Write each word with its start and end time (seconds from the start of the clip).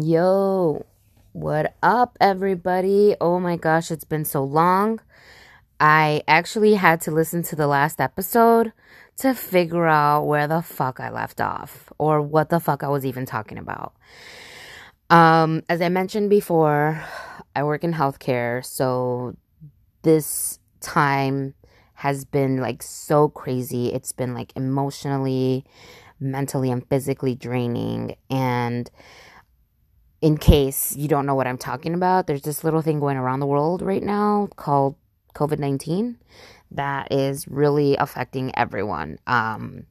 Yo, 0.00 0.86
what 1.32 1.76
up, 1.82 2.16
everybody? 2.18 3.14
Oh 3.20 3.38
my 3.38 3.56
gosh, 3.58 3.90
it's 3.90 4.06
been 4.06 4.24
so 4.24 4.42
long. 4.42 5.00
I 5.78 6.22
actually 6.26 6.76
had 6.76 7.02
to 7.02 7.10
listen 7.10 7.42
to 7.42 7.56
the 7.56 7.66
last 7.66 8.00
episode 8.00 8.72
to 9.18 9.34
figure 9.34 9.86
out 9.86 10.22
where 10.22 10.48
the 10.48 10.62
fuck 10.62 10.98
I 10.98 11.10
left 11.10 11.42
off 11.42 11.92
or 11.98 12.22
what 12.22 12.48
the 12.48 12.58
fuck 12.58 12.82
I 12.82 12.88
was 12.88 13.04
even 13.04 13.26
talking 13.26 13.58
about. 13.58 13.92
Um, 15.10 15.62
as 15.68 15.82
I 15.82 15.90
mentioned 15.90 16.30
before, 16.30 17.04
I 17.54 17.62
work 17.62 17.84
in 17.84 17.92
healthcare, 17.92 18.64
so 18.64 19.36
this 20.00 20.58
time 20.80 21.52
has 21.96 22.24
been 22.24 22.62
like 22.62 22.82
so 22.82 23.28
crazy. 23.28 23.92
It's 23.92 24.12
been 24.12 24.32
like 24.32 24.54
emotionally, 24.56 25.66
mentally, 26.18 26.70
and 26.70 26.88
physically 26.88 27.34
draining. 27.34 28.16
And 28.30 28.90
in 30.22 30.38
case 30.38 30.96
you 30.96 31.08
don't 31.08 31.26
know 31.26 31.34
what 31.34 31.48
I'm 31.48 31.58
talking 31.58 31.94
about, 31.94 32.28
there's 32.28 32.42
this 32.42 32.62
little 32.62 32.80
thing 32.80 33.00
going 33.00 33.16
around 33.16 33.40
the 33.40 33.46
world 33.46 33.82
right 33.82 34.02
now 34.02 34.48
called 34.56 34.94
COVID 35.34 35.58
19 35.58 36.16
that 36.70 37.12
is 37.12 37.46
really 37.48 37.96
affecting 37.96 38.56
everyone. 38.56 39.18
Um, 39.26 39.84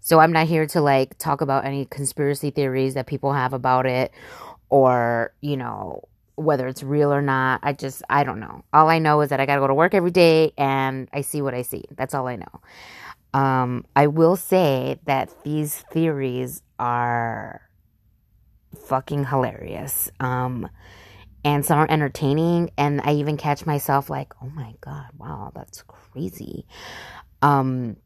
so 0.00 0.20
I'm 0.20 0.32
not 0.32 0.46
here 0.48 0.66
to 0.68 0.80
like 0.80 1.18
talk 1.18 1.42
about 1.42 1.66
any 1.66 1.84
conspiracy 1.84 2.50
theories 2.50 2.94
that 2.94 3.06
people 3.06 3.34
have 3.34 3.52
about 3.52 3.84
it 3.84 4.10
or, 4.70 5.34
you 5.42 5.56
know, 5.56 6.02
whether 6.36 6.66
it's 6.66 6.82
real 6.82 7.12
or 7.12 7.20
not. 7.20 7.60
I 7.62 7.74
just, 7.74 8.02
I 8.08 8.24
don't 8.24 8.40
know. 8.40 8.64
All 8.72 8.88
I 8.88 8.98
know 8.98 9.20
is 9.20 9.28
that 9.28 9.38
I 9.38 9.44
got 9.44 9.56
to 9.56 9.60
go 9.60 9.66
to 9.66 9.74
work 9.74 9.92
every 9.92 10.10
day 10.10 10.52
and 10.56 11.08
I 11.12 11.20
see 11.20 11.42
what 11.42 11.52
I 11.52 11.62
see. 11.62 11.84
That's 11.94 12.14
all 12.14 12.26
I 12.26 12.36
know. 12.36 12.60
Um, 13.34 13.84
I 13.94 14.06
will 14.06 14.36
say 14.36 14.98
that 15.04 15.30
these 15.44 15.76
theories 15.92 16.62
are 16.78 17.67
fucking 18.86 19.26
hilarious. 19.26 20.10
Um, 20.20 20.68
and 21.44 21.64
some 21.64 21.78
are 21.78 21.90
entertaining 21.90 22.70
and 22.76 23.00
I 23.02 23.14
even 23.14 23.36
catch 23.36 23.64
myself 23.64 24.10
like, 24.10 24.32
"Oh 24.42 24.50
my 24.50 24.74
god, 24.80 25.10
wow, 25.16 25.52
that's 25.54 25.82
crazy." 25.82 26.66
Um 27.42 27.96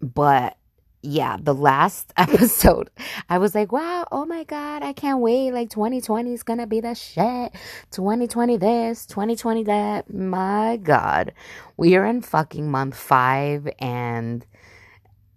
but 0.00 0.56
yeah, 1.02 1.36
the 1.40 1.54
last 1.54 2.12
episode, 2.16 2.90
I 3.28 3.38
was 3.38 3.54
like, 3.54 3.72
wow, 3.72 4.06
oh 4.10 4.26
my 4.26 4.44
God, 4.44 4.82
I 4.82 4.92
can't 4.92 5.20
wait. 5.20 5.52
Like 5.52 5.70
2020 5.70 6.32
is 6.32 6.42
going 6.42 6.58
to 6.58 6.66
be 6.66 6.80
the 6.80 6.94
shit. 6.94 7.52
2020 7.92 8.56
this, 8.56 9.06
2020 9.06 9.64
that. 9.64 10.12
My 10.12 10.78
God. 10.82 11.32
We 11.76 11.96
are 11.96 12.04
in 12.04 12.22
fucking 12.22 12.70
month 12.70 12.96
five 12.96 13.68
and 13.78 14.44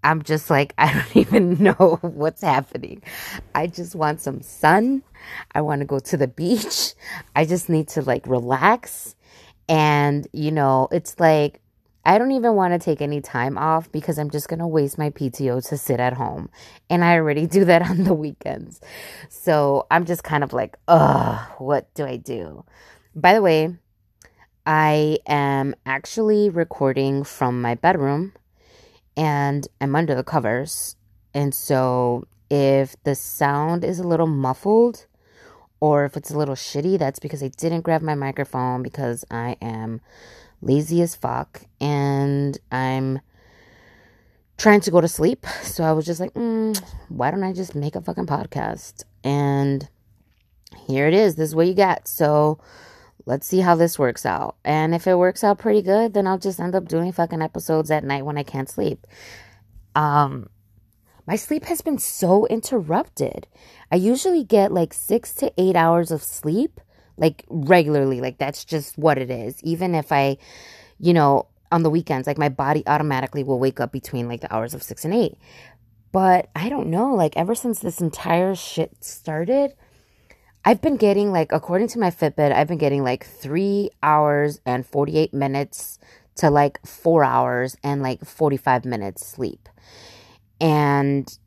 I'm 0.04 0.24
just 0.24 0.50
like, 0.50 0.74
I 0.78 0.94
don't 0.94 1.18
even 1.18 1.64
know 1.64 2.00
what's 2.02 2.42
happening. 2.42 3.04
I 3.56 3.68
just 3.68 3.96
want 3.96 4.22
some 4.22 4.42
sun. 4.42 5.04
I 5.54 5.62
want 5.62 5.82
to 5.82 5.86
go 5.86 6.00
to 6.00 6.18
the 6.18 6.28
beach. 6.28 6.94
I 7.36 7.46
just 7.46 7.70
need 7.70 7.88
to 7.90 8.02
like 8.02 8.26
relax. 8.28 9.16
And, 9.68 10.28
you 10.34 10.52
know, 10.52 10.88
it's 10.92 11.20
like, 11.20 11.62
I 12.06 12.18
don't 12.18 12.32
even 12.32 12.56
want 12.56 12.74
to 12.74 12.80
take 12.80 13.02
any 13.02 13.22
time 13.22 13.58
off 13.58 13.92
because 13.92 14.18
I'm 14.18 14.32
just 14.32 14.48
going 14.48 14.60
to 14.60 14.68
waste 14.68 14.98
my 14.98 15.10
PTO 15.12 15.68
to 15.70 15.78
sit 15.78 16.00
at 16.00 16.14
home. 16.14 16.50
And 16.90 17.04
I 17.04 17.16
already 17.16 17.46
do 17.46 17.66
that 17.66 17.82
on 17.90 18.04
the 18.04 18.14
weekends. 18.14 18.82
So 19.30 19.86
I'm 19.92 20.06
just 20.06 20.24
kind 20.24 20.44
of 20.44 20.54
like, 20.54 20.78
ugh, 20.88 21.40
what 21.60 21.94
do 21.94 22.06
I 22.06 22.18
do? 22.18 22.66
By 23.16 23.34
the 23.34 23.42
way, 23.42 23.76
I 24.66 25.20
am 25.28 25.76
actually 25.86 26.50
recording 26.50 27.24
from 27.24 27.62
my 27.62 27.76
bedroom 27.76 28.34
and 29.20 29.68
I'm 29.82 29.98
under 29.98 30.16
the 30.16 30.24
covers. 30.24 30.96
And 31.34 31.54
so 31.54 32.26
if 32.50 32.96
the 33.04 33.16
sound 33.16 33.84
is 33.84 34.00
a 34.00 34.08
little 34.08 34.28
muffled 34.28 35.08
or 35.82 36.06
if 36.06 36.16
it's 36.16 36.32
a 36.32 36.38
little 36.38 36.56
shitty, 36.56 36.98
that's 36.98 37.20
because 37.20 37.44
I 37.44 37.50
didn't 37.50 37.82
grab 37.82 38.02
my 38.02 38.16
microphone 38.16 38.82
because 38.82 39.26
I 39.30 39.58
am 39.62 40.00
lazy 40.62 41.02
as 41.02 41.16
fuck 41.16 41.64
and 41.82 42.58
I'm 42.72 43.20
trying 44.58 44.80
to 44.82 44.92
go 44.92 45.02
to 45.02 45.08
sleep. 45.10 45.46
So 45.64 45.84
I 45.84 45.92
was 45.92 46.06
just 46.06 46.22
like, 46.22 46.34
mm, 46.34 46.82
why 47.10 47.30
don't 47.30 47.44
I 47.44 47.52
just 47.52 47.76
make 47.76 47.96
a 47.96 48.02
fucking 48.02 48.26
podcast? 48.26 49.04
And 49.24 49.90
here 50.88 51.08
it 51.08 51.14
is. 51.14 51.36
This 51.36 51.50
is 51.50 51.56
what 51.56 51.68
you 51.68 51.74
get. 51.74 52.08
So 52.08 52.58
let's 53.26 53.48
see 53.48 53.60
how 53.60 53.76
this 53.76 54.00
works 54.00 54.26
out. 54.26 54.56
And 54.64 54.96
if 54.96 55.08
it 55.08 55.18
works 55.18 55.44
out 55.44 55.60
pretty 55.60 55.82
good, 55.82 56.14
then 56.14 56.28
I'll 56.28 56.38
just 56.38 56.60
end 56.60 56.76
up 56.76 56.88
doing 56.88 57.12
fucking 57.12 57.42
episodes 57.42 57.92
at 57.92 58.04
night 58.04 58.26
when 58.26 58.38
I 58.38 58.44
can't 58.44 58.70
sleep. 58.70 59.06
Um, 59.96 60.50
my 61.28 61.36
sleep 61.36 61.66
has 61.66 61.82
been 61.82 62.00
so 62.00 62.48
interrupted. 62.48 63.48
I 63.92 63.98
usually 63.98 64.44
get 64.44 64.72
like 64.72 64.94
six 64.94 65.34
to 65.36 65.54
eight 65.58 65.76
hours 65.76 66.12
of 66.12 66.24
sleep 66.24 66.80
like 67.18 67.46
regularly. 67.50 68.22
Like 68.22 68.38
that's 68.38 68.66
just 68.66 68.98
what 68.98 69.18
it 69.18 69.30
is. 69.30 69.62
Even 69.64 69.94
if 69.94 70.12
I, 70.12 70.38
you 71.00 71.14
know, 71.14 71.48
on 71.72 71.84
the 71.84 71.90
weekends, 71.90 72.26
like 72.26 72.38
my 72.38 72.50
body 72.50 72.84
automatically 72.88 73.44
will 73.44 73.60
wake 73.60 73.80
up 73.80 73.92
between 73.92 74.28
like 74.28 74.42
the 74.42 74.54
hours 74.54 74.74
of 74.74 74.82
six 74.82 75.06
and 75.06 75.14
eight. 75.14 75.38
But 76.12 76.50
I 76.56 76.70
don't 76.70 76.88
know, 76.88 77.14
like 77.14 77.38
ever 77.38 77.54
since 77.54 77.80
this 77.80 78.02
entire 78.02 78.56
shit 78.56 79.04
started, 79.04 79.76
I've 80.66 80.82
been 80.82 80.98
getting 80.98 81.32
like, 81.32 81.52
according 81.52 81.88
to 81.90 82.00
my 82.00 82.12
Fitbit, 82.12 82.52
I've 82.52 82.68
been 82.68 82.78
getting 82.78 83.04
like 83.04 83.26
three 83.26 83.92
hours 84.04 84.60
and 84.66 84.86
48 84.86 85.34
minutes 85.34 86.00
to 86.36 86.50
like 86.50 86.86
four 86.86 87.24
hours 87.24 87.76
and 87.84 88.02
like 88.02 88.26
45 88.26 88.86
minutes 88.86 89.26
sleep. 89.26 89.70
And 90.60 91.38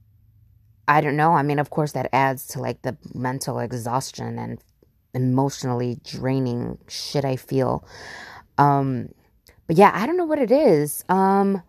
I 0.88 1.00
don't 1.00 1.16
know. 1.16 1.32
I 1.32 1.42
mean, 1.42 1.58
of 1.58 1.70
course, 1.70 1.92
that 1.92 2.08
adds 2.12 2.46
to 2.48 2.60
like 2.60 2.82
the 2.82 2.96
mental 3.14 3.58
exhaustion 3.58 4.38
and 4.38 4.58
emotionally 5.14 5.98
draining 6.04 6.78
shit 6.88 7.24
I 7.24 7.36
feel. 7.36 7.86
Um, 8.58 9.10
but 9.66 9.76
yeah, 9.76 9.90
I 9.94 10.06
don't 10.06 10.16
know 10.16 10.24
what 10.24 10.38
it 10.38 10.50
is. 10.50 11.04
Um, 11.08 11.62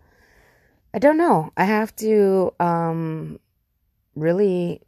I 0.93 0.99
don't 0.99 1.17
know. 1.17 1.51
I 1.57 1.65
have 1.65 1.95
to 1.97 2.53
um, 2.59 3.39
really 4.15 4.81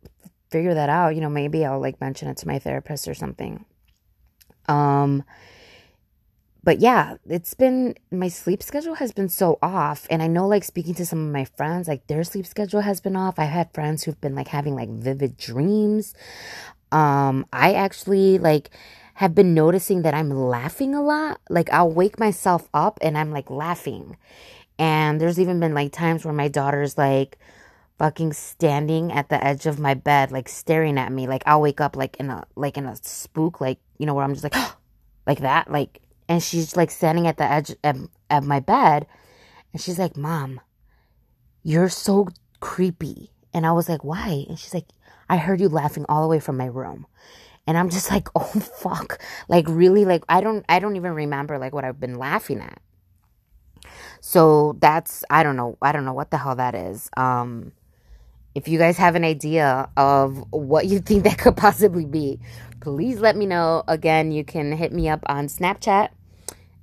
figure 0.55 0.73
that 0.73 0.87
out. 0.87 1.15
You 1.15 1.21
know, 1.21 1.29
maybe 1.29 1.65
I'll 1.65 1.81
like 1.81 1.99
mention 1.99 2.29
it 2.29 2.37
to 2.37 2.47
my 2.47 2.59
therapist 2.59 3.09
or 3.09 3.13
something. 3.13 3.65
Um, 4.69 5.25
but 6.63 6.79
yeah, 6.79 7.17
it's 7.27 7.53
been 7.53 7.95
my 8.09 8.29
sleep 8.29 8.63
schedule 8.63 8.95
has 8.95 9.11
been 9.11 9.27
so 9.27 9.59
off. 9.61 10.07
And 10.09 10.23
I 10.23 10.27
know, 10.27 10.47
like, 10.47 10.63
speaking 10.63 10.95
to 10.95 11.05
some 11.05 11.27
of 11.27 11.33
my 11.33 11.43
friends, 11.43 11.89
like, 11.89 12.07
their 12.07 12.23
sleep 12.23 12.47
schedule 12.47 12.81
has 12.81 13.01
been 13.01 13.17
off. 13.17 13.37
I've 13.37 13.49
had 13.49 13.73
friends 13.73 14.03
who've 14.03 14.19
been 14.21 14.33
like 14.33 14.47
having 14.47 14.75
like 14.75 14.89
vivid 14.89 15.35
dreams. 15.35 16.15
Um, 16.91 17.45
I 17.51 17.73
actually 17.73 18.39
like 18.39 18.69
have 19.15 19.35
been 19.35 19.53
noticing 19.53 20.03
that 20.03 20.13
I'm 20.13 20.29
laughing 20.29 20.95
a 20.95 21.03
lot. 21.03 21.41
Like 21.49 21.69
I'll 21.73 21.91
wake 21.91 22.17
myself 22.17 22.69
up 22.73 22.97
and 23.01 23.17
I'm 23.17 23.31
like 23.31 23.49
laughing. 23.49 24.15
And 24.79 25.19
there's 25.19 25.39
even 25.39 25.59
been 25.59 25.73
like 25.73 25.91
times 25.91 26.23
where 26.23 26.33
my 26.33 26.47
daughter's 26.47 26.97
like 26.97 27.37
fucking 27.97 28.33
standing 28.33 29.11
at 29.11 29.29
the 29.29 29.43
edge 29.43 29.65
of 29.65 29.79
my 29.79 29.93
bed, 29.93 30.31
like 30.31 30.49
staring 30.49 30.97
at 30.97 31.11
me. 31.11 31.27
Like 31.27 31.43
I'll 31.45 31.61
wake 31.61 31.81
up 31.81 31.95
like 31.95 32.17
in 32.17 32.29
a 32.29 32.45
like 32.55 32.77
in 32.77 32.85
a 32.85 32.95
spook, 32.97 33.61
like 33.61 33.79
you 33.97 34.05
know, 34.05 34.13
where 34.13 34.23
I'm 34.23 34.33
just 34.33 34.43
like 34.43 34.55
like 35.27 35.39
that, 35.39 35.71
like 35.71 36.01
and 36.27 36.41
she's 36.41 36.75
like 36.75 36.91
standing 36.91 37.27
at 37.27 37.37
the 37.37 37.49
edge 37.49 37.75
of, 37.83 38.09
of 38.29 38.45
my 38.45 38.59
bed 38.59 39.07
and 39.73 39.81
she's 39.81 39.99
like, 39.99 40.17
Mom, 40.17 40.61
you're 41.63 41.89
so 41.89 42.27
creepy. 42.59 43.31
And 43.53 43.65
I 43.65 43.71
was 43.71 43.87
like, 43.89 44.03
Why? 44.03 44.45
And 44.47 44.57
she's 44.57 44.73
like, 44.73 44.87
I 45.29 45.37
heard 45.37 45.59
you 45.59 45.69
laughing 45.69 46.05
all 46.07 46.21
the 46.21 46.27
way 46.27 46.39
from 46.39 46.57
my 46.57 46.65
room. 46.65 47.07
And 47.67 47.77
I'm 47.77 47.89
just 47.89 48.11
like, 48.11 48.27
oh 48.35 48.43
fuck. 48.43 49.21
Like 49.47 49.65
really 49.67 50.05
like 50.05 50.23
I 50.29 50.41
don't 50.41 50.65
I 50.69 50.79
don't 50.79 50.95
even 50.95 51.13
remember 51.13 51.57
like 51.57 51.73
what 51.73 51.83
I've 51.83 51.99
been 51.99 52.17
laughing 52.17 52.61
at. 52.61 52.79
So 54.21 54.77
that's 54.79 55.23
I 55.29 55.43
don't 55.43 55.55
know. 55.55 55.77
I 55.81 55.91
don't 55.91 56.05
know 56.05 56.13
what 56.13 56.31
the 56.31 56.37
hell 56.37 56.55
that 56.55 56.75
is. 56.75 57.09
Um 57.17 57.71
if 58.55 58.67
you 58.67 58.79
guys 58.79 58.97
have 58.97 59.15
an 59.15 59.23
idea 59.23 59.89
of 59.97 60.43
what 60.51 60.87
you 60.87 60.99
think 60.99 61.25
that 61.25 61.37
could 61.37 61.57
possibly 61.57 62.05
be, 62.05 62.39
please 62.79 63.19
let 63.19 63.35
me 63.35 63.45
know. 63.45 63.83
Again, 63.87 64.31
you 64.31 64.43
can 64.43 64.71
hit 64.71 64.91
me 64.91 65.07
up 65.09 65.23
on 65.27 65.47
Snapchat 65.47 66.09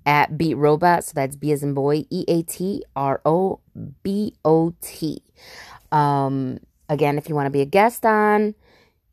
at 0.06 0.38
Beat 0.38 0.54
Robot. 0.54 1.04
So 1.04 1.12
that's 1.14 1.34
B 1.34 1.50
as 1.52 1.62
in 1.62 1.74
boy, 1.74 2.04
E 2.10 2.24
A 2.28 2.42
T 2.42 2.84
R 2.94 3.20
O 3.24 3.60
B 4.02 4.34
O 4.44 4.74
T. 4.80 5.22
Um, 5.90 6.60
Again, 6.92 7.16
if 7.16 7.26
you 7.26 7.34
want 7.34 7.46
to 7.46 7.50
be 7.50 7.62
a 7.62 7.66
guest 7.66 8.04
on, 8.04 8.54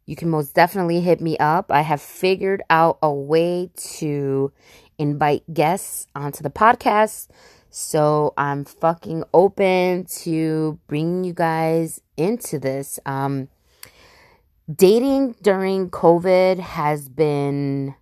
you 0.06 0.18
can 0.18 0.30
most 0.30 0.54
definitely 0.54 1.00
hit 1.00 1.22
me 1.22 1.38
up. 1.38 1.72
I 1.72 1.80
have 1.80 2.02
figured 2.02 2.62
out 2.70 2.98
a 3.02 3.10
way 3.10 3.72
to 4.00 4.52
invite 4.98 5.54
guests 5.54 6.06
onto 6.14 6.44
the 6.44 6.50
podcast. 6.50 7.30
So 7.70 8.34
I'm 8.38 8.66
fucking 8.66 9.24
open 9.34 10.06
to 10.22 10.80
bringing 10.88 11.24
you 11.24 11.34
guys 11.34 12.02
into 12.18 12.60
this. 12.60 13.00
Um, 13.06 13.50
dating 14.74 15.36
during 15.42 15.90
COVID 15.90 16.60
has 16.60 17.10
been 17.10 17.96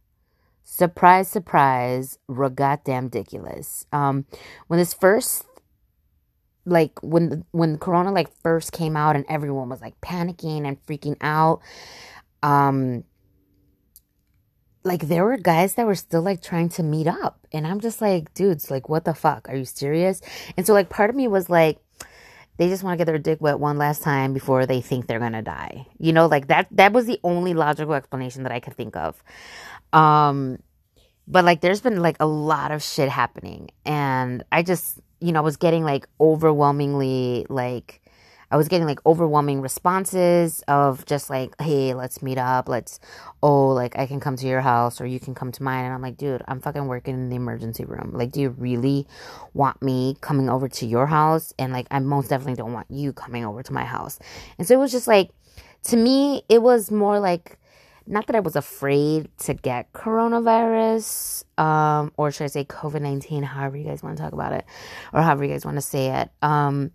surprise, 0.63 1.27
surprise, 1.27 2.17
goddamn 2.27 3.05
ridiculous. 3.05 3.85
Um, 3.91 4.25
when 4.67 4.79
this 4.79 4.93
first 4.93 5.45
like 6.65 7.01
when 7.01 7.45
when 7.51 7.77
corona 7.77 8.11
like 8.11 8.29
first 8.43 8.73
came 8.73 8.97
out 8.97 9.15
and 9.15 9.25
everyone 9.29 9.69
was 9.69 9.81
like 9.81 9.99
panicking 10.01 10.67
and 10.67 10.85
freaking 10.85 11.15
out 11.21 11.61
um 12.43 13.05
like 14.87 15.07
there 15.07 15.25
were 15.25 15.37
guys 15.37 15.75
that 15.75 15.85
were 15.85 15.95
still 15.95 16.21
like 16.21 16.41
trying 16.41 16.69
to 16.69 16.83
meet 16.83 17.07
up. 17.07 17.45
And 17.51 17.67
i'm 17.67 17.79
just 17.79 18.01
like 18.01 18.33
dudes 18.33 18.71
like 18.71 18.89
what 18.89 19.05
the 19.05 19.13
fuck? 19.13 19.49
Are 19.49 19.55
you 19.55 19.65
serious? 19.65 20.21
And 20.55 20.65
so 20.65 20.73
like 20.73 20.89
part 20.89 21.09
of 21.09 21.15
me 21.15 21.27
was 21.27 21.49
like 21.49 21.79
they 22.57 22.69
just 22.69 22.83
want 22.83 22.95
to 22.95 22.97
get 22.97 23.05
their 23.05 23.19
dick 23.19 23.39
wet 23.39 23.59
one 23.59 23.77
last 23.77 24.01
time 24.01 24.33
before 24.33 24.65
they 24.65 24.81
think 24.81 25.05
they're 25.05 25.19
gonna 25.19 25.43
die. 25.43 25.85
You 25.99 26.13
know 26.13 26.27
like 26.27 26.47
that 26.47 26.67
that 26.71 26.93
was 26.93 27.05
the 27.05 27.19
only 27.23 27.53
logical 27.53 27.93
explanation 27.93 28.43
that 28.43 28.51
i 28.51 28.59
could 28.59 28.75
think 28.75 28.95
of. 28.95 29.21
Um 29.93 30.59
but 31.27 31.43
like 31.43 31.61
there's 31.61 31.81
been 31.81 32.01
like 32.01 32.17
a 32.19 32.25
lot 32.25 32.71
of 32.71 32.81
shit 32.81 33.09
happening. 33.09 33.69
And 33.85 34.43
i 34.51 34.63
just 34.63 34.99
you 35.19 35.31
know 35.31 35.41
was 35.43 35.57
getting 35.57 35.83
like 35.83 36.07
overwhelmingly 36.19 37.45
like 37.49 38.01
I 38.49 38.57
was 38.57 38.67
getting 38.67 38.87
like 38.87 39.05
overwhelming 39.05 39.61
responses 39.61 40.63
of 40.67 41.05
just 41.05 41.29
like, 41.29 41.59
hey, 41.61 41.93
let's 41.93 42.21
meet 42.21 42.37
up. 42.37 42.69
Let's, 42.69 42.99
oh, 43.43 43.69
like 43.69 43.97
I 43.97 44.05
can 44.05 44.19
come 44.19 44.37
to 44.37 44.47
your 44.47 44.61
house 44.61 45.01
or 45.01 45.05
you 45.05 45.19
can 45.19 45.35
come 45.35 45.51
to 45.51 45.63
mine. 45.63 45.85
And 45.85 45.93
I'm 45.93 46.01
like, 46.01 46.17
dude, 46.17 46.41
I'm 46.47 46.61
fucking 46.61 46.87
working 46.87 47.15
in 47.15 47.29
the 47.29 47.35
emergency 47.35 47.83
room. 47.83 48.11
Like, 48.13 48.31
do 48.31 48.39
you 48.39 48.49
really 48.49 49.05
want 49.53 49.81
me 49.81 50.15
coming 50.21 50.49
over 50.49 50.69
to 50.69 50.85
your 50.85 51.07
house? 51.07 51.53
And 51.59 51.73
like, 51.73 51.87
I 51.91 51.99
most 51.99 52.29
definitely 52.29 52.55
don't 52.55 52.73
want 52.73 52.87
you 52.89 53.11
coming 53.11 53.45
over 53.45 53.61
to 53.63 53.73
my 53.73 53.83
house. 53.83 54.17
And 54.57 54.67
so 54.67 54.75
it 54.75 54.79
was 54.79 54.91
just 54.91 55.07
like, 55.07 55.31
to 55.83 55.97
me, 55.97 56.43
it 56.47 56.61
was 56.61 56.89
more 56.89 57.19
like, 57.19 57.57
not 58.09 58.27
that 58.27 58.37
I 58.37 58.39
was 58.39 58.55
afraid 58.55 59.29
to 59.39 59.53
get 59.53 59.91
coronavirus, 59.91 61.43
um, 61.61 62.13
or 62.15 62.31
should 62.31 62.45
I 62.45 62.47
say 62.47 62.63
COVID 62.63 63.01
19, 63.01 63.43
however 63.43 63.75
you 63.75 63.83
guys 63.83 64.01
want 64.01 64.15
to 64.15 64.23
talk 64.23 64.31
about 64.31 64.53
it, 64.53 64.65
or 65.11 65.21
however 65.21 65.43
you 65.43 65.51
guys 65.51 65.65
want 65.65 65.75
to 65.75 65.81
say 65.81 66.11
it. 66.11 66.29
Um, 66.41 66.91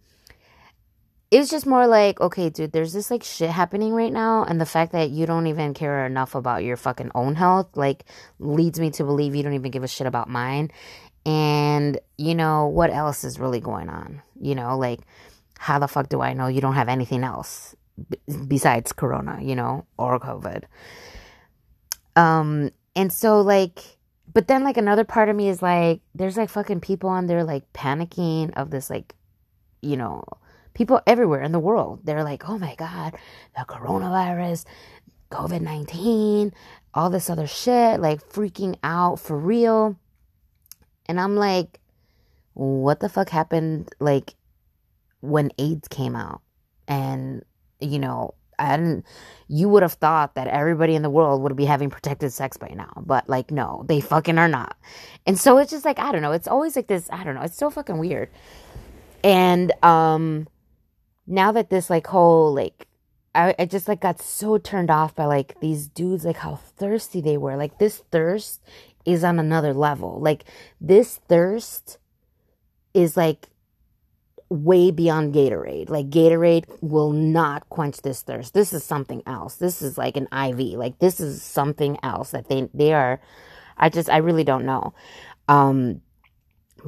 it 1.33 1.39
was 1.39 1.49
just 1.49 1.67
more 1.67 1.87
like, 1.87 2.21
okay, 2.21 2.51
dude, 2.51 2.73
there's 2.73 2.93
this 2.93 3.11
like 3.11 3.23
shit 3.23 3.49
happening 3.49 3.95
right 3.95 4.13
now, 4.13 4.45
and 4.45 4.61
the 4.61 4.67
fact 4.67 4.93
that 4.93 5.09
you 5.09 5.25
don't 5.25 5.47
even 5.47 5.73
care 5.73 6.05
enough 6.05 6.35
about 6.35 6.63
your 6.63 6.77
fucking 6.77 7.11
own 7.15 7.37
health, 7.37 7.75
like, 7.75 8.05
leads 8.39 8.79
me 8.79 8.91
to 8.91 9.05
believe 9.05 9.35
you 9.35 9.43
don't 9.43 9.55
even 9.55 9.71
give 9.71 9.83
a 9.83 9.89
shit 9.89 10.07
about 10.07 10.29
mine. 10.29 10.71
And, 11.25 11.99
you 12.19 12.35
know, 12.35 12.67
what 12.67 12.91
else 12.91 13.25
is 13.25 13.39
really 13.39 13.61
going 13.61 13.89
on? 13.89 14.21
You 14.39 14.55
know, 14.55 14.77
like, 14.77 15.01
how 15.59 15.79
the 15.79 15.89
fuck 15.89 16.11
do 16.11 16.21
I 16.21 16.35
know 16.35 16.49
you 16.49 16.61
don't 16.61 16.75
have 16.75 16.91
anything 16.91 17.25
else 17.25 17.75
b- 18.11 18.19
besides 18.47 18.93
Corona, 18.93 19.39
you 19.41 19.57
know, 19.57 19.87
or 19.97 20.21
COVID? 20.21 20.65
Um, 22.15 22.73
and 22.95 23.11
so, 23.11 23.41
like, 23.41 23.81
but 24.35 24.49
then, 24.49 24.65
like, 24.65 24.77
another 24.77 25.05
part 25.05 25.31
of 25.31 25.37
me 25.37 25.49
is 25.49 25.63
like, 25.63 26.03
there's 26.15 26.37
like 26.37 26.51
fucking 26.51 26.81
people 26.81 27.09
on 27.09 27.27
there, 27.27 27.43
like, 27.43 27.73
panicking 27.73 28.53
of 28.55 28.69
this, 28.69 28.91
like, 28.91 29.15
you 29.81 29.97
know, 29.97 30.25
people 30.75 31.01
everywhere 31.07 31.43
in 31.43 31.53
the 31.53 31.59
world. 31.59 32.01
They're 32.05 32.25
like, 32.25 32.49
oh 32.49 32.59
my 32.59 32.75
God, 32.77 33.15
the 33.57 33.65
coronavirus, 33.65 34.65
COVID 35.31 35.61
19, 35.61 36.53
all 36.95 37.11
this 37.11 37.31
other 37.31 37.47
shit, 37.47 38.01
like 38.01 38.27
freaking 38.29 38.77
out 38.83 39.19
for 39.19 39.37
real. 39.39 39.97
And 41.07 41.21
I'm 41.21 41.37
like, 41.37 41.81
what 42.55 43.01
the 43.01 43.09
fuck 43.09 43.29
happened 43.29 43.91
like 43.99 44.35
when 45.21 45.51
AIDS 45.59 45.89
came 45.89 46.15
out? 46.15 46.43
And, 46.87 47.45
you 47.81 47.99
know, 47.99 48.35
I 48.59 48.77
didn't, 48.77 49.07
you 49.49 49.69
would 49.69 49.83
have 49.83 49.95
thought 49.95 50.35
that 50.35 50.47
everybody 50.47 50.95
in 50.95 51.03
the 51.03 51.11
world 51.11 51.43
would 51.43 51.57
be 51.57 51.65
having 51.65 51.91
protected 51.91 52.33
sex 52.33 52.57
by 52.57 52.69
now, 52.69 52.93
but 53.05 53.29
like, 53.29 53.51
no, 53.51 53.85
they 53.89 54.01
fucking 54.01 54.39
are 54.39 54.49
not. 54.49 54.77
And 55.27 55.39
so 55.39 55.59
it's 55.59 55.71
just 55.71 55.85
like, 55.85 55.99
I 55.99 56.13
don't 56.13 56.23
know, 56.23 56.33
it's 56.33 56.49
always 56.49 56.77
like 56.77 56.87
this, 56.87 57.09
I 57.11 57.25
don't 57.25 57.35
know, 57.35 57.43
it's 57.43 57.57
so 57.57 57.71
fucking 57.71 57.99
weird. 57.99 58.31
And, 59.25 59.73
um, 59.83 60.47
now 61.27 61.53
that 61.53 61.71
this 61.71 61.91
like 61.91 62.07
whole 62.07 62.53
like 62.55 62.87
I, 63.35 63.55
I 63.59 63.65
just 63.65 63.89
like 63.89 64.01
got 64.01 64.21
so 64.21 64.59
turned 64.59 64.91
off 64.91 65.15
by 65.15 65.25
like 65.25 65.59
these 65.61 65.89
dudes 65.89 66.25
like 66.25 66.39
how 66.39 66.57
thirsty 66.57 67.21
they 67.21 67.37
were 67.37 67.57
like 67.57 67.79
this 67.79 67.99
thirst 68.11 68.61
is 69.05 69.25
on 69.25 69.39
another 69.39 69.73
level 69.73 70.21
like 70.21 70.45
this 70.81 71.21
thirst 71.29 71.99
is 72.95 73.17
like 73.17 73.49
way 74.53 74.91
beyond 74.91 75.35
Gatorade. 75.35 75.89
Like 75.89 76.11
Gatorade 76.11 76.65
will 76.81 77.13
not 77.13 77.69
quench 77.71 78.03
this 78.03 78.23
thirst. 78.23 78.55
This 78.55 78.73
is 78.73 78.85
something 78.85 79.23
else. 79.27 79.57
This 79.57 79.81
is 79.81 79.97
like 79.97 80.17
an 80.17 80.29
IV. 80.33 80.79
Like 80.79 80.99
this 80.99 81.21
is 81.21 81.43
something 81.43 81.99
else 82.03 82.31
that 82.33 82.49
they 82.49 82.69
they 82.75 82.93
are 82.93 83.21
I 83.79 83.89
just 83.89 84.11
I 84.11 84.19
really 84.19 84.45
don't 84.45 84.67
know. 84.67 84.95
Um 85.49 86.03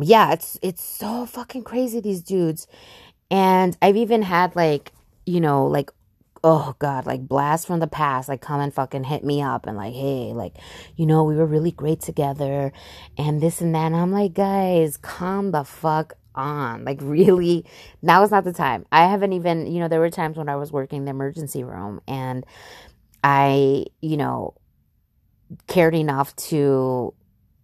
yeah, 0.01 0.33
it's 0.33 0.59
it's 0.63 0.85
so 0.85 1.25
fucking 1.25 1.65
crazy 1.65 2.01
these 2.01 2.23
dudes. 2.23 2.67
And 3.35 3.77
I've 3.83 3.97
even 3.97 4.23
had 4.23 4.55
like, 4.55 4.93
you 5.27 5.41
know, 5.41 5.67
like 5.67 5.91
oh 6.47 6.77
god 6.79 7.07
like 7.07 7.27
blast 7.27 7.67
from 7.67 7.81
the 7.81 7.87
past 7.87 8.29
like 8.29 8.43
come 8.43 8.61
and 8.61 8.75
fucking 8.75 9.03
hit 9.03 9.25
me 9.25 9.41
up 9.41 9.67
and 9.67 9.79
like 9.79 9.95
hey 9.95 10.31
like 10.35 10.53
you 10.95 11.07
know 11.07 11.25
we 11.25 11.35
were 11.35 11.47
really 11.47 11.71
great 11.71 12.03
together 12.03 12.71
and 13.17 13.41
this 13.41 13.63
and 13.63 13.75
that. 13.75 13.87
And 13.87 13.97
i'm 13.97 14.13
like 14.13 14.35
guys 14.35 14.99
calm 14.99 15.53
the 15.53 15.65
fuck 15.65 16.13
on. 16.35 16.85
Like 16.85 16.99
really 17.03 17.65
now 18.03 18.23
is 18.23 18.31
not 18.31 18.45
the 18.45 18.53
time. 18.53 18.85
I 18.93 19.07
haven't 19.07 19.33
even 19.33 19.67
you 19.73 19.81
know 19.81 19.89
there 19.89 20.01
were 20.01 20.11
times 20.11 20.37
when 20.37 20.49
i 20.49 20.57
was 20.57 20.71
working 20.71 21.05
the 21.05 21.11
emergency 21.11 21.65
room 21.65 22.01
and 22.07 22.45
i 23.23 23.87
you 24.03 24.17
know 24.17 24.55
cared 25.67 25.95
enough 25.95 26.37
to 26.37 27.15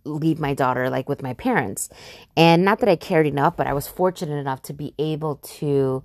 leave 0.04 0.38
my 0.38 0.54
daughter 0.54 0.90
like 0.90 1.08
with 1.08 1.22
my 1.22 1.34
parents. 1.34 1.88
And 2.36 2.64
not 2.64 2.80
that 2.80 2.88
I 2.88 2.96
cared 2.96 3.26
enough, 3.26 3.56
but 3.56 3.66
I 3.66 3.72
was 3.72 3.86
fortunate 3.86 4.36
enough 4.36 4.62
to 4.62 4.72
be 4.72 4.94
able 4.98 5.36
to 5.36 6.02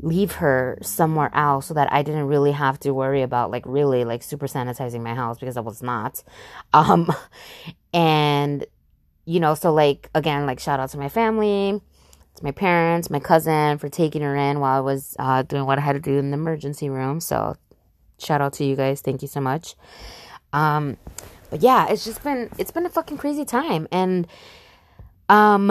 leave 0.00 0.32
her 0.32 0.78
somewhere 0.80 1.30
else 1.34 1.66
so 1.66 1.74
that 1.74 1.92
I 1.92 2.02
didn't 2.02 2.26
really 2.26 2.52
have 2.52 2.78
to 2.80 2.92
worry 2.92 3.22
about 3.22 3.50
like 3.50 3.64
really 3.66 4.04
like 4.04 4.22
super 4.22 4.46
sanitizing 4.46 5.02
my 5.02 5.14
house 5.14 5.38
because 5.38 5.56
I 5.56 5.60
was 5.60 5.82
not. 5.82 6.22
Um 6.74 7.12
and 7.92 8.66
you 9.24 9.40
know, 9.40 9.54
so 9.54 9.72
like 9.72 10.10
again, 10.14 10.46
like 10.46 10.60
shout 10.60 10.80
out 10.80 10.90
to 10.90 10.98
my 10.98 11.08
family, 11.08 11.80
to 12.36 12.44
my 12.44 12.50
parents, 12.50 13.10
my 13.10 13.18
cousin 13.18 13.78
for 13.78 13.88
taking 13.88 14.22
her 14.22 14.36
in 14.36 14.60
while 14.60 14.76
I 14.78 14.80
was 14.80 15.16
uh, 15.18 15.42
doing 15.42 15.66
what 15.66 15.78
I 15.78 15.80
had 15.80 15.94
to 15.94 16.00
do 16.00 16.18
in 16.18 16.30
the 16.30 16.36
emergency 16.36 16.88
room. 16.88 17.20
So 17.20 17.56
shout 18.18 18.40
out 18.40 18.52
to 18.54 18.64
you 18.64 18.76
guys. 18.76 19.00
Thank 19.00 19.22
you 19.22 19.28
so 19.28 19.40
much. 19.40 19.74
Um 20.52 20.96
but 21.50 21.62
yeah, 21.62 21.88
it's 21.88 22.04
just 22.04 22.22
been 22.22 22.50
it's 22.58 22.70
been 22.70 22.86
a 22.86 22.90
fucking 22.90 23.18
crazy 23.18 23.44
time 23.44 23.88
and 23.90 24.26
um 25.28 25.70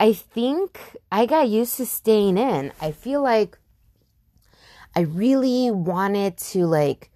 I 0.00 0.14
think 0.14 0.80
I 1.12 1.26
got 1.26 1.48
used 1.48 1.76
to 1.76 1.84
staying 1.84 2.38
in. 2.38 2.72
I 2.80 2.90
feel 2.90 3.22
like 3.22 3.58
I 4.96 5.00
really 5.00 5.70
wanted 5.70 6.38
to 6.38 6.66
like 6.66 7.10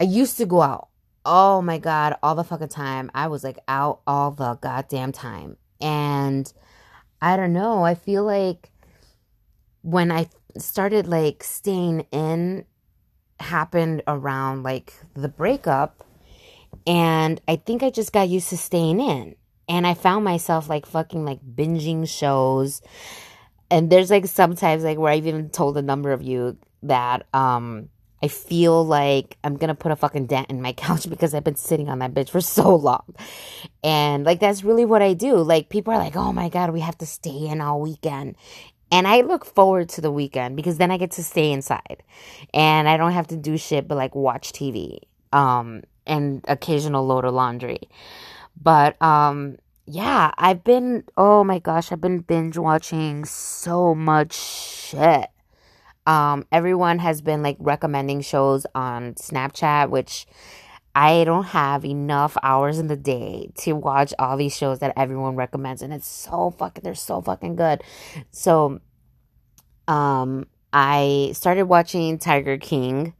I 0.00 0.04
used 0.04 0.36
to 0.38 0.46
go 0.46 0.62
out. 0.62 0.88
Oh 1.24 1.60
my 1.62 1.78
god, 1.78 2.16
all 2.22 2.34
the 2.34 2.44
fucking 2.44 2.68
time. 2.68 3.10
I 3.14 3.28
was 3.28 3.44
like 3.44 3.58
out 3.68 4.00
all 4.06 4.30
the 4.30 4.54
goddamn 4.54 5.12
time. 5.12 5.56
And 5.80 6.52
I 7.20 7.36
don't 7.36 7.52
know, 7.52 7.84
I 7.84 7.94
feel 7.94 8.24
like 8.24 8.70
when 9.82 10.10
I 10.10 10.28
started 10.56 11.06
like 11.06 11.44
staying 11.44 12.06
in 12.10 12.64
happened 13.40 14.02
around 14.06 14.62
like 14.62 14.92
the 15.14 15.28
breakup 15.28 16.04
and 16.86 17.40
I 17.46 17.56
think 17.56 17.82
I 17.82 17.90
just 17.90 18.12
got 18.12 18.28
used 18.28 18.50
to 18.50 18.56
staying 18.56 19.00
in 19.00 19.36
and 19.68 19.86
I 19.86 19.94
found 19.94 20.24
myself 20.24 20.68
like 20.68 20.86
fucking 20.86 21.24
like 21.24 21.40
binging 21.42 22.08
shows 22.08 22.82
and 23.70 23.90
there's 23.90 24.10
like 24.10 24.26
sometimes 24.26 24.84
like 24.84 24.98
where 24.98 25.12
I've 25.12 25.26
even 25.26 25.50
told 25.50 25.76
a 25.76 25.82
number 25.82 26.12
of 26.12 26.22
you 26.22 26.56
that 26.82 27.26
um 27.34 27.88
I 28.22 28.28
feel 28.28 28.84
like 28.84 29.36
I'm 29.44 29.56
gonna 29.56 29.74
put 29.74 29.92
a 29.92 29.96
fucking 29.96 30.26
dent 30.26 30.50
in 30.50 30.60
my 30.60 30.72
couch 30.74 31.08
because 31.08 31.34
I've 31.34 31.44
been 31.44 31.56
sitting 31.56 31.88
on 31.88 32.00
that 32.00 32.14
bitch 32.14 32.30
for 32.30 32.40
so 32.40 32.74
long. 32.74 33.14
And 33.84 34.24
like 34.24 34.40
that's 34.40 34.64
really 34.64 34.84
what 34.84 35.02
I 35.02 35.14
do. 35.14 35.36
Like 35.36 35.68
people 35.68 35.92
are 35.94 35.98
like, 35.98 36.16
oh 36.16 36.32
my 36.32 36.48
god, 36.48 36.70
we 36.70 36.80
have 36.80 36.98
to 36.98 37.06
stay 37.06 37.46
in 37.46 37.60
all 37.60 37.80
weekend. 37.80 38.36
And 38.90 39.06
I 39.06 39.20
look 39.20 39.44
forward 39.44 39.88
to 39.90 40.00
the 40.00 40.10
weekend 40.10 40.56
because 40.56 40.78
then 40.78 40.90
I 40.90 40.96
get 40.96 41.10
to 41.12 41.22
stay 41.22 41.52
inside 41.52 42.02
and 42.54 42.88
I 42.88 42.96
don't 42.96 43.12
have 43.12 43.26
to 43.28 43.36
do 43.36 43.58
shit 43.58 43.86
but 43.86 43.96
like 43.96 44.14
watch 44.14 44.52
TV 44.52 45.00
um, 45.32 45.82
and 46.06 46.44
occasional 46.48 47.06
load 47.06 47.24
of 47.24 47.34
laundry. 47.34 47.80
But 48.60 49.00
um, 49.02 49.56
yeah, 49.86 50.32
I've 50.36 50.64
been, 50.64 51.04
oh 51.16 51.44
my 51.44 51.58
gosh, 51.58 51.92
I've 51.92 52.00
been 52.00 52.20
binge 52.20 52.58
watching 52.58 53.24
so 53.24 53.94
much 53.94 54.34
shit. 54.34 55.28
Um, 56.06 56.46
everyone 56.50 56.98
has 57.00 57.20
been 57.20 57.42
like 57.42 57.56
recommending 57.58 58.22
shows 58.22 58.66
on 58.74 59.14
Snapchat, 59.14 59.90
which 59.90 60.26
I 60.94 61.24
don't 61.24 61.44
have 61.44 61.84
enough 61.84 62.36
hours 62.42 62.78
in 62.78 62.88
the 62.88 62.96
day 62.96 63.50
to 63.58 63.74
watch 63.74 64.12
all 64.18 64.36
these 64.36 64.56
shows 64.56 64.80
that 64.80 64.94
everyone 64.96 65.36
recommends, 65.36 65.82
and 65.82 65.92
it's 65.92 66.08
so 66.08 66.50
fucking 66.50 66.82
they're 66.82 66.94
so 66.94 67.20
fucking 67.20 67.56
good. 67.56 67.82
So, 68.30 68.80
um, 69.86 70.46
I 70.72 71.30
started 71.34 71.64
watching 71.64 72.18
Tiger 72.18 72.58
King 72.58 73.14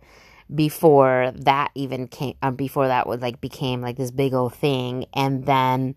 before 0.55 1.33
that 1.37 1.71
even 1.75 2.09
came. 2.09 2.35
Uh, 2.43 2.51
before 2.51 2.89
that 2.89 3.07
was 3.07 3.21
like 3.21 3.41
became 3.41 3.81
like 3.81 3.97
this 3.97 4.11
big 4.11 4.35
old 4.35 4.55
thing, 4.55 5.07
and 5.15 5.45
then 5.47 5.95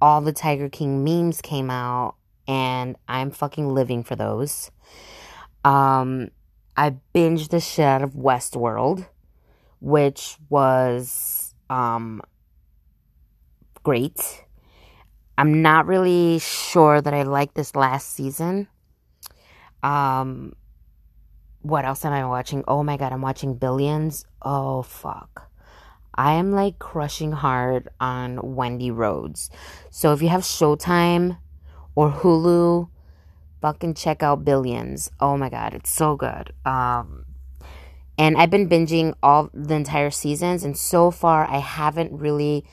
all 0.00 0.20
the 0.20 0.32
Tiger 0.32 0.68
King 0.68 1.04
memes 1.04 1.42
came 1.42 1.70
out, 1.70 2.16
and 2.48 2.96
I'm 3.08 3.30
fucking 3.30 3.68
living 3.68 4.02
for 4.04 4.16
those. 4.16 4.70
Um, 5.64 6.30
I 6.76 6.94
binged 7.14 7.50
the 7.50 7.60
shit 7.60 7.84
out 7.84 8.02
of 8.02 8.14
Westworld, 8.14 9.06
which 9.80 10.36
was 10.48 11.54
um 11.68 12.22
great. 13.82 14.44
I'm 15.36 15.62
not 15.62 15.86
really 15.86 16.38
sure 16.38 17.00
that 17.00 17.14
I 17.14 17.22
like 17.22 17.54
this 17.54 17.74
last 17.74 18.14
season. 18.14 18.68
Um 19.82 20.54
what 21.62 21.84
else 21.84 22.04
am 22.04 22.12
I 22.12 22.26
watching? 22.26 22.64
Oh 22.68 22.82
my 22.82 22.96
god, 22.96 23.12
I'm 23.12 23.22
watching 23.22 23.54
Billions. 23.54 24.24
Oh 24.42 24.82
fuck. 24.82 25.50
I 26.14 26.32
am 26.34 26.52
like 26.52 26.78
crushing 26.78 27.32
hard 27.32 27.88
on 28.00 28.54
Wendy 28.56 28.90
Rhodes. 28.90 29.48
So 29.90 30.12
if 30.12 30.20
you 30.20 30.28
have 30.28 30.42
Showtime 30.42 31.38
or 31.94 32.10
Hulu, 32.10 32.88
fucking 33.60 33.94
check 33.94 34.22
out 34.22 34.44
Billions. 34.44 35.10
Oh 35.20 35.36
my 35.36 35.48
god, 35.48 35.74
it's 35.74 35.90
so 35.90 36.16
good. 36.16 36.52
Um 36.64 37.24
and 38.20 38.36
I've 38.36 38.50
been 38.50 38.68
binging 38.68 39.14
all 39.22 39.48
the 39.54 39.74
entire 39.74 40.10
seasons 40.10 40.62
and 40.62 40.76
so 40.76 41.10
far 41.10 41.48
I 41.48 41.58
haven't 41.58 42.12
really 42.12 42.66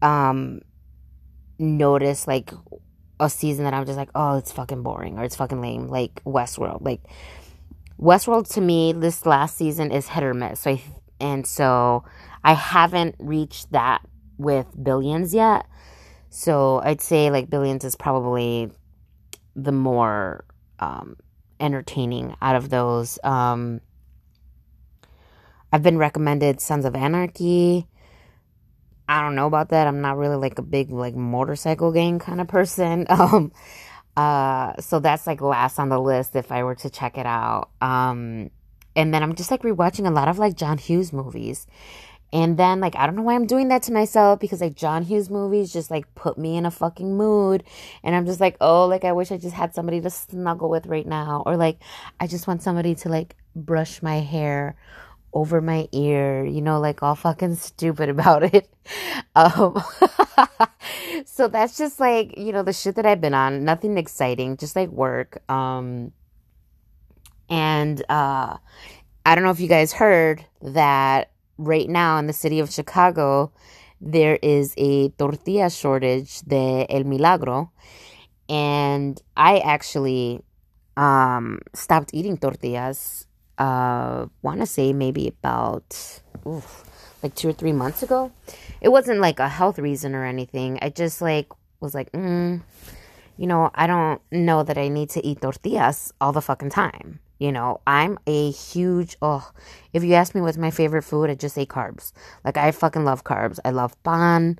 um 0.00 0.60
noticed 1.58 2.28
like 2.28 2.52
a 3.18 3.28
season 3.28 3.64
that 3.64 3.74
I'm 3.74 3.86
just 3.86 3.98
like, 3.98 4.10
"Oh, 4.14 4.36
it's 4.36 4.52
fucking 4.52 4.82
boring 4.82 5.18
or 5.18 5.24
it's 5.24 5.36
fucking 5.36 5.60
lame." 5.60 5.88
Like 5.88 6.22
Westworld. 6.24 6.78
Like 6.82 7.02
Westworld 8.00 8.52
to 8.54 8.60
me 8.60 8.92
this 8.92 9.26
last 9.26 9.56
season 9.56 9.90
is 9.90 10.08
hit 10.08 10.22
or 10.22 10.34
miss. 10.34 10.60
So 10.60 10.70
I, 10.72 10.82
and 11.20 11.46
so 11.46 12.04
I 12.44 12.54
haven't 12.54 13.16
reached 13.18 13.72
that 13.72 14.02
with 14.38 14.66
Billions 14.82 15.34
yet. 15.34 15.66
So 16.30 16.80
I'd 16.84 17.00
say 17.00 17.30
like 17.30 17.50
Billions 17.50 17.84
is 17.84 17.96
probably 17.96 18.70
the 19.54 19.72
more 19.72 20.44
um, 20.78 21.16
entertaining 21.60 22.34
out 22.40 22.56
of 22.56 22.70
those. 22.70 23.18
Um, 23.22 23.80
I've 25.72 25.82
been 25.82 25.98
recommended 25.98 26.60
Sons 26.60 26.84
of 26.84 26.94
Anarchy. 26.94 27.88
I 29.08 29.20
don't 29.22 29.34
know 29.34 29.46
about 29.46 29.70
that. 29.70 29.86
I'm 29.86 30.00
not 30.00 30.18
really 30.18 30.36
like 30.36 30.58
a 30.58 30.62
big 30.62 30.90
like 30.90 31.14
motorcycle 31.14 31.92
gang 31.92 32.18
kind 32.18 32.40
of 32.40 32.48
person. 32.48 33.06
Um, 33.10 33.52
uh, 34.14 34.78
so 34.78 35.00
that's 35.00 35.26
like 35.26 35.40
last 35.40 35.78
on 35.78 35.88
the 35.88 35.98
list 35.98 36.36
if 36.36 36.52
I 36.52 36.64
were 36.64 36.74
to 36.74 36.90
check 36.90 37.16
it 37.16 37.24
out. 37.24 37.70
Um, 37.80 38.50
and 38.94 39.14
then 39.14 39.22
I'm 39.22 39.34
just 39.34 39.50
like 39.50 39.62
rewatching 39.62 40.06
a 40.06 40.10
lot 40.10 40.28
of 40.28 40.38
like 40.38 40.54
John 40.54 40.76
Hughes 40.76 41.14
movies. 41.14 41.66
And 42.34 42.56
then, 42.56 42.80
like, 42.80 42.96
I 42.96 43.04
don't 43.04 43.14
know 43.14 43.22
why 43.22 43.34
I'm 43.34 43.46
doing 43.46 43.68
that 43.68 43.82
to 43.84 43.92
myself 43.92 44.40
because, 44.40 44.62
like, 44.62 44.74
John 44.74 45.02
Hughes 45.02 45.28
movies 45.28 45.70
just, 45.70 45.90
like, 45.90 46.14
put 46.14 46.38
me 46.38 46.56
in 46.56 46.64
a 46.64 46.70
fucking 46.70 47.14
mood. 47.14 47.62
And 48.02 48.16
I'm 48.16 48.24
just 48.24 48.40
like, 48.40 48.56
oh, 48.58 48.86
like, 48.86 49.04
I 49.04 49.12
wish 49.12 49.30
I 49.30 49.36
just 49.36 49.54
had 49.54 49.74
somebody 49.74 50.00
to 50.00 50.08
snuggle 50.08 50.70
with 50.70 50.86
right 50.86 51.06
now. 51.06 51.42
Or, 51.44 51.58
like, 51.58 51.82
I 52.20 52.26
just 52.26 52.46
want 52.46 52.62
somebody 52.62 52.94
to, 52.94 53.10
like, 53.10 53.36
brush 53.54 54.02
my 54.02 54.20
hair 54.20 54.76
over 55.32 55.60
my 55.60 55.88
ear, 55.92 56.44
you 56.44 56.60
know, 56.60 56.80
like, 56.80 57.02
all 57.02 57.14
fucking 57.14 57.56
stupid 57.56 58.08
about 58.16 58.54
it. 58.54 58.68
Um, 59.34 59.82
so 61.24 61.48
that's 61.48 61.76
just, 61.76 62.00
like, 62.00 62.36
you 62.36 62.52
know, 62.52 62.62
the 62.62 62.72
shit 62.72 62.96
that 62.96 63.06
I've 63.06 63.20
been 63.20 63.34
on. 63.34 63.64
Nothing 63.64 63.98
exciting, 63.98 64.56
just, 64.56 64.76
like, 64.76 64.90
work. 64.90 65.42
Um, 65.50 66.12
and, 67.48 68.02
uh, 68.08 68.56
I 69.24 69.34
don't 69.34 69.44
know 69.44 69.50
if 69.50 69.60
you 69.60 69.68
guys 69.68 69.92
heard 69.92 70.44
that 70.62 71.30
right 71.58 71.88
now 71.88 72.18
in 72.18 72.26
the 72.26 72.32
city 72.32 72.58
of 72.58 72.72
Chicago, 72.72 73.52
there 74.00 74.38
is 74.42 74.74
a 74.76 75.10
tortilla 75.10 75.70
shortage 75.70 76.40
de 76.40 76.86
El 76.90 77.04
Milagro. 77.04 77.70
And 78.48 79.20
I 79.36 79.58
actually 79.58 80.42
um, 80.96 81.60
stopped 81.72 82.10
eating 82.12 82.36
tortillas, 82.36 83.26
uh, 83.58 84.26
want 84.42 84.60
to 84.60 84.66
say 84.66 84.92
maybe 84.92 85.28
about 85.28 86.20
oof, 86.46 86.84
like 87.22 87.34
two 87.34 87.48
or 87.48 87.52
three 87.52 87.72
months 87.72 88.02
ago. 88.02 88.32
It 88.80 88.88
wasn't 88.88 89.20
like 89.20 89.38
a 89.38 89.48
health 89.48 89.78
reason 89.78 90.14
or 90.14 90.24
anything. 90.24 90.78
I 90.82 90.88
just 90.90 91.22
like 91.22 91.48
was 91.80 91.94
like, 91.94 92.10
mm, 92.12 92.62
you 93.36 93.46
know, 93.46 93.70
I 93.74 93.86
don't 93.86 94.20
know 94.30 94.62
that 94.62 94.78
I 94.78 94.88
need 94.88 95.10
to 95.10 95.26
eat 95.26 95.40
tortillas 95.40 96.12
all 96.20 96.32
the 96.32 96.40
fucking 96.42 96.70
time. 96.70 97.20
You 97.38 97.50
know, 97.50 97.80
I'm 97.86 98.18
a 98.26 98.52
huge 98.52 99.16
oh, 99.20 99.50
if 99.92 100.04
you 100.04 100.14
ask 100.14 100.34
me 100.34 100.40
what's 100.40 100.58
my 100.58 100.70
favorite 100.70 101.02
food, 101.02 101.28
I 101.28 101.34
just 101.34 101.56
say 101.56 101.66
carbs. 101.66 102.12
Like 102.44 102.56
I 102.56 102.70
fucking 102.70 103.04
love 103.04 103.24
carbs. 103.24 103.58
I 103.64 103.70
love 103.70 104.00
pan. 104.04 104.58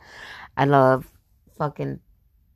I 0.56 0.64
love 0.64 1.06
fucking 1.58 2.00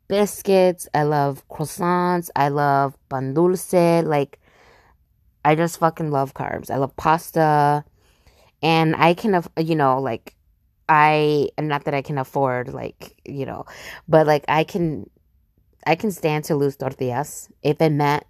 biscuits. 0.08 0.88
I 0.94 1.04
love 1.04 1.46
croissants. 1.48 2.30
I 2.34 2.48
love 2.48 2.96
pan 3.08 3.34
dulce. 3.34 4.04
Like 4.04 4.40
I 5.46 5.54
just 5.54 5.78
fucking 5.78 6.10
love 6.10 6.34
carbs. 6.34 6.72
I 6.72 6.76
love 6.76 6.96
pasta. 6.96 7.84
And 8.62 8.96
I 8.96 9.14
can 9.14 9.44
you 9.56 9.76
know, 9.76 10.00
like 10.00 10.34
I 10.88 11.50
am 11.56 11.68
not 11.68 11.84
that 11.84 11.94
I 11.94 12.02
can 12.02 12.18
afford 12.18 12.74
like, 12.74 13.14
you 13.24 13.46
know, 13.46 13.64
but 14.08 14.26
like 14.26 14.44
I 14.48 14.64
can 14.64 15.08
I 15.86 15.94
can 15.94 16.10
stand 16.10 16.42
to 16.46 16.56
lose 16.56 16.76
tortillas 16.76 17.48
if 17.62 17.80
it 17.80 17.90
meant 17.90 18.24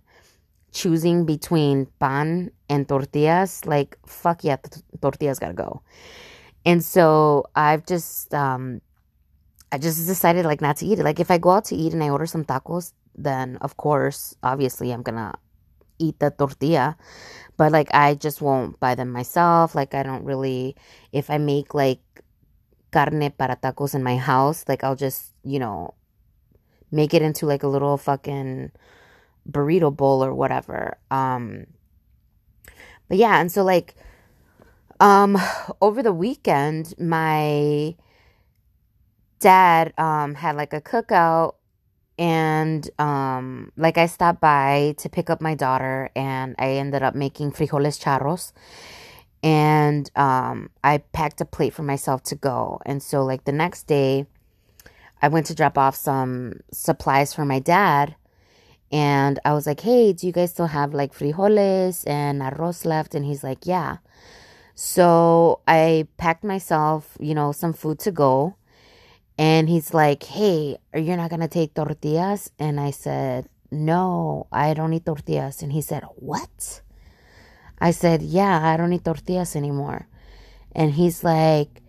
choosing 0.72 1.24
between 1.24 1.86
pan 1.98 2.50
and 2.68 2.86
tortillas, 2.86 3.64
like 3.64 3.96
fuck 4.04 4.44
yeah, 4.44 4.56
t- 4.56 4.82
tortillas 5.00 5.38
gotta 5.38 5.54
go. 5.54 5.80
And 6.66 6.84
so 6.84 7.46
I've 7.56 7.86
just 7.86 8.34
um 8.34 8.82
I 9.72 9.78
just 9.78 10.06
decided 10.06 10.44
like 10.44 10.60
not 10.60 10.76
to 10.78 10.86
eat 10.86 10.98
it. 10.98 11.04
Like 11.04 11.18
if 11.18 11.30
I 11.30 11.38
go 11.38 11.52
out 11.52 11.64
to 11.66 11.76
eat 11.76 11.94
and 11.94 12.04
I 12.04 12.10
order 12.10 12.26
some 12.26 12.44
tacos, 12.44 12.92
then 13.14 13.56
of 13.62 13.78
course, 13.78 14.36
obviously 14.42 14.92
I'm 14.92 15.00
gonna 15.00 15.32
eat 15.98 16.18
the 16.18 16.30
tortilla. 16.30 16.96
But 17.56 17.72
like 17.72 17.88
I 17.94 18.14
just 18.14 18.40
won't 18.40 18.78
buy 18.80 18.94
them 18.94 19.10
myself. 19.10 19.74
Like 19.74 19.94
I 19.94 20.02
don't 20.02 20.24
really 20.24 20.76
if 21.12 21.30
I 21.30 21.38
make 21.38 21.74
like 21.74 22.00
carne 22.92 23.30
para 23.30 23.56
tacos 23.56 23.94
in 23.94 24.02
my 24.02 24.16
house, 24.16 24.64
like 24.68 24.84
I'll 24.84 24.96
just, 24.96 25.32
you 25.44 25.58
know, 25.58 25.94
make 26.90 27.14
it 27.14 27.22
into 27.22 27.46
like 27.46 27.62
a 27.62 27.68
little 27.68 27.96
fucking 27.96 28.72
burrito 29.48 29.94
bowl 29.94 30.24
or 30.24 30.34
whatever. 30.34 30.98
Um, 31.10 31.66
but 33.08 33.18
yeah, 33.18 33.40
and 33.40 33.50
so 33.50 33.62
like, 33.64 33.94
um, 35.00 35.36
over 35.80 36.02
the 36.02 36.12
weekend, 36.12 36.94
my 36.98 37.94
dad, 39.40 39.92
um, 39.98 40.34
had 40.34 40.56
like 40.56 40.72
a 40.72 40.80
cookout 40.80 41.54
and, 42.18 42.88
um, 42.98 43.72
like 43.76 43.98
I 43.98 44.06
stopped 44.06 44.40
by 44.40 44.94
to 44.98 45.08
pick 45.08 45.28
up 45.28 45.40
my 45.40 45.54
daughter 45.54 46.10
and 46.16 46.54
I 46.58 46.72
ended 46.72 47.02
up 47.02 47.14
making 47.14 47.52
frijoles 47.52 48.00
charros 48.02 48.52
and, 49.42 50.10
um, 50.16 50.70
I 50.82 50.98
packed 50.98 51.40
a 51.40 51.44
plate 51.44 51.74
for 51.74 51.82
myself 51.82 52.22
to 52.24 52.34
go. 52.34 52.80
And 52.86 53.02
so 53.02 53.24
like 53.24 53.44
the 53.44 53.52
next 53.52 53.86
day, 53.86 54.26
I 55.20 55.28
went 55.28 55.46
to 55.46 55.54
drop 55.54 55.78
off 55.78 55.94
some 55.96 56.60
supplies 56.72 57.34
for 57.34 57.44
my 57.44 57.58
dad 57.58 58.16
and 58.92 59.38
I 59.44 59.52
was 59.52 59.66
like, 59.66 59.80
hey, 59.80 60.12
do 60.12 60.26
you 60.26 60.32
guys 60.32 60.50
still 60.50 60.66
have 60.68 60.94
like 60.94 61.12
frijoles 61.12 62.06
and 62.06 62.40
arroz 62.40 62.84
left? 62.84 63.14
And 63.14 63.24
he's 63.24 63.42
like, 63.42 63.66
yeah. 63.66 63.98
So 64.74 65.60
I 65.66 66.06
packed 66.18 66.44
myself, 66.44 67.16
you 67.18 67.34
know, 67.34 67.52
some 67.52 67.72
food 67.72 67.98
to 68.00 68.12
go. 68.12 68.56
And 69.38 69.68
he's 69.68 69.92
like, 69.92 70.22
hey, 70.22 70.78
are 70.94 71.00
you 71.00 71.16
not 71.16 71.30
going 71.30 71.40
to 71.40 71.48
take 71.48 71.74
tortillas? 71.74 72.50
And 72.58 72.80
I 72.80 72.90
said, 72.90 73.48
no, 73.70 74.46
I 74.50 74.74
don't 74.74 74.92
eat 74.94 75.04
tortillas. 75.04 75.62
And 75.62 75.72
he 75.72 75.82
said, 75.82 76.04
what? 76.16 76.80
I 77.78 77.90
said, 77.90 78.22
yeah, 78.22 78.66
I 78.66 78.76
don't 78.76 78.92
eat 78.92 79.04
tortillas 79.04 79.54
anymore. 79.56 80.08
And 80.74 80.92
he's 80.92 81.22
like, 81.22 81.82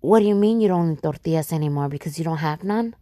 what 0.00 0.20
do 0.20 0.26
you 0.26 0.34
mean 0.34 0.60
you 0.60 0.68
don't 0.68 0.92
eat 0.92 1.02
tortillas 1.02 1.52
anymore? 1.52 1.88
Because 1.88 2.18
you 2.18 2.24
don't 2.24 2.38
have 2.38 2.64
none? 2.64 2.94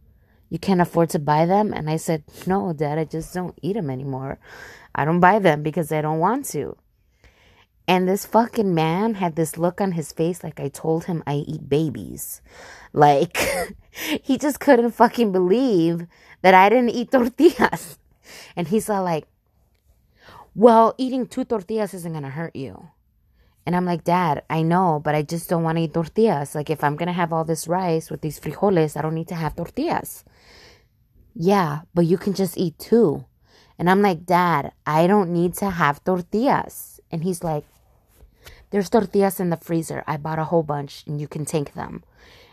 you 0.49 0.59
can't 0.59 0.81
afford 0.81 1.11
to 1.11 1.19
buy 1.19 1.47
them? 1.47 1.73
And 1.73 1.91
I 1.91 1.97
said, 1.97 2.25
no, 2.47 2.73
dad, 2.73 2.99
I 2.99 3.05
just 3.05 3.35
don't 3.35 3.59
eat 3.63 3.75
them 3.75 3.91
anymore. 3.91 4.39
I 4.95 5.05
don't 5.05 5.21
buy 5.21 5.39
them 5.39 5.63
because 5.63 5.93
I 5.93 6.01
don't 6.01 6.19
want 6.19 6.47
to. 6.47 6.77
And 7.89 8.09
this 8.09 8.27
fucking 8.27 8.75
man 8.75 9.15
had 9.15 9.37
this 9.37 9.57
look 9.57 9.81
on 9.81 9.93
his 9.93 10.11
face 10.13 10.43
like 10.43 10.59
I 10.59 10.69
told 10.69 11.05
him 11.05 11.23
I 11.27 11.45
eat 11.47 11.69
babies. 11.69 12.43
Like, 12.93 13.39
he 14.23 14.39
just 14.39 14.59
couldn't 14.59 14.91
fucking 14.91 15.31
believe 15.31 16.07
that 16.43 16.55
I 16.55 16.69
didn't 16.69 16.91
eat 16.91 17.11
tortillas. 17.13 17.99
And 18.57 18.69
he's 18.69 18.91
all 18.91 19.05
like, 19.05 19.27
well, 20.55 20.95
eating 20.99 21.27
two 21.27 21.45
tortillas 21.45 21.95
isn't 21.95 22.21
to 22.21 22.31
hurt 22.31 22.57
you. 22.57 22.89
And 23.67 23.77
I'm 23.77 23.85
like, 23.85 24.05
Dad, 24.05 24.43
I 24.49 24.63
know, 24.63 25.01
but 25.03 25.15
I 25.15 25.23
just 25.23 25.51
don't 25.51 25.63
want 25.63 25.77
to 25.79 25.85
eat 25.85 25.95
tortillas. 25.95 26.55
Like, 26.55 26.71
if 26.71 26.83
I'm 26.83 26.97
going 26.97 27.09
to 27.09 27.13
have 27.13 27.33
all 27.33 27.45
this 27.45 27.69
rice 27.69 28.11
with 28.11 28.21
these 28.21 28.41
frijoles, 28.41 28.97
I 28.97 29.03
don't 29.03 29.15
need 29.15 29.29
to 29.29 29.35
have 29.35 29.57
tortillas. 29.57 30.25
Yeah, 31.35 31.81
but 31.93 32.07
you 32.07 32.17
can 32.17 32.33
just 32.33 32.57
eat 32.57 32.79
two. 32.79 33.27
And 33.79 33.91
I'm 33.91 34.03
like, 34.03 34.25
Dad, 34.25 34.73
I 34.87 35.07
don't 35.07 35.33
need 35.33 35.55
to 35.55 35.71
have 35.71 36.03
tortillas. 36.05 37.01
And 37.11 37.23
he's 37.25 37.45
like, 37.45 37.65
There's 38.71 38.91
tortillas 38.91 39.41
in 39.41 39.51
the 39.51 39.57
freezer. 39.57 40.03
I 40.07 40.17
bought 40.17 40.39
a 40.39 40.45
whole 40.45 40.63
bunch 40.63 41.05
and 41.07 41.21
you 41.21 41.29
can 41.29 41.45
take 41.45 41.75
them. 41.75 42.05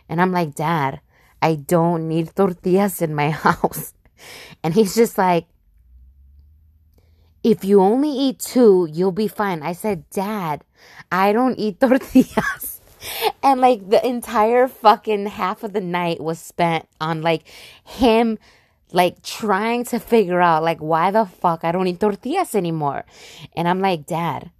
And 0.08 0.22
I'm 0.22 0.32
like, 0.32 0.56
Dad, 0.56 1.02
I 1.42 1.56
don't 1.56 2.08
need 2.08 2.36
tortillas 2.36 3.02
in 3.02 3.16
my 3.16 3.30
house. 3.46 3.94
And 4.64 4.74
he's 4.74 4.96
just 4.96 5.18
like, 5.18 5.48
if 7.44 7.66
you 7.66 7.82
only 7.82 8.10
eat 8.10 8.40
two, 8.40 8.88
you'll 8.92 9.12
be 9.12 9.28
fine. 9.28 9.62
I 9.64 9.74
said, 9.74 10.10
Dad, 10.10 10.64
I 11.12 11.34
don't 11.34 11.60
eat 11.60 11.80
tortillas. 11.82 12.80
And 13.42 13.60
like 13.60 13.90
the 13.90 14.06
entire 14.06 14.68
fucking 14.68 15.26
half 15.26 15.64
of 15.64 15.74
the 15.74 15.82
night 15.82 16.22
was 16.22 16.40
spent 16.40 16.88
on 17.02 17.22
like 17.22 17.44
him 17.84 18.40
like 18.94 19.22
trying 19.24 19.84
to 19.86 20.00
figure 20.00 20.40
out 20.40 20.64
like 20.64 20.80
why 20.80 21.12
the 21.12 21.26
fuck 21.26 21.66
I 21.66 21.72
don't 21.72 21.88
eat 21.88 22.00
tortillas 22.00 22.56
anymore. 22.56 23.04
And 23.56 23.68
I'm 23.68 23.82
like, 23.82 24.06
Dad, 24.06 24.52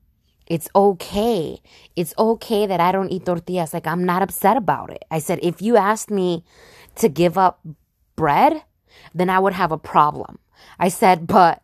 it's 0.48 0.70
okay. 0.76 1.60
It's 1.96 2.14
okay 2.18 2.66
that 2.66 2.80
I 2.80 2.92
don't 2.92 3.12
eat 3.12 3.26
tortillas. 3.26 3.74
Like 3.74 3.88
I'm 3.88 4.04
not 4.04 4.22
upset 4.22 4.58
about 4.58 4.90
it. 4.92 5.04
I 5.12 5.20
said, 5.20 5.40
if 5.42 5.62
you 5.62 5.78
asked 5.78 6.12
me 6.12 6.44
to 6.96 7.10
give 7.10 7.38
up 7.38 7.66
bread, 8.16 8.64
then 9.14 9.30
I 9.30 9.40
would 9.40 9.54
have 9.54 9.72
a 9.72 9.78
problem. 9.78 10.40
I 10.80 10.90
said, 10.90 11.28
but 11.28 11.62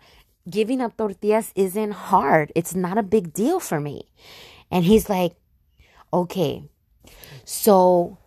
giving 0.50 0.82
up 0.82 0.98
tortillas 0.98 1.52
isn't 1.56 1.92
hard. 1.92 2.52
It's 2.56 2.76
not 2.76 2.98
a 2.98 3.04
big 3.04 3.34
deal 3.34 3.60
for 3.60 3.80
me. 3.80 4.10
And 4.72 4.86
he's 4.86 5.10
like, 5.10 5.36
okay, 6.14 6.64
so 7.46 8.18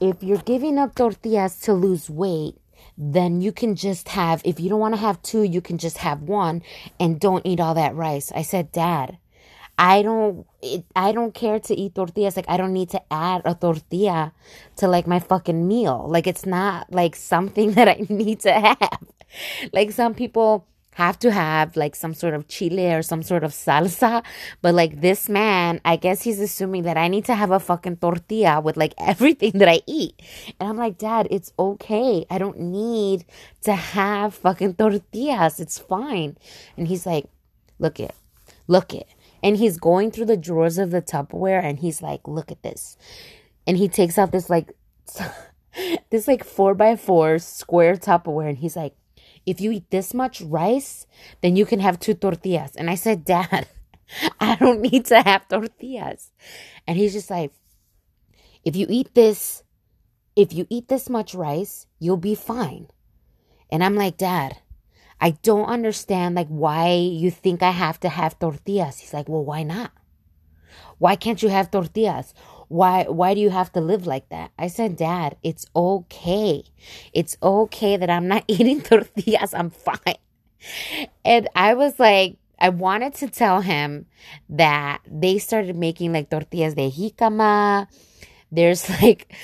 if 0.00 0.22
you're 0.22 0.38
giving 0.38 0.78
up 0.78 0.94
tortillas 0.94 1.58
to 1.60 1.72
lose 1.72 2.08
weight, 2.10 2.56
then 2.96 3.40
you 3.40 3.52
can 3.52 3.76
just 3.76 4.08
have, 4.10 4.42
if 4.44 4.60
you 4.60 4.68
don't 4.68 4.80
want 4.80 4.94
to 4.94 5.00
have 5.00 5.22
two, 5.22 5.42
you 5.42 5.60
can 5.60 5.78
just 5.78 5.98
have 5.98 6.22
one 6.22 6.62
and 6.98 7.20
don't 7.20 7.46
eat 7.46 7.60
all 7.60 7.74
that 7.74 7.94
rice. 7.94 8.32
I 8.34 8.42
said, 8.42 8.72
Dad, 8.72 9.18
I 9.80 10.02
don't 10.02 10.46
it, 10.60 10.84
I 10.94 11.12
don't 11.12 11.32
care 11.32 11.58
to 11.58 11.74
eat 11.74 11.94
tortillas. 11.94 12.36
Like 12.36 12.50
I 12.50 12.58
don't 12.58 12.74
need 12.74 12.90
to 12.90 13.00
add 13.10 13.40
a 13.46 13.54
tortilla 13.54 14.34
to 14.76 14.86
like 14.86 15.06
my 15.06 15.20
fucking 15.20 15.66
meal. 15.66 16.06
Like 16.06 16.26
it's 16.26 16.44
not 16.44 16.92
like 16.92 17.16
something 17.16 17.72
that 17.80 17.88
I 17.88 18.04
need 18.10 18.40
to 18.40 18.52
have. 18.52 19.00
Like 19.72 19.92
some 19.92 20.14
people 20.14 20.66
have 20.96 21.18
to 21.20 21.32
have 21.32 21.76
like 21.76 21.96
some 21.96 22.12
sort 22.12 22.34
of 22.34 22.46
chile 22.46 22.92
or 22.92 23.00
some 23.00 23.22
sort 23.22 23.42
of 23.42 23.52
salsa. 23.52 24.22
But 24.60 24.74
like 24.74 25.00
this 25.00 25.30
man, 25.30 25.80
I 25.82 25.96
guess 25.96 26.22
he's 26.22 26.40
assuming 26.40 26.82
that 26.82 26.98
I 26.98 27.08
need 27.08 27.24
to 27.26 27.34
have 27.34 27.50
a 27.50 27.60
fucking 27.60 27.96
tortilla 27.96 28.60
with 28.60 28.76
like 28.76 28.92
everything 28.98 29.52
that 29.60 29.68
I 29.68 29.80
eat. 29.86 30.20
And 30.60 30.68
I'm 30.68 30.76
like, 30.76 30.98
Dad, 30.98 31.26
it's 31.30 31.54
okay. 31.58 32.26
I 32.28 32.36
don't 32.36 32.60
need 32.60 33.24
to 33.62 33.72
have 33.74 34.34
fucking 34.34 34.74
tortillas. 34.74 35.58
It's 35.58 35.78
fine. 35.78 36.36
And 36.76 36.86
he's 36.86 37.06
like, 37.06 37.24
Look 37.78 37.98
it, 37.98 38.14
look 38.68 38.92
it. 38.92 39.08
And 39.42 39.56
he's 39.56 39.78
going 39.78 40.10
through 40.10 40.26
the 40.26 40.36
drawers 40.36 40.78
of 40.78 40.90
the 40.90 41.02
Tupperware 41.02 41.62
and 41.62 41.78
he's 41.78 42.02
like, 42.02 42.20
Look 42.26 42.50
at 42.50 42.62
this. 42.62 42.96
And 43.66 43.76
he 43.76 43.88
takes 43.88 44.18
out 44.18 44.32
this 44.32 44.50
like, 44.50 44.72
this 46.10 46.28
like 46.28 46.44
four 46.44 46.74
by 46.74 46.96
four 46.96 47.38
square 47.38 47.96
Tupperware 47.96 48.48
and 48.48 48.58
he's 48.58 48.76
like, 48.76 48.94
if 49.46 49.60
you 49.60 49.72
eat 49.72 49.90
this 49.90 50.12
much 50.12 50.40
rice, 50.40 51.06
then 51.40 51.56
you 51.56 51.64
can 51.64 51.80
have 51.80 51.98
two 51.98 52.14
tortillas. 52.14 52.76
And 52.76 52.90
I 52.90 52.94
said, 52.94 53.24
Dad, 53.24 53.66
I 54.40 54.56
don't 54.56 54.80
need 54.80 55.06
to 55.06 55.22
have 55.22 55.48
tortillas. 55.48 56.30
And 56.86 56.96
he's 56.96 57.12
just 57.12 57.30
like, 57.30 57.52
if 58.64 58.76
you 58.76 58.86
eat 58.88 59.14
this, 59.14 59.62
if 60.36 60.52
you 60.52 60.66
eat 60.68 60.88
this 60.88 61.08
much 61.08 61.34
rice, 61.34 61.86
you'll 61.98 62.16
be 62.16 62.34
fine. 62.34 62.88
And 63.70 63.82
I'm 63.82 63.94
like, 63.94 64.16
Dad, 64.16 64.58
I 65.20 65.32
don't 65.42 65.66
understand 65.66 66.34
like 66.34 66.48
why 66.48 66.94
you 66.94 67.30
think 67.30 67.62
I 67.62 67.70
have 67.70 68.00
to 68.00 68.08
have 68.08 68.38
tortillas. 68.38 68.98
He's 68.98 69.12
like, 69.12 69.28
well, 69.28 69.44
why 69.44 69.62
not? 69.62 69.92
Why 70.98 71.16
can't 71.16 71.42
you 71.42 71.48
have 71.48 71.70
tortillas? 71.70 72.34
Why 72.68 73.04
why 73.04 73.34
do 73.34 73.40
you 73.40 73.50
have 73.50 73.72
to 73.72 73.80
live 73.80 74.06
like 74.06 74.28
that? 74.28 74.52
I 74.58 74.68
said, 74.68 74.96
"Dad, 74.96 75.36
it's 75.42 75.66
okay. 75.74 76.62
It's 77.12 77.36
okay 77.42 77.96
that 77.96 78.08
I'm 78.08 78.28
not 78.28 78.44
eating 78.48 78.80
tortillas. 78.80 79.54
I'm 79.54 79.70
fine." 79.70 80.20
And 81.24 81.48
I 81.56 81.74
was 81.74 81.98
like, 81.98 82.36
I 82.58 82.68
wanted 82.68 83.14
to 83.14 83.28
tell 83.28 83.62
him 83.62 84.06
that 84.50 85.00
they 85.10 85.38
started 85.38 85.74
making 85.74 86.12
like 86.12 86.30
tortillas 86.30 86.74
de 86.74 86.90
jicama. 86.90 87.88
There's 88.52 88.88
like 89.02 89.34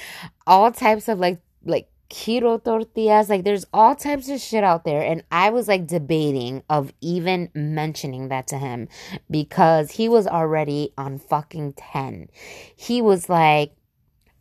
all 0.47 0.71
types 0.71 1.09
of 1.09 1.19
like 1.19 1.41
like 1.65 1.89
keto 2.11 2.63
tortillas. 2.63 3.29
Like 3.29 3.45
there's 3.45 3.67
all 3.73 3.95
types 3.95 4.29
of 4.29 4.41
shit 4.41 4.65
out 4.65 4.85
there. 4.85 5.03
And 5.03 5.23
I 5.31 5.51
was 5.51 5.69
like 5.69 5.87
debating 5.87 6.63
of 6.69 6.93
even 7.01 7.51
mentioning 7.55 8.29
that 8.29 8.47
to 8.49 8.59
him 8.59 8.89
because 9.31 9.93
he 9.93 10.09
was 10.09 10.27
already 10.27 10.93
on 10.97 11.19
fucking 11.19 11.75
10. 11.75 12.29
He 12.75 13.03
was 13.03 13.29
like 13.29 13.73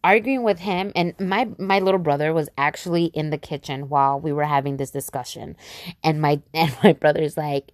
arguing 0.03 0.43
with 0.43 0.59
him 0.59 0.91
and 0.95 1.19
my 1.19 1.49
my 1.57 1.79
little 1.79 1.99
brother 1.99 2.31
was 2.31 2.47
actually 2.59 3.05
in 3.05 3.31
the 3.31 3.39
kitchen 3.39 3.89
while 3.89 4.19
we 4.19 4.31
were 4.31 4.43
having 4.43 4.77
this 4.77 4.91
discussion. 4.91 5.55
And 6.03 6.21
my 6.21 6.41
and 6.53 6.75
my 6.83 6.93
brother's 6.93 7.37
like 7.37 7.71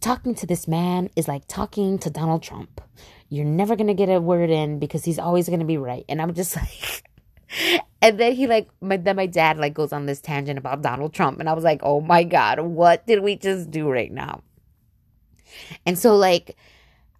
talking 0.00 0.34
to 0.36 0.46
this 0.46 0.68
man 0.68 1.10
is 1.16 1.26
like 1.26 1.46
talking 1.48 1.98
to 1.98 2.10
Donald 2.10 2.42
Trump. 2.42 2.80
You're 3.28 3.44
never 3.44 3.76
going 3.76 3.88
to 3.88 3.94
get 3.94 4.08
a 4.08 4.20
word 4.20 4.48
in 4.48 4.78
because 4.78 5.04
he's 5.04 5.18
always 5.18 5.48
going 5.48 5.58
to 5.58 5.66
be 5.66 5.76
right. 5.76 6.04
And 6.08 6.22
I'm 6.22 6.32
just 6.34 6.56
like 6.56 7.02
and 8.02 8.18
then 8.18 8.34
he 8.34 8.46
like 8.46 8.68
my 8.80 8.96
then 8.96 9.16
my 9.16 9.26
dad 9.26 9.58
like 9.58 9.74
goes 9.74 9.92
on 9.92 10.06
this 10.06 10.20
tangent 10.20 10.58
about 10.58 10.82
Donald 10.82 11.12
Trump 11.12 11.40
and 11.40 11.48
I 11.48 11.52
was 11.52 11.64
like, 11.64 11.80
"Oh 11.82 12.00
my 12.00 12.24
god, 12.24 12.60
what 12.60 13.06
did 13.06 13.22
we 13.22 13.36
just 13.36 13.70
do 13.70 13.90
right 13.90 14.12
now?" 14.12 14.42
And 15.86 15.98
so 15.98 16.16
like 16.16 16.56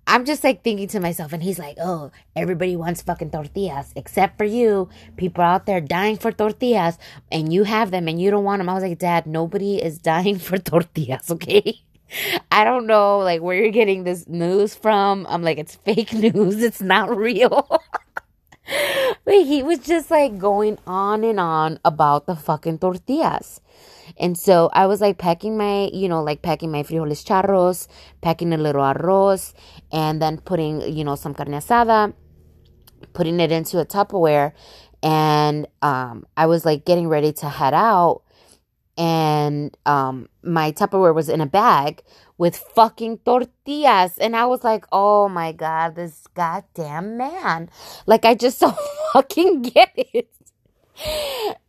I'm 0.07 0.25
just 0.25 0.43
like 0.43 0.65
thinking 0.65 0.89
to 0.89 1.01
myself, 1.01 1.35
and 1.35 1.43
he's 1.43 1.59
like, 1.59 1.77
"Oh, 1.79 2.11
everybody 2.35 2.77
wants 2.77 3.03
fucking 3.03 3.31
tortillas 3.31 3.93
except 3.95 4.39
for 4.39 4.45
you. 4.45 4.89
People 5.19 5.45
out 5.45 5.67
there 5.67 5.83
dying 5.83 6.17
for 6.17 6.33
tortillas, 6.33 6.97
and 7.31 7.53
you 7.53 7.65
have 7.65 7.91
them, 7.91 8.09
and 8.09 8.21
you 8.21 8.31
don't 8.31 8.45
want 8.45 8.61
them." 8.61 8.71
I 8.71 8.75
was 8.75 8.83
like, 8.83 8.99
"Dad, 8.99 9.27
nobody 9.27 9.83
is 9.83 9.99
dying 10.13 10.39
for 10.39 10.57
tortillas, 10.57 11.31
okay?" 11.31 11.83
I 12.51 12.65
don't 12.65 12.87
know 12.87 13.19
like 13.19 13.43
where 13.43 13.57
you're 13.57 13.71
getting 13.71 14.05
this 14.05 14.27
news 14.27 14.75
from. 14.75 15.27
I'm 15.29 15.43
like, 15.43 15.59
it's 15.59 15.77
fake 15.77 16.13
news. 16.15 16.63
It's 16.63 16.81
not 16.81 17.15
real. 17.15 17.69
But 19.25 19.35
he 19.45 19.63
was 19.63 19.79
just 19.81 20.11
like 20.11 20.39
going 20.39 20.79
on 20.87 21.25
and 21.25 21.41
on 21.41 21.81
about 21.85 22.27
the 22.27 22.37
fucking 22.37 22.79
tortillas. 22.79 23.61
And 24.19 24.37
so 24.37 24.71
I 24.73 24.87
was 24.87 25.01
like 25.01 25.19
packing 25.19 25.57
my, 25.57 25.91
you 25.93 26.09
know, 26.09 26.23
like 26.23 26.43
packing 26.43 26.71
my 26.71 26.83
frijoles 26.83 27.25
charros, 27.25 27.89
packing 28.21 28.53
a 28.53 28.57
little 28.57 28.83
arroz, 28.83 29.55
and 29.93 30.21
then 30.21 30.39
putting, 30.39 30.81
you 30.81 31.05
know, 31.05 31.15
some 31.15 31.35
carne 31.35 31.53
asada, 31.53 32.15
putting 33.13 33.41
it 33.41 33.53
into 33.53 33.79
a 33.79 33.87
Tupperware. 33.87 34.53
And 35.03 35.69
um, 35.83 36.27
I 36.37 36.47
was 36.47 36.65
like 36.65 36.85
getting 36.85 37.09
ready 37.09 37.33
to 37.35 37.49
head 37.49 37.75
out. 37.75 38.23
And 38.97 39.77
um, 39.87 40.29
my 40.43 40.73
Tupperware 40.73 41.15
was 41.15 41.29
in 41.29 41.41
a 41.41 41.47
bag 41.47 42.03
with 42.39 42.57
fucking 42.57 43.19
tortillas. 43.19 44.17
And 44.19 44.37
I 44.37 44.47
was 44.47 44.65
like, 44.65 44.87
oh 44.93 45.29
my 45.29 45.53
God, 45.53 45.97
this 45.97 46.27
goddamn 46.35 47.19
man. 47.19 47.69
Like, 48.07 48.25
I 48.25 48.35
just 48.35 48.59
so 48.61 48.71
fucking 49.13 49.63
get 49.63 49.93
it. 49.97 50.31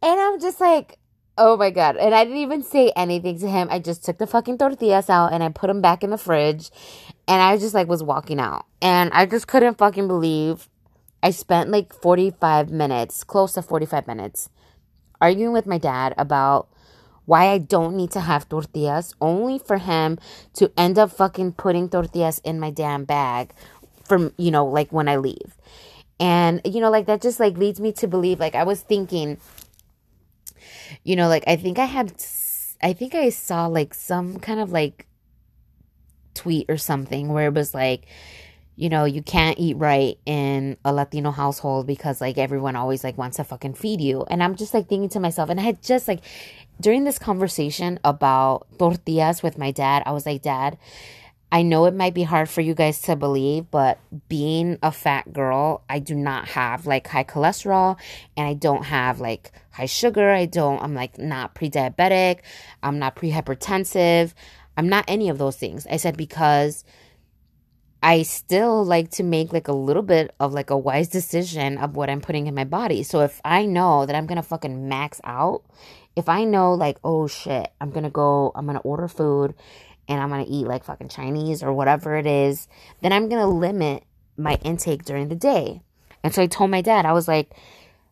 And 0.02 0.20
I'm 0.20 0.40
just 0.40 0.62
like, 0.62 0.98
oh 1.38 1.58
my 1.58 1.72
God. 1.72 1.98
And 1.98 2.14
I 2.16 2.24
didn't 2.24 2.40
even 2.40 2.64
say 2.64 2.92
anything 2.96 3.40
to 3.40 3.50
him. 3.50 3.68
I 3.72 3.80
just 3.80 4.06
took 4.06 4.18
the 4.18 4.28
fucking 4.28 4.58
tortillas 4.58 5.10
out 5.10 5.34
and 5.34 5.44
I 5.44 5.50
put 5.50 5.68
them 5.68 5.82
back 5.82 6.04
in 6.04 6.12
the 6.12 6.18
fridge. 6.18 6.70
And 7.28 7.42
I 7.42 7.58
just 7.58 7.74
like 7.74 7.88
was 7.88 8.04
walking 8.04 8.40
out. 8.40 8.66
And 8.82 9.12
I 9.14 9.26
just 9.26 9.48
couldn't 9.48 9.78
fucking 9.78 10.08
believe 10.08 10.70
I 11.22 11.32
spent 11.32 11.70
like 11.70 11.94
45 11.94 12.70
minutes, 12.72 13.24
close 13.24 13.54
to 13.54 13.62
45 13.62 14.08
minutes, 14.08 14.50
arguing 15.22 15.54
with 15.54 15.66
my 15.68 15.78
dad 15.78 16.14
about 16.18 16.70
why 17.30 17.50
I 17.50 17.60
don't 17.60 17.96
need 17.96 18.10
to 18.18 18.22
have 18.22 18.50
tortillas, 18.50 19.14
only 19.22 19.60
for 19.60 19.78
him 19.78 20.18
to 20.54 20.72
end 20.76 20.98
up 20.98 21.12
fucking 21.12 21.54
putting 21.54 21.88
tortillas 21.88 22.42
in 22.44 22.60
my 22.60 22.72
damn 22.72 23.06
bag 23.06 23.54
from, 24.04 24.34
you 24.38 24.50
know, 24.50 24.66
like 24.66 24.92
when 24.92 25.08
I 25.08 25.18
leave. 25.18 25.56
And, 26.20 26.60
you 26.66 26.82
know, 26.82 26.90
like 26.90 27.06
that 27.06 27.22
just 27.22 27.40
like 27.40 27.56
leads 27.56 27.80
me 27.80 27.92
to 28.02 28.08
believe, 28.08 28.40
like 28.40 28.56
I 28.56 28.64
was 28.64 28.82
thinking, 28.82 29.38
you 31.04 31.16
know, 31.16 31.28
like 31.28 31.44
I 31.46 31.56
think 31.56 31.78
I 31.78 31.86
had, 31.86 32.14
I 32.82 32.94
think 32.94 33.14
I 33.14 33.30
saw 33.30 33.68
like 33.68 33.94
some 33.94 34.40
kind 34.40 34.60
of 34.60 34.72
like 34.72 35.06
tweet 36.34 36.66
or 36.68 36.78
something 36.78 37.30
where 37.30 37.50
it 37.50 37.54
was 37.54 37.76
like, 37.76 38.08
you 38.76 38.90
know, 38.90 39.06
you 39.06 39.22
can't 39.22 39.60
eat 39.60 39.78
right 39.78 40.18
in 40.26 40.78
a 40.84 40.92
Latino 40.92 41.30
household 41.30 41.86
because 41.86 42.22
like 42.22 42.40
everyone 42.40 42.76
always 42.76 43.04
like 43.04 43.18
wants 43.18 43.38
to 43.38 43.44
fucking 43.44 43.76
feed 43.76 44.02
you. 44.02 44.26
And 44.32 44.42
I'm 44.42 44.56
just 44.56 44.74
like 44.74 44.88
thinking 44.88 45.10
to 45.10 45.20
myself, 45.20 45.50
and 45.50 45.60
I 45.60 45.64
had 45.64 45.84
just 45.84 46.08
like 46.08 46.22
during 46.82 47.04
this 47.04 47.20
conversation 47.20 48.00
about 48.04 48.68
tortillas 48.78 49.44
with 49.44 49.58
my 49.58 49.72
dad, 49.72 50.04
I 50.06 50.12
was 50.12 50.26
like, 50.26 50.42
Dad, 50.42 50.78
I 51.52 51.64
know 51.64 51.86
it 51.86 51.96
might 51.96 52.14
be 52.14 52.24
hard 52.24 52.48
for 52.48 52.62
you 52.62 52.76
guys 52.76 53.02
to 53.04 53.16
believe, 53.16 53.72
but 53.72 54.00
being 54.28 54.78
a 54.84 54.92
fat 54.92 55.34
girl, 55.34 55.84
I 55.90 56.00
do 56.00 56.14
not 56.16 56.48
have 56.50 56.86
like 56.86 57.08
high 57.08 57.24
cholesterol 57.24 57.98
and 58.38 58.48
I 58.48 58.54
don't 58.54 58.84
have 58.84 59.20
like 59.20 59.52
high 59.72 59.88
sugar. 59.88 60.30
I 60.30 60.46
don't, 60.46 60.82
I'm 60.82 60.94
like 60.94 61.18
not 61.18 61.56
pre 61.56 61.70
diabetic. 61.70 62.40
I'm 62.84 63.00
not 63.00 63.16
pre 63.16 63.32
hypertensive. 63.32 64.34
I'm 64.78 64.90
not 64.90 65.06
any 65.08 65.30
of 65.30 65.40
those 65.40 65.58
things. 65.58 65.88
I 65.90 65.98
said, 65.98 66.16
because 66.16 66.86
I 68.02 68.22
still 68.22 68.86
like 68.86 69.12
to 69.12 69.24
make 69.24 69.52
like 69.52 69.68
a 69.68 69.74
little 69.74 70.04
bit 70.04 70.34
of 70.40 70.54
like 70.54 70.70
a 70.70 70.78
wise 70.78 71.10
decision 71.10 71.78
of 71.80 71.96
what 71.96 72.10
I'm 72.10 72.22
putting 72.22 72.48
in 72.48 72.56
my 72.56 72.64
body. 72.64 73.04
So 73.04 73.22
if 73.22 73.42
I 73.44 73.66
know 73.66 74.06
that 74.06 74.16
I'm 74.16 74.26
gonna 74.28 74.44
fucking 74.44 74.88
max 74.88 75.20
out, 75.24 75.64
if 76.16 76.30
I 76.30 76.44
know 76.44 76.74
like, 76.74 76.98
oh 77.04 77.28
shit, 77.28 77.72
I'm 77.80 77.92
gonna 77.92 78.10
go, 78.10 78.52
I'm 78.56 78.66
gonna 78.66 78.80
order 78.80 79.08
food 79.08 79.54
and 80.08 80.22
I'm 80.22 80.30
gonna 80.30 80.46
eat 80.48 80.68
like 80.68 80.84
fucking 80.84 81.10
Chinese 81.10 81.64
or 81.64 81.74
whatever 81.74 82.16
it 82.16 82.26
is, 82.26 82.68
then 83.02 83.14
I'm 83.14 83.30
gonna 83.30 83.48
limit 83.50 84.04
my 84.38 84.56
intake 84.64 85.06
during 85.06 85.30
the 85.30 85.36
day. 85.36 85.82
And 86.24 86.34
so 86.34 86.42
I 86.42 86.48
told 86.48 86.72
my 86.72 86.82
dad, 86.82 87.06
I 87.06 87.14
was 87.14 87.28
like, 87.28 87.52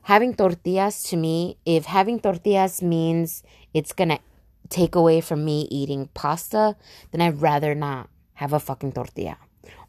having 0.04 0.34
tortillas 0.34 1.04
to 1.04 1.18
me, 1.18 1.58
if 1.66 1.86
having 1.86 2.20
tortillas 2.20 2.82
means 2.82 3.44
it's 3.74 3.94
gonna 3.94 4.20
take 4.70 4.96
away 4.96 5.22
from 5.22 5.44
me 5.44 5.68
eating 5.72 6.10
pasta, 6.14 6.76
then 7.12 7.22
I'd 7.22 7.42
rather 7.42 7.76
not 7.76 8.10
have 8.36 8.54
a 8.54 8.60
fucking 8.60 8.94
tortilla 8.94 9.38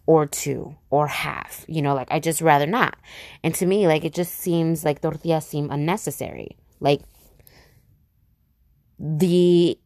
or 0.06 0.26
two 0.26 0.74
or 0.90 1.06
half. 1.06 1.64
You 1.68 1.82
know, 1.82 1.94
like 1.94 2.08
I 2.10 2.18
just 2.18 2.40
rather 2.40 2.66
not. 2.66 2.96
And 3.44 3.54
to 3.56 3.66
me, 3.66 3.86
like 3.86 4.04
it 4.04 4.14
just 4.14 4.34
seems 4.34 4.84
like 4.84 5.02
tortillas 5.02 5.46
seem 5.46 5.70
unnecessary. 5.70 6.56
Like 6.80 7.02
the 8.98 9.78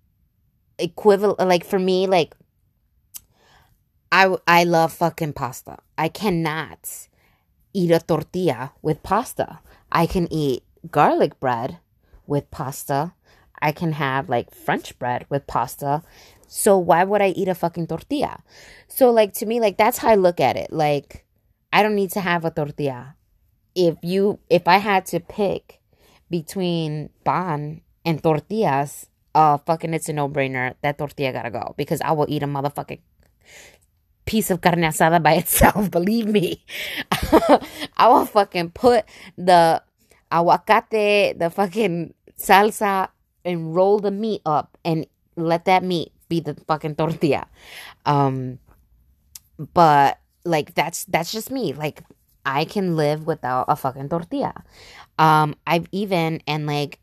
equivalent 0.79 1.39
like 1.39 1.65
for 1.65 1.79
me 1.79 2.07
like 2.07 2.35
I 4.11 4.37
I 4.47 4.65
love 4.65 4.93
fucking 4.93 5.33
pasta. 5.33 5.79
I 5.97 6.09
cannot 6.09 7.09
eat 7.73 7.91
a 7.91 7.99
tortilla 7.99 8.73
with 8.83 9.03
pasta. 9.03 9.61
I 9.91 10.07
can 10.07 10.31
eat 10.33 10.65
garlic 10.91 11.41
bread 11.41 11.79
with 12.27 12.51
pasta. 12.51 13.15
I 13.61 13.73
can 13.73 13.93
have 13.93 14.29
like 14.29 14.55
French 14.55 14.99
bread 14.99 15.27
with 15.31 15.47
pasta. 15.47 16.03
So 16.47 16.77
why 16.77 17.05
would 17.05 17.23
I 17.23 17.29
eat 17.29 17.49
a 17.49 17.55
fucking 17.55 17.87
tortilla? 17.87 18.43
So 18.87 19.11
like 19.11 19.33
to 19.35 19.47
me 19.47 19.61
like 19.61 19.79
that's 19.79 19.99
how 19.99 20.11
I 20.11 20.17
look 20.17 20.41
at 20.41 20.57
it. 20.57 20.73
Like 20.73 21.25
I 21.73 21.83
don't 21.83 21.95
need 21.95 22.11
to 22.13 22.21
have 22.21 22.45
a 22.45 22.51
tortilla. 22.51 23.17
If 23.75 23.97
you 24.03 24.41
if 24.51 24.69
I 24.69 24.77
had 24.77 25.07
to 25.07 25.21
pick 25.21 25.81
between 26.29 27.09
pan 27.25 27.81
and 28.05 28.23
tortillas, 28.23 29.07
uh 29.35 29.59
fucking 29.59 29.95
it's 29.95 30.09
a 30.09 30.13
no-brainer. 30.13 30.75
That 30.83 30.99
tortilla 30.99 31.33
gotta 31.33 31.51
go 31.51 31.75
because 31.77 32.01
I 32.01 32.13
will 32.13 32.27
eat 32.29 32.43
a 32.43 32.47
motherfucking 32.47 33.01
piece 34.25 34.51
of 34.51 34.61
carne 34.61 34.83
asada 34.83 35.23
by 35.23 35.33
itself. 35.43 35.91
Believe 35.91 36.27
me. 36.27 36.65
I 37.97 38.09
will 38.09 38.27
fucking 38.27 38.71
put 38.71 39.05
the 39.37 39.83
aguacate, 40.31 41.39
the 41.39 41.51
fucking 41.51 42.15
salsa, 42.39 43.09
and 43.45 43.75
roll 43.75 43.99
the 43.99 44.11
meat 44.11 44.43
up 44.47 44.79
and 44.85 45.07
let 45.37 45.65
that 45.65 45.83
meat 45.83 46.13
be 46.29 46.41
the 46.41 46.55
fucking 46.67 46.95
tortilla. 46.95 47.47
Um, 48.07 48.59
but 49.59 50.19
like 50.45 50.75
that's 50.75 51.05
that's 51.07 51.33
just 51.33 51.51
me. 51.51 51.73
Like 51.73 52.03
I 52.45 52.65
can 52.65 52.97
live 52.97 53.27
without 53.27 53.67
a 53.69 53.77
fucking 53.77 54.09
tortilla. 54.09 54.65
Um, 55.19 55.55
I've 55.67 55.87
even 55.93 56.43
and 56.47 56.67
like 56.67 56.99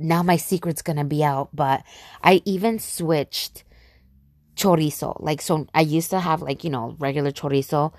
now 0.00 0.22
my 0.22 0.36
secret's 0.36 0.82
gonna 0.82 1.04
be 1.04 1.22
out, 1.24 1.50
but 1.54 1.82
I 2.22 2.42
even 2.44 2.78
switched 2.78 3.64
chorizo. 4.56 5.16
Like, 5.20 5.40
so 5.40 5.66
I 5.74 5.80
used 5.80 6.10
to 6.10 6.20
have 6.20 6.42
like, 6.42 6.64
you 6.64 6.70
know, 6.70 6.96
regular 6.98 7.32
chorizo, 7.32 7.92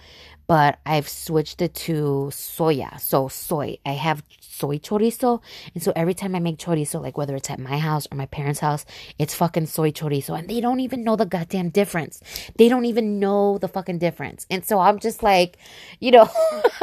but 0.52 0.80
I've 0.86 1.08
switched 1.08 1.62
it 1.62 1.74
to 1.86 2.28
soya. 2.30 3.00
So 3.00 3.30
soy. 3.30 3.78
I 3.86 3.94
have 3.94 4.22
soy 4.42 4.80
chorizo. 4.80 5.42
And 5.74 5.82
so 5.82 5.94
every 5.96 6.14
time 6.14 6.36
I 6.36 6.40
make 6.40 6.58
chorizo, 6.58 7.02
like 7.02 7.18
whether 7.18 7.38
it's 7.38 7.50
at 7.50 7.58
my 7.58 7.78
house 7.78 8.06
or 8.12 8.18
my 8.18 8.26
parents' 8.26 8.60
house, 8.60 8.84
it's 9.18 9.34
fucking 9.34 9.68
soy 9.68 9.92
chorizo. 9.92 10.38
And 10.38 10.50
they 10.50 10.60
don't 10.60 10.82
even 10.82 11.06
know 11.06 11.16
the 11.16 11.26
goddamn 11.26 11.70
difference. 11.70 12.20
They 12.58 12.68
don't 12.68 12.84
even 12.84 13.18
know 13.18 13.60
the 13.60 13.70
fucking 13.70 14.00
difference. 14.00 14.46
And 14.50 14.66
so 14.66 14.82
I'm 14.82 15.00
just 15.00 15.24
like, 15.24 15.58
you 16.02 16.12
know, 16.12 16.30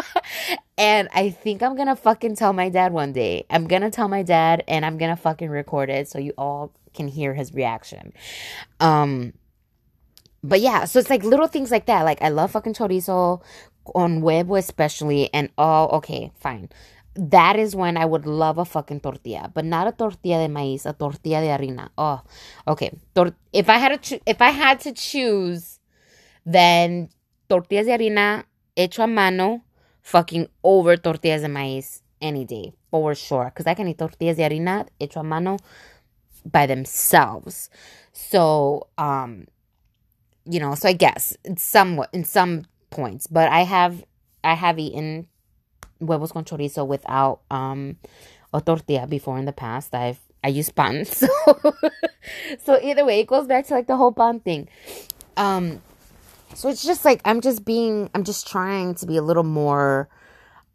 and 0.78 1.10
I 1.12 1.28
think 1.28 1.62
I'm 1.62 1.76
gonna 1.76 1.94
fucking 1.94 2.36
tell 2.36 2.54
my 2.54 2.70
dad 2.70 2.94
one 2.94 3.12
day. 3.12 3.44
I'm 3.50 3.66
gonna 3.66 3.90
tell 3.90 4.08
my 4.08 4.22
dad 4.22 4.64
and 4.66 4.86
I'm 4.86 4.96
gonna 4.96 5.14
fucking 5.14 5.50
record 5.50 5.90
it 5.90 6.08
so 6.08 6.18
you 6.18 6.32
all 6.38 6.72
can 6.94 7.06
hear 7.06 7.34
his 7.34 7.52
reaction. 7.52 8.14
Um, 8.80 9.34
but 10.42 10.60
yeah, 10.60 10.84
so 10.84 10.98
it's 10.98 11.10
like 11.10 11.24
little 11.24 11.48
things 11.48 11.70
like 11.70 11.86
that. 11.86 12.02
Like 12.04 12.22
I 12.22 12.28
love 12.28 12.52
fucking 12.52 12.74
chorizo 12.74 13.42
on 13.94 14.20
huevo 14.22 14.58
especially, 14.58 15.32
and 15.32 15.50
oh, 15.58 15.88
okay, 15.98 16.32
fine. 16.38 16.68
That 17.14 17.56
is 17.58 17.74
when 17.74 17.96
I 17.96 18.04
would 18.04 18.26
love 18.26 18.58
a 18.58 18.64
fucking 18.64 19.00
tortilla, 19.00 19.50
but 19.52 19.64
not 19.64 19.88
a 19.88 19.92
tortilla 19.92 20.46
de 20.46 20.52
maíz, 20.52 20.86
a 20.86 20.92
tortilla 20.92 21.40
de 21.40 21.48
harina. 21.48 21.88
Oh, 21.98 22.22
okay. 22.68 22.92
Tor- 23.14 23.34
if 23.52 23.68
I 23.68 23.78
had 23.78 23.88
to, 23.88 23.98
cho- 23.98 24.22
if 24.24 24.40
I 24.40 24.50
had 24.50 24.78
to 24.80 24.92
choose, 24.92 25.80
then 26.46 27.08
tortillas 27.48 27.86
de 27.86 27.92
harina 27.92 28.44
hecho 28.76 29.02
a 29.02 29.08
mano, 29.08 29.64
fucking 30.02 30.46
over 30.62 30.96
tortillas 30.96 31.42
de 31.42 31.48
maíz 31.48 32.02
any 32.22 32.44
day 32.44 32.72
for 32.90 33.16
sure. 33.16 33.46
Because 33.46 33.66
I 33.66 33.74
can 33.74 33.88
eat 33.88 33.98
tortillas 33.98 34.36
de 34.36 34.42
harina 34.44 34.86
hecho 35.00 35.18
a 35.18 35.24
mano 35.24 35.56
by 36.44 36.66
themselves. 36.66 37.68
So, 38.12 38.86
um, 38.96 39.46
you 40.48 40.60
know, 40.60 40.74
so 40.74 40.88
I 40.88 40.92
guess 40.92 41.36
it's 41.44 41.62
somewhat 41.62 42.10
in 42.12 42.24
some 42.24 42.64
points, 42.90 43.26
but 43.26 43.50
I 43.50 43.62
have 43.62 44.04
I 44.42 44.54
have 44.54 44.78
eaten 44.78 45.28
huevos 46.00 46.32
con 46.32 46.44
chorizo 46.44 46.86
without 46.86 47.40
um 47.50 47.96
a 48.54 48.60
tortilla 48.60 49.06
before 49.06 49.38
in 49.38 49.44
the 49.44 49.52
past. 49.52 49.94
I've 49.94 50.20
I 50.42 50.48
use 50.48 50.70
pan, 50.70 51.04
so 51.04 51.28
so 52.58 52.78
either 52.82 53.04
way, 53.04 53.20
it 53.20 53.26
goes 53.26 53.46
back 53.46 53.66
to 53.66 53.74
like 53.74 53.86
the 53.86 53.96
whole 53.96 54.12
pan 54.12 54.40
thing. 54.40 54.68
Um, 55.36 55.82
so 56.54 56.68
it's 56.68 56.84
just 56.84 57.04
like 57.04 57.20
I'm 57.24 57.40
just 57.40 57.64
being 57.64 58.10
I'm 58.14 58.24
just 58.24 58.48
trying 58.48 58.94
to 58.96 59.06
be 59.06 59.16
a 59.16 59.22
little 59.22 59.44
more 59.44 60.08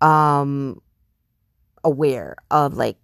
um 0.02 0.82
aware 1.84 2.36
of 2.52 2.76
like 2.76 2.98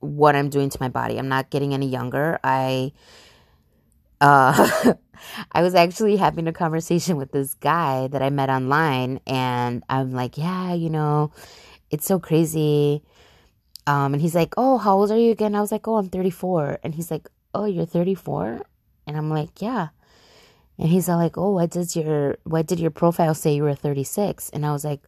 what 0.00 0.34
I'm 0.36 0.48
doing 0.48 0.70
to 0.70 0.78
my 0.80 0.88
body. 0.88 1.18
I'm 1.18 1.28
not 1.28 1.50
getting 1.50 1.74
any 1.74 1.88
younger. 1.88 2.38
I 2.42 2.92
uh 4.20 4.94
I 5.52 5.62
was 5.62 5.74
actually 5.74 6.16
having 6.16 6.46
a 6.46 6.52
conversation 6.52 7.16
with 7.16 7.32
this 7.32 7.54
guy 7.54 8.08
that 8.08 8.22
I 8.22 8.30
met 8.30 8.50
online, 8.50 9.20
and 9.26 9.82
I'm 9.88 10.12
like, 10.12 10.38
yeah, 10.38 10.74
you 10.74 10.90
know, 10.90 11.32
it's 11.90 12.06
so 12.06 12.18
crazy. 12.18 13.02
Um, 13.86 14.12
and 14.14 14.22
he's 14.22 14.34
like, 14.34 14.54
oh, 14.56 14.78
how 14.78 14.96
old 14.98 15.10
are 15.10 15.18
you 15.18 15.30
again? 15.32 15.54
I 15.54 15.60
was 15.60 15.72
like, 15.72 15.88
oh, 15.88 15.96
I'm 15.96 16.10
34. 16.10 16.80
And 16.84 16.94
he's 16.94 17.10
like, 17.10 17.28
oh, 17.54 17.64
you're 17.64 17.86
34? 17.86 18.62
And 19.06 19.16
I'm 19.16 19.30
like, 19.30 19.62
yeah. 19.62 19.88
And 20.78 20.88
he's 20.88 21.08
all 21.08 21.18
like, 21.18 21.38
oh, 21.38 21.52
what 21.52 21.70
does 21.70 21.96
your 21.96 22.36
what 22.44 22.66
did 22.66 22.78
your 22.80 22.90
profile 22.90 23.34
say 23.34 23.54
you 23.54 23.64
were 23.64 23.74
36? 23.74 24.50
And 24.50 24.64
I 24.66 24.72
was 24.72 24.84
like, 24.84 25.00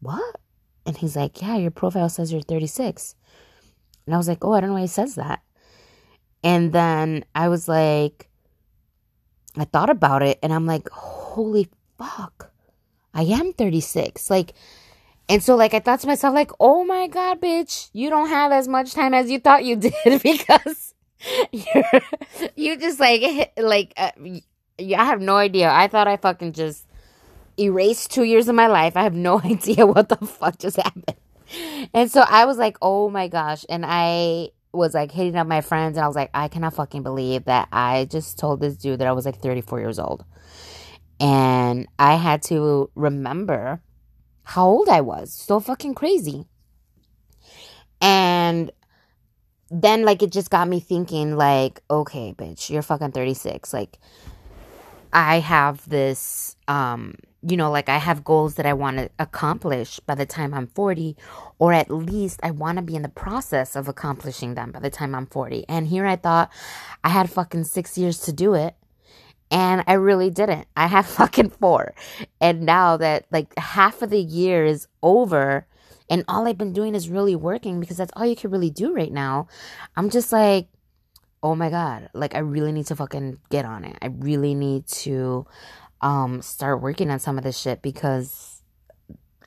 what? 0.00 0.36
And 0.84 0.96
he's 0.96 1.16
like, 1.16 1.42
yeah, 1.42 1.56
your 1.56 1.72
profile 1.72 2.08
says 2.08 2.32
you're 2.32 2.42
36. 2.42 3.14
And 4.06 4.14
I 4.14 4.18
was 4.18 4.28
like, 4.28 4.44
oh, 4.44 4.52
I 4.52 4.60
don't 4.60 4.70
know 4.70 4.74
why 4.74 4.82
he 4.82 4.86
says 4.86 5.16
that. 5.16 5.42
And 6.46 6.72
then 6.72 7.24
I 7.34 7.48
was 7.48 7.66
like, 7.66 8.28
I 9.56 9.64
thought 9.64 9.90
about 9.90 10.22
it 10.22 10.38
and 10.44 10.52
I'm 10.52 10.64
like, 10.64 10.88
holy 10.90 11.68
fuck, 11.98 12.52
I 13.12 13.22
am 13.22 13.52
36. 13.52 14.30
Like, 14.30 14.54
and 15.28 15.42
so 15.42 15.56
like 15.56 15.74
I 15.74 15.80
thought 15.80 15.98
to 16.00 16.06
myself, 16.06 16.32
like, 16.34 16.52
oh 16.60 16.84
my 16.84 17.08
god, 17.08 17.40
bitch, 17.40 17.90
you 17.92 18.10
don't 18.10 18.28
have 18.28 18.52
as 18.52 18.68
much 18.68 18.94
time 18.94 19.12
as 19.12 19.28
you 19.28 19.40
thought 19.40 19.64
you 19.64 19.74
did 20.04 20.22
because 20.22 20.94
you're 21.50 22.00
you 22.54 22.76
just 22.76 23.00
like 23.00 23.52
like 23.58 23.92
uh, 23.96 24.12
I 24.78 25.04
have 25.04 25.20
no 25.20 25.34
idea. 25.34 25.68
I 25.68 25.88
thought 25.88 26.06
I 26.06 26.16
fucking 26.16 26.52
just 26.52 26.86
erased 27.58 28.12
two 28.12 28.22
years 28.22 28.46
of 28.46 28.54
my 28.54 28.68
life. 28.68 28.96
I 28.96 29.02
have 29.02 29.14
no 29.14 29.40
idea 29.44 29.84
what 29.84 30.10
the 30.10 30.24
fuck 30.24 30.58
just 30.58 30.76
happened. 30.76 31.16
And 31.92 32.08
so 32.08 32.20
I 32.20 32.44
was 32.44 32.56
like, 32.56 32.76
oh 32.80 33.10
my 33.10 33.26
gosh. 33.26 33.66
And 33.68 33.84
I 33.84 34.50
was 34.76 34.94
like 34.94 35.12
hitting 35.12 35.36
up 35.36 35.46
my 35.46 35.60
friends 35.60 35.96
and 35.96 36.04
I 36.04 36.06
was 36.06 36.16
like, 36.16 36.30
I 36.34 36.48
cannot 36.48 36.74
fucking 36.74 37.02
believe 37.02 37.44
that 37.44 37.68
I 37.72 38.06
just 38.10 38.38
told 38.38 38.60
this 38.60 38.76
dude 38.76 39.00
that 39.00 39.06
I 39.06 39.12
was 39.12 39.26
like 39.26 39.38
34 39.38 39.80
years 39.80 39.98
old. 39.98 40.24
And 41.18 41.88
I 41.98 42.14
had 42.14 42.42
to 42.44 42.90
remember 42.94 43.80
how 44.44 44.66
old 44.66 44.88
I 44.88 45.00
was. 45.00 45.32
So 45.32 45.60
fucking 45.60 45.94
crazy. 45.94 46.46
And 48.00 48.70
then 49.70 50.04
like 50.04 50.22
it 50.22 50.30
just 50.30 50.50
got 50.50 50.68
me 50.68 50.80
thinking 50.80 51.36
like, 51.36 51.82
okay, 51.90 52.34
bitch, 52.36 52.70
you're 52.70 52.82
fucking 52.82 53.12
36. 53.12 53.72
Like 53.72 53.98
I 55.12 55.40
have 55.40 55.88
this 55.88 56.56
um 56.68 57.14
you 57.48 57.56
know, 57.56 57.70
like 57.70 57.88
I 57.88 57.98
have 57.98 58.24
goals 58.24 58.56
that 58.56 58.66
I 58.66 58.72
want 58.72 58.98
to 58.98 59.10
accomplish 59.18 60.00
by 60.00 60.14
the 60.14 60.26
time 60.26 60.52
I'm 60.52 60.66
40, 60.66 61.16
or 61.58 61.72
at 61.72 61.90
least 61.90 62.40
I 62.42 62.50
want 62.50 62.76
to 62.78 62.82
be 62.82 62.96
in 62.96 63.02
the 63.02 63.08
process 63.08 63.76
of 63.76 63.86
accomplishing 63.88 64.54
them 64.54 64.72
by 64.72 64.80
the 64.80 64.90
time 64.90 65.14
I'm 65.14 65.26
40. 65.26 65.64
And 65.68 65.86
here 65.86 66.06
I 66.06 66.16
thought 66.16 66.50
I 67.04 67.10
had 67.10 67.30
fucking 67.30 67.64
six 67.64 67.96
years 67.96 68.20
to 68.22 68.32
do 68.32 68.54
it. 68.54 68.74
And 69.48 69.84
I 69.86 69.92
really 69.92 70.28
didn't. 70.28 70.66
I 70.76 70.88
have 70.88 71.06
fucking 71.20 71.50
four. 71.50 71.94
And 72.40 72.62
now 72.62 72.96
that 72.96 73.26
like 73.30 73.56
half 73.58 74.02
of 74.02 74.10
the 74.10 74.20
year 74.20 74.64
is 74.64 74.88
over 75.02 75.66
and 76.08 76.24
all 76.28 76.46
I've 76.46 76.58
been 76.58 76.72
doing 76.72 76.94
is 76.94 77.08
really 77.08 77.36
working 77.36 77.80
because 77.80 77.96
that's 77.96 78.12
all 78.16 78.26
you 78.26 78.36
can 78.36 78.50
really 78.50 78.70
do 78.70 78.94
right 78.94 79.12
now, 79.12 79.48
I'm 79.96 80.10
just 80.10 80.32
like, 80.32 80.68
oh 81.42 81.54
my 81.54 81.70
God, 81.70 82.08
like 82.12 82.34
I 82.34 82.38
really 82.38 82.72
need 82.72 82.86
to 82.86 82.96
fucking 82.96 83.38
get 83.50 83.64
on 83.64 83.84
it. 83.84 83.96
I 84.02 84.06
really 84.06 84.54
need 84.54 84.86
to 84.88 85.46
um 86.00 86.42
start 86.42 86.80
working 86.80 87.10
on 87.10 87.18
some 87.18 87.38
of 87.38 87.44
this 87.44 87.58
shit 87.58 87.82
because 87.82 88.62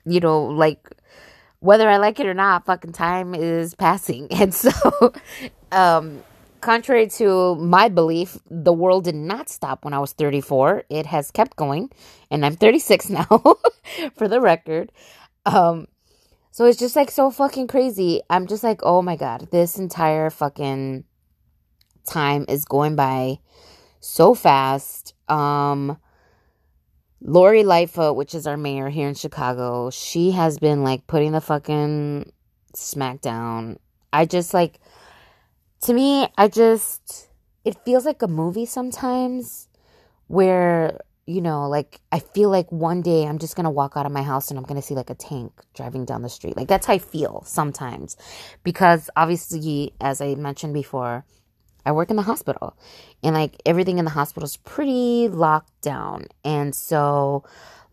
you 0.04 0.20
know 0.20 0.44
like 0.44 0.88
whether 1.60 1.88
I 1.88 1.98
like 1.98 2.18
it 2.18 2.26
or 2.26 2.34
not 2.34 2.66
fucking 2.66 2.92
time 2.92 3.34
is 3.34 3.74
passing 3.74 4.28
and 4.30 4.54
so 4.54 4.70
um 5.72 6.22
contrary 6.60 7.08
to 7.08 7.54
my 7.56 7.88
belief, 7.88 8.38
the 8.50 8.72
world 8.72 9.04
did 9.04 9.14
not 9.14 9.48
stop 9.48 9.84
when 9.84 9.94
I 9.94 9.98
was 9.98 10.12
34. 10.12 10.84
It 10.88 11.06
has 11.06 11.30
kept 11.30 11.56
going, 11.56 11.90
and 12.30 12.44
I'm 12.44 12.56
36 12.56 13.08
now, 13.10 13.56
for 14.16 14.28
the 14.28 14.40
record. 14.40 14.92
Um, 15.46 15.88
so 16.50 16.66
it's 16.66 16.78
just 16.78 16.96
like 16.96 17.10
so 17.10 17.30
fucking 17.30 17.66
crazy. 17.66 18.22
I'm 18.28 18.46
just 18.46 18.62
like, 18.62 18.80
oh 18.82 19.02
my 19.02 19.16
god, 19.16 19.48
this 19.50 19.78
entire 19.78 20.30
fucking 20.30 21.04
time 22.06 22.44
is 22.48 22.64
going 22.64 22.96
by 22.96 23.38
so 24.00 24.34
fast. 24.34 25.14
Um, 25.28 25.98
Lori 27.22 27.64
Lightfoot, 27.64 28.16
which 28.16 28.34
is 28.34 28.46
our 28.46 28.56
mayor 28.56 28.88
here 28.88 29.08
in 29.08 29.14
Chicago, 29.14 29.90
she 29.90 30.30
has 30.30 30.58
been 30.58 30.82
like 30.82 31.06
putting 31.06 31.32
the 31.32 31.40
fucking 31.40 32.32
smack 32.74 33.20
down. 33.20 33.78
I 34.12 34.24
just 34.24 34.54
like, 34.54 34.80
to 35.82 35.92
me, 35.92 36.28
I 36.38 36.48
just, 36.48 37.28
it 37.64 37.76
feels 37.84 38.06
like 38.06 38.22
a 38.22 38.28
movie 38.28 38.66
sometimes 38.66 39.68
where, 40.28 40.98
you 41.26 41.42
know, 41.42 41.68
like 41.68 42.00
I 42.10 42.20
feel 42.20 42.50
like 42.50 42.72
one 42.72 43.02
day 43.02 43.26
I'm 43.26 43.38
just 43.38 43.54
gonna 43.54 43.70
walk 43.70 43.92
out 43.96 44.06
of 44.06 44.12
my 44.12 44.22
house 44.22 44.50
and 44.50 44.58
I'm 44.58 44.64
gonna 44.64 44.82
see 44.82 44.94
like 44.94 45.10
a 45.10 45.14
tank 45.14 45.52
driving 45.74 46.06
down 46.06 46.22
the 46.22 46.28
street. 46.28 46.56
Like 46.56 46.68
that's 46.68 46.86
how 46.86 46.94
I 46.94 46.98
feel 46.98 47.42
sometimes. 47.46 48.16
Because 48.64 49.10
obviously, 49.14 49.92
as 50.00 50.20
I 50.20 50.34
mentioned 50.36 50.72
before, 50.74 51.24
I 51.84 51.92
work 51.92 52.10
in 52.10 52.16
the 52.16 52.22
hospital 52.22 52.76
and 53.22 53.34
like 53.34 53.60
everything 53.66 53.98
in 53.98 54.04
the 54.04 54.10
hospital 54.10 54.44
is 54.44 54.56
pretty 54.56 55.28
locked 55.28 55.80
down. 55.82 56.26
And 56.44 56.74
so, 56.74 57.44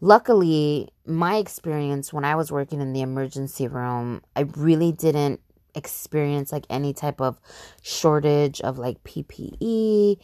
luckily, 0.02 0.90
my 1.06 1.38
experience 1.38 2.12
when 2.12 2.26
I 2.26 2.36
was 2.36 2.52
working 2.52 2.82
in 2.82 2.94
the 2.94 3.02
emergency 3.02 3.68
room, 3.68 4.22
I 4.36 4.42
really 4.56 4.92
didn't 4.92 5.42
experience 5.76 6.52
like 6.52 6.66
any 6.70 6.94
type 6.94 7.22
of 7.22 7.40
shortage 7.82 8.62
of 8.62 8.78
like 8.78 9.04
PPE 9.04 10.18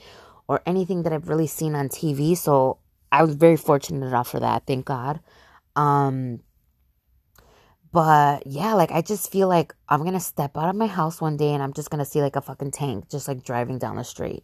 or 0.47 0.61
anything 0.65 1.03
that 1.03 1.13
I've 1.13 1.29
really 1.29 1.47
seen 1.47 1.75
on 1.75 1.89
TV. 1.89 2.37
So, 2.37 2.77
I 3.11 3.21
was 3.21 3.35
very 3.35 3.57
fortunate 3.57 4.05
enough 4.07 4.29
for 4.29 4.39
that, 4.39 4.65
thank 4.65 4.85
God. 4.85 5.19
Um 5.75 6.39
but 7.93 8.47
yeah, 8.47 8.73
like 8.73 8.91
I 8.91 9.01
just 9.01 9.31
feel 9.31 9.47
like 9.47 9.73
I'm 9.87 10.03
gonna 10.03 10.19
step 10.19 10.57
out 10.57 10.67
of 10.67 10.75
my 10.75 10.87
house 10.87 11.21
one 11.21 11.37
day 11.37 11.53
and 11.53 11.61
I'm 11.61 11.73
just 11.73 11.91
gonna 11.91 12.05
see 12.05 12.21
like 12.21 12.35
a 12.35 12.41
fucking 12.41 12.71
tank 12.71 13.09
just 13.09 13.27
like 13.27 13.43
driving 13.43 13.77
down 13.77 13.95
the 13.95 14.03
street. 14.03 14.43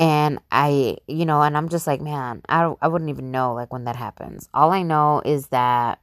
And 0.00 0.40
I, 0.50 0.96
you 1.06 1.26
know, 1.26 1.42
and 1.42 1.56
I'm 1.56 1.68
just 1.68 1.86
like, 1.86 2.00
man, 2.00 2.42
I 2.48 2.62
don't, 2.62 2.78
I 2.82 2.88
wouldn't 2.88 3.10
even 3.10 3.30
know 3.30 3.54
like 3.54 3.72
when 3.72 3.84
that 3.84 3.96
happens. 3.96 4.48
All 4.52 4.72
I 4.72 4.82
know 4.82 5.22
is 5.24 5.48
that 5.48 6.00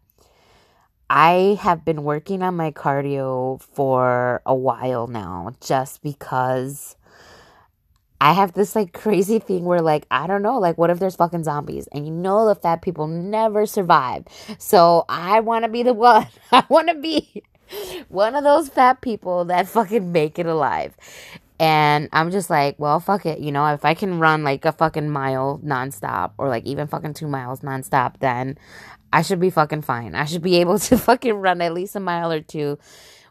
I 1.10 1.58
have 1.62 1.84
been 1.84 2.04
working 2.04 2.42
on 2.42 2.56
my 2.56 2.72
cardio 2.72 3.62
for 3.62 4.42
a 4.46 4.56
while 4.56 5.08
now 5.08 5.52
just 5.60 6.02
because 6.02 6.96
I 8.20 8.34
have 8.34 8.54
this 8.54 8.76
like 8.76 8.94
crazy 8.94 9.40
thing 9.40 9.66
where 9.66 9.82
like 9.82 10.06
I 10.10 10.28
don't 10.28 10.42
know 10.42 10.58
like 10.58 10.78
what 10.78 10.90
if 10.90 11.00
there's 11.00 11.16
fucking 11.16 11.44
zombies 11.44 11.88
and 11.92 12.06
you 12.06 12.12
know 12.12 12.48
the 12.48 12.56
fat 12.56 12.82
people 12.82 13.08
never 13.08 13.66
survive. 13.66 14.26
So 14.58 15.06
I 15.08 15.40
want 15.42 15.66
to 15.66 15.70
be 15.70 15.84
the 15.84 15.94
one. 15.94 16.28
I 16.52 16.64
want 16.70 16.88
to 16.90 16.96
be 16.96 17.44
one 18.08 18.36
of 18.36 18.44
those 18.44 18.70
fat 18.70 19.02
people 19.02 19.46
that 19.46 19.68
fucking 19.68 20.12
make 20.12 20.40
it 20.40 20.46
alive. 20.46 20.96
And 21.60 22.08
I'm 22.14 22.30
just 22.32 22.50
like, 22.50 22.78
well, 22.78 23.00
fuck 23.00 23.26
it. 23.26 23.40
You 23.40 23.52
know, 23.52 23.66
if 23.74 23.84
I 23.84 23.94
can 23.94 24.20
run 24.20 24.44
like 24.44 24.66
a 24.66 24.72
fucking 24.72 25.10
mile 25.10 25.60
nonstop 25.64 26.34
or 26.38 26.50
like 26.50 26.66
even 26.66 26.88
fucking 26.88 27.16
two 27.16 27.28
miles 27.28 27.62
nonstop, 27.62 28.20
then 28.20 28.58
I 29.12 29.22
should 29.22 29.40
be 29.40 29.50
fucking 29.50 29.82
fine. 29.82 30.16
I 30.16 30.26
should 30.26 30.44
be 30.44 30.56
able 30.62 30.80
to 30.80 30.98
fucking 30.98 31.34
run 31.34 31.62
at 31.62 31.74
least 31.74 31.96
a 31.96 32.00
mile 32.00 32.32
or 32.32 32.42
two 32.42 32.78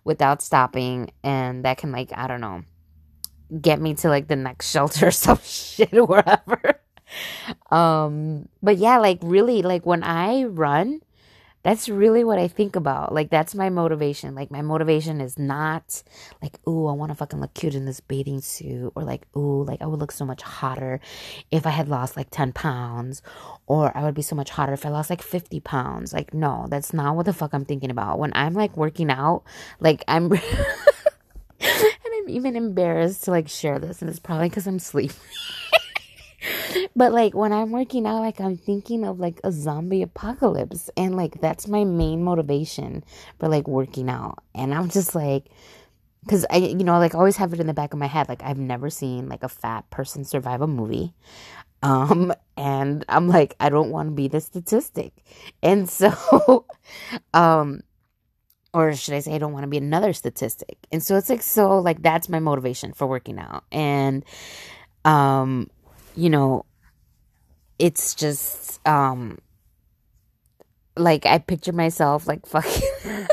without 0.04 0.42
stopping. 0.42 1.10
And 1.22 1.64
that 1.64 1.78
can, 1.78 1.92
like, 1.92 2.10
I 2.14 2.26
don't 2.26 2.40
know 2.40 2.62
get 3.60 3.80
me 3.80 3.94
to 3.94 4.08
like 4.08 4.28
the 4.28 4.36
next 4.36 4.70
shelter 4.70 5.08
or 5.08 5.10
some 5.10 5.40
shit 5.42 5.94
or 5.94 6.04
wherever. 6.06 6.80
um, 7.70 8.48
but 8.62 8.78
yeah, 8.78 8.98
like 8.98 9.18
really, 9.22 9.62
like 9.62 9.86
when 9.86 10.02
I 10.02 10.44
run, 10.44 11.00
that's 11.62 11.88
really 11.88 12.22
what 12.22 12.38
I 12.38 12.46
think 12.46 12.76
about. 12.76 13.12
Like 13.12 13.28
that's 13.28 13.52
my 13.52 13.70
motivation. 13.70 14.36
Like 14.36 14.52
my 14.52 14.62
motivation 14.62 15.20
is 15.20 15.36
not 15.36 16.02
like, 16.40 16.60
ooh, 16.68 16.86
I 16.86 16.92
want 16.92 17.10
to 17.10 17.16
fucking 17.16 17.40
look 17.40 17.54
cute 17.54 17.74
in 17.74 17.86
this 17.86 17.98
bathing 17.98 18.40
suit, 18.40 18.92
or 18.94 19.02
like, 19.02 19.26
ooh, 19.36 19.64
like 19.64 19.82
I 19.82 19.86
would 19.86 19.98
look 19.98 20.12
so 20.12 20.24
much 20.24 20.42
hotter 20.42 21.00
if 21.50 21.66
I 21.66 21.70
had 21.70 21.88
lost 21.88 22.16
like 22.16 22.28
ten 22.30 22.52
pounds, 22.52 23.20
or 23.66 23.96
I 23.96 24.04
would 24.04 24.14
be 24.14 24.22
so 24.22 24.36
much 24.36 24.50
hotter 24.50 24.74
if 24.74 24.86
I 24.86 24.90
lost 24.90 25.10
like 25.10 25.22
fifty 25.22 25.58
pounds. 25.58 26.12
Like 26.12 26.32
no, 26.32 26.66
that's 26.70 26.92
not 26.92 27.16
what 27.16 27.26
the 27.26 27.32
fuck 27.32 27.52
I'm 27.52 27.64
thinking 27.64 27.90
about. 27.90 28.20
When 28.20 28.30
I'm 28.36 28.54
like 28.54 28.76
working 28.76 29.10
out, 29.10 29.42
like 29.80 30.04
I'm. 30.06 30.30
I'm 32.26 32.34
even 32.34 32.56
embarrassed 32.56 33.24
to 33.24 33.30
like 33.30 33.48
share 33.48 33.78
this, 33.78 34.00
and 34.00 34.10
it's 34.10 34.18
probably 34.18 34.48
because 34.48 34.66
I'm 34.66 34.80
sleepy. 34.80 35.14
but 36.96 37.12
like 37.12 37.34
when 37.34 37.52
I'm 37.52 37.70
working 37.70 38.04
out, 38.04 38.18
like 38.18 38.40
I'm 38.40 38.56
thinking 38.56 39.04
of 39.04 39.20
like 39.20 39.40
a 39.44 39.52
zombie 39.52 40.02
apocalypse, 40.02 40.90
and 40.96 41.16
like 41.16 41.40
that's 41.40 41.68
my 41.68 41.84
main 41.84 42.24
motivation 42.24 43.04
for 43.38 43.48
like 43.48 43.68
working 43.68 44.10
out. 44.10 44.42
And 44.56 44.74
I'm 44.74 44.88
just 44.88 45.14
like, 45.14 45.46
because 46.24 46.44
I, 46.50 46.56
you 46.56 46.82
know, 46.82 46.98
like 46.98 47.14
always 47.14 47.36
have 47.36 47.52
it 47.52 47.60
in 47.60 47.68
the 47.68 47.74
back 47.74 47.92
of 47.92 48.00
my 48.00 48.06
head. 48.06 48.28
Like 48.28 48.42
I've 48.42 48.58
never 48.58 48.90
seen 48.90 49.28
like 49.28 49.44
a 49.44 49.48
fat 49.48 49.88
person 49.90 50.24
survive 50.24 50.60
a 50.60 50.66
movie. 50.66 51.14
Um, 51.84 52.32
and 52.56 53.04
I'm 53.08 53.28
like, 53.28 53.54
I 53.60 53.68
don't 53.68 53.90
want 53.90 54.08
to 54.08 54.14
be 54.14 54.26
the 54.26 54.40
statistic. 54.40 55.12
And 55.62 55.88
so, 55.88 56.64
um, 57.34 57.82
or 58.76 58.92
should 58.92 59.14
I 59.14 59.20
say, 59.20 59.34
I 59.34 59.38
don't 59.38 59.54
want 59.54 59.62
to 59.62 59.68
be 59.68 59.78
another 59.78 60.12
statistic. 60.12 60.76
And 60.92 61.02
so 61.02 61.16
it's 61.16 61.30
like, 61.30 61.40
so 61.40 61.78
like 61.78 62.02
that's 62.02 62.28
my 62.28 62.40
motivation 62.40 62.92
for 62.92 63.06
working 63.06 63.38
out. 63.38 63.64
And, 63.72 64.22
um, 65.06 65.70
you 66.14 66.28
know, 66.28 66.66
it's 67.78 68.14
just, 68.14 68.86
um, 68.86 69.38
like 70.94 71.24
I 71.24 71.38
picture 71.38 71.72
myself 71.72 72.28
like 72.28 72.44
fucking. 72.52 72.82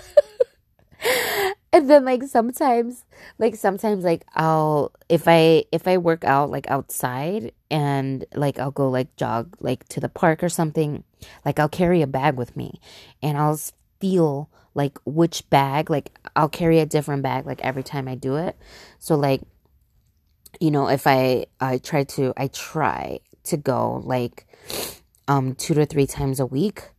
and 1.73 1.89
then 1.89 2.05
like 2.05 2.23
sometimes 2.23 3.03
like 3.37 3.57
sometimes 3.57 4.05
like 4.05 4.23
i'll 4.35 4.93
if 5.09 5.27
i 5.27 5.65
if 5.73 5.85
i 5.89 5.97
work 5.97 6.23
out 6.23 6.49
like 6.49 6.69
outside 6.71 7.51
and 7.69 8.23
like 8.33 8.57
i'll 8.59 8.71
go 8.71 8.89
like 8.89 9.13
jog 9.17 9.53
like 9.59 9.85
to 9.89 9.99
the 9.99 10.07
park 10.07 10.41
or 10.41 10.47
something 10.47 11.03
like 11.43 11.59
i'll 11.59 11.67
carry 11.67 12.01
a 12.01 12.07
bag 12.07 12.37
with 12.37 12.55
me 12.55 12.79
and 13.21 13.37
i'll 13.37 13.59
feel 14.03 14.49
like 14.73 14.99
which 15.05 15.49
bag 15.49 15.89
like 15.89 16.11
I'll 16.35 16.49
carry 16.49 16.79
a 16.79 16.85
different 16.85 17.23
bag 17.23 17.45
like 17.45 17.63
every 17.63 17.83
time 17.83 18.09
I 18.09 18.15
do 18.15 18.35
it. 18.35 18.57
So 18.99 19.15
like 19.15 19.41
you 20.59 20.71
know, 20.71 20.89
if 20.89 21.07
I 21.07 21.45
I 21.61 21.77
try 21.77 22.03
to 22.15 22.33
I 22.35 22.47
try 22.47 23.21
to 23.45 23.55
go 23.55 24.01
like 24.03 24.45
um 25.29 25.55
2 25.55 25.73
to 25.75 25.85
3 25.85 26.05
times 26.05 26.41
a 26.41 26.45
week. 26.45 26.89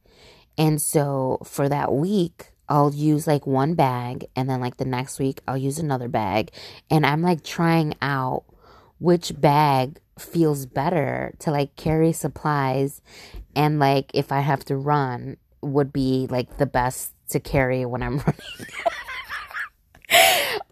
And 0.57 0.81
so 0.81 1.41
for 1.45 1.69
that 1.69 1.93
week, 1.93 2.53
I'll 2.71 2.95
use 2.95 3.27
like 3.27 3.47
one 3.47 3.75
bag 3.75 4.25
and 4.35 4.49
then 4.49 4.63
like 4.63 4.79
the 4.79 4.87
next 4.87 5.19
week 5.19 5.43
I'll 5.47 5.59
use 5.59 5.79
another 5.79 6.09
bag 6.09 6.53
and 6.91 7.05
I'm 7.05 7.21
like 7.21 7.45
trying 7.45 7.97
out 8.01 8.45
which 8.99 9.39
bag 9.39 10.01
feels 10.19 10.65
better 10.65 11.35
to 11.41 11.51
like 11.51 11.77
carry 11.77 12.13
supplies 12.13 13.03
and 13.55 13.79
like 13.79 14.11
if 14.15 14.33
I 14.33 14.41
have 14.41 14.65
to 14.67 14.77
run 14.79 15.37
would 15.65 15.93
be 15.93 16.27
like 16.31 16.59
the 16.59 16.67
best 16.67 17.13
to 17.31 17.41
carry 17.41 17.85
when 17.85 18.03
I'm 18.03 18.19
running. 18.27 18.41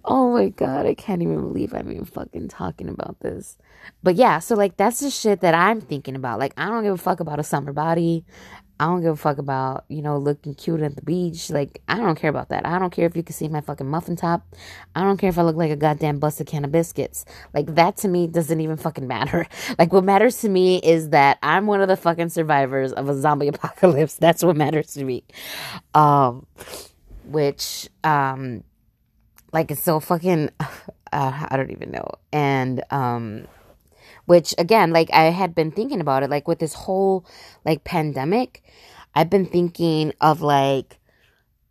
oh 0.05 0.33
my 0.33 0.49
god, 0.49 0.87
I 0.87 0.95
can't 0.95 1.23
even 1.23 1.41
believe 1.41 1.75
I'm 1.75 1.91
even 1.91 2.05
fucking 2.05 2.49
talking 2.49 2.89
about 2.89 3.21
this. 3.21 3.57
But 4.03 4.17
yeah, 4.17 4.39
so 4.39 4.55
like 4.55 4.77
that's 4.77 5.01
the 5.01 5.11
shit 5.11 5.41
that 5.41 5.55
I'm 5.55 5.81
thinking 5.81 6.17
about. 6.17 6.39
Like 6.39 6.55
I 6.57 6.69
don't 6.69 6.85
give 6.85 6.95
a 6.95 6.99
fuck 6.99 7.21
about 7.21 7.41
a 7.41 7.45
summer 7.45 7.73
body. 7.73 8.25
I 8.83 8.87
don't 8.87 9.01
give 9.01 9.13
a 9.13 9.17
fuck 9.17 9.39
about, 9.39 9.85
you 9.87 10.03
know, 10.03 10.19
looking 10.19 10.57
cute 10.57 10.81
at 10.81 10.97
the 10.97 11.03
beach. 11.03 11.51
Like, 11.51 11.81
I 11.87 11.99
don't 11.99 12.19
care 12.19 12.29
about 12.31 12.49
that. 12.49 12.67
I 12.67 12.81
don't 12.81 12.91
care 12.91 13.07
if 13.07 13.15
you 13.15 13.23
can 13.23 13.33
see 13.33 13.47
my 13.47 13.61
fucking 13.61 13.87
muffin 13.87 14.17
top. 14.17 14.45
I 14.97 15.05
don't 15.05 15.19
care 15.19 15.29
if 15.29 15.39
I 15.39 15.43
look 15.43 15.55
like 15.55 15.71
a 15.71 15.77
goddamn 15.77 16.19
busted 16.19 16.49
can 16.49 16.65
of 16.65 16.73
biscuits. 16.73 17.25
Like, 17.55 17.77
that 17.77 17.97
to 17.99 18.09
me 18.09 18.27
doesn't 18.27 18.61
even 18.61 18.77
fucking 18.77 19.07
matter. 19.07 19.47
Like, 19.79 19.93
what 19.93 20.05
matters 20.05 20.41
to 20.41 20.49
me 20.49 20.79
is 20.79 21.11
that 21.11 21.39
I'm 21.43 21.67
one 21.67 21.81
of 21.81 21.89
the 21.89 21.97
fucking 21.97 22.31
survivors 22.31 22.93
of 22.93 23.09
a 23.09 23.15
zombie 23.15 23.49
apocalypse. 23.55 24.17
That's 24.17 24.43
what 24.43 24.57
matters 24.57 24.95
to 24.95 25.05
me. 25.05 25.23
Um, 25.95 26.47
which, 27.25 27.89
um, 28.03 28.65
like, 29.53 29.71
it's 29.71 29.83
so 29.83 30.01
fucking, 30.01 30.51
uh, 30.61 31.47
I 31.49 31.57
don't 31.57 31.71
even 31.71 31.93
know. 31.93 32.11
And, 32.33 32.83
um, 32.91 33.47
which 34.27 34.55
again 34.59 34.93
like 34.93 35.11
i 35.13 35.25
had 35.25 35.55
been 35.55 35.71
thinking 35.71 36.01
about 36.01 36.23
it 36.23 36.31
like 36.31 36.49
with 36.49 36.59
this 36.59 36.75
whole 36.75 37.25
like 37.65 37.85
pandemic 37.85 38.63
i've 39.15 39.31
been 39.31 39.47
thinking 39.47 40.13
of 40.21 40.41
like 40.41 40.99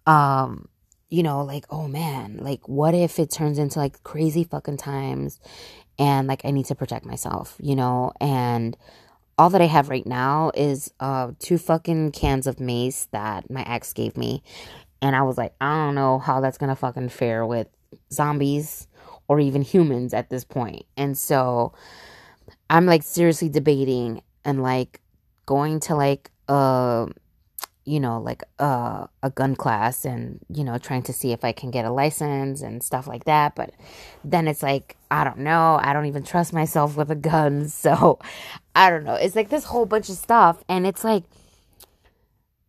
um 0.05 0.67
you 1.09 1.23
know 1.23 1.43
like 1.43 1.65
oh 1.69 1.87
man 1.87 2.37
like 2.41 2.67
what 2.67 2.93
if 2.93 3.19
it 3.19 3.31
turns 3.31 3.57
into 3.57 3.79
like 3.79 4.01
crazy 4.03 4.43
fucking 4.43 4.77
times 4.77 5.39
and 5.99 6.27
like 6.27 6.43
i 6.45 6.51
need 6.51 6.65
to 6.65 6.75
protect 6.75 7.05
myself 7.05 7.55
you 7.59 7.75
know 7.75 8.11
and 8.19 8.77
all 9.37 9.49
that 9.49 9.61
i 9.61 9.65
have 9.65 9.89
right 9.89 10.05
now 10.05 10.51
is 10.55 10.91
uh 10.99 11.31
two 11.39 11.57
fucking 11.57 12.11
cans 12.11 12.47
of 12.47 12.59
mace 12.59 13.07
that 13.11 13.49
my 13.49 13.63
ex 13.63 13.93
gave 13.93 14.15
me 14.17 14.43
and 15.01 15.15
i 15.15 15.21
was 15.21 15.37
like 15.37 15.53
i 15.61 15.85
don't 15.85 15.95
know 15.95 16.19
how 16.19 16.39
that's 16.41 16.57
gonna 16.57 16.75
fucking 16.75 17.09
fare 17.09 17.45
with 17.45 17.67
zombies 18.11 18.87
or 19.27 19.39
even 19.39 19.61
humans 19.61 20.13
at 20.13 20.29
this. 20.29 20.45
And 20.97 21.17
so 21.17 21.73
I'm 22.71 22.85
like 22.85 23.03
seriously 23.03 23.49
debating 23.49 24.23
and 24.45 24.63
like 24.63 25.01
going 25.45 25.81
to 25.81 25.95
like 25.95 26.31
uh 26.47 27.07
you 27.83 27.99
know 27.99 28.21
like 28.21 28.43
a 28.59 29.09
gun 29.35 29.57
class 29.57 30.05
and 30.05 30.39
you 30.47 30.63
know 30.63 30.77
trying 30.77 31.03
to 31.03 31.11
see 31.13 31.33
if 31.33 31.43
I 31.43 31.51
can 31.51 31.69
get 31.69 31.83
a 31.83 31.91
license 31.91 32.61
and 32.61 32.81
stuff 32.81 33.07
like 33.07 33.25
that. 33.25 33.55
But 33.55 33.73
then 34.23 34.47
it's 34.47 34.63
like 34.63 34.95
I 35.11 35.25
don't 35.25 35.39
know. 35.39 35.79
I 35.81 35.91
don't 35.91 36.05
even 36.05 36.23
trust 36.23 36.53
myself 36.53 36.95
with 36.95 37.11
a 37.11 37.15
gun. 37.15 37.67
So 37.81 38.19
I 38.73 38.89
don't 38.89 39.03
know. 39.03 39.15
It's 39.15 39.35
like 39.35 39.49
this 39.49 39.65
whole 39.65 39.85
bunch 39.85 40.07
of 40.07 40.15
stuff. 40.15 40.63
And 40.69 40.87
it's 40.87 41.03
like 41.03 41.23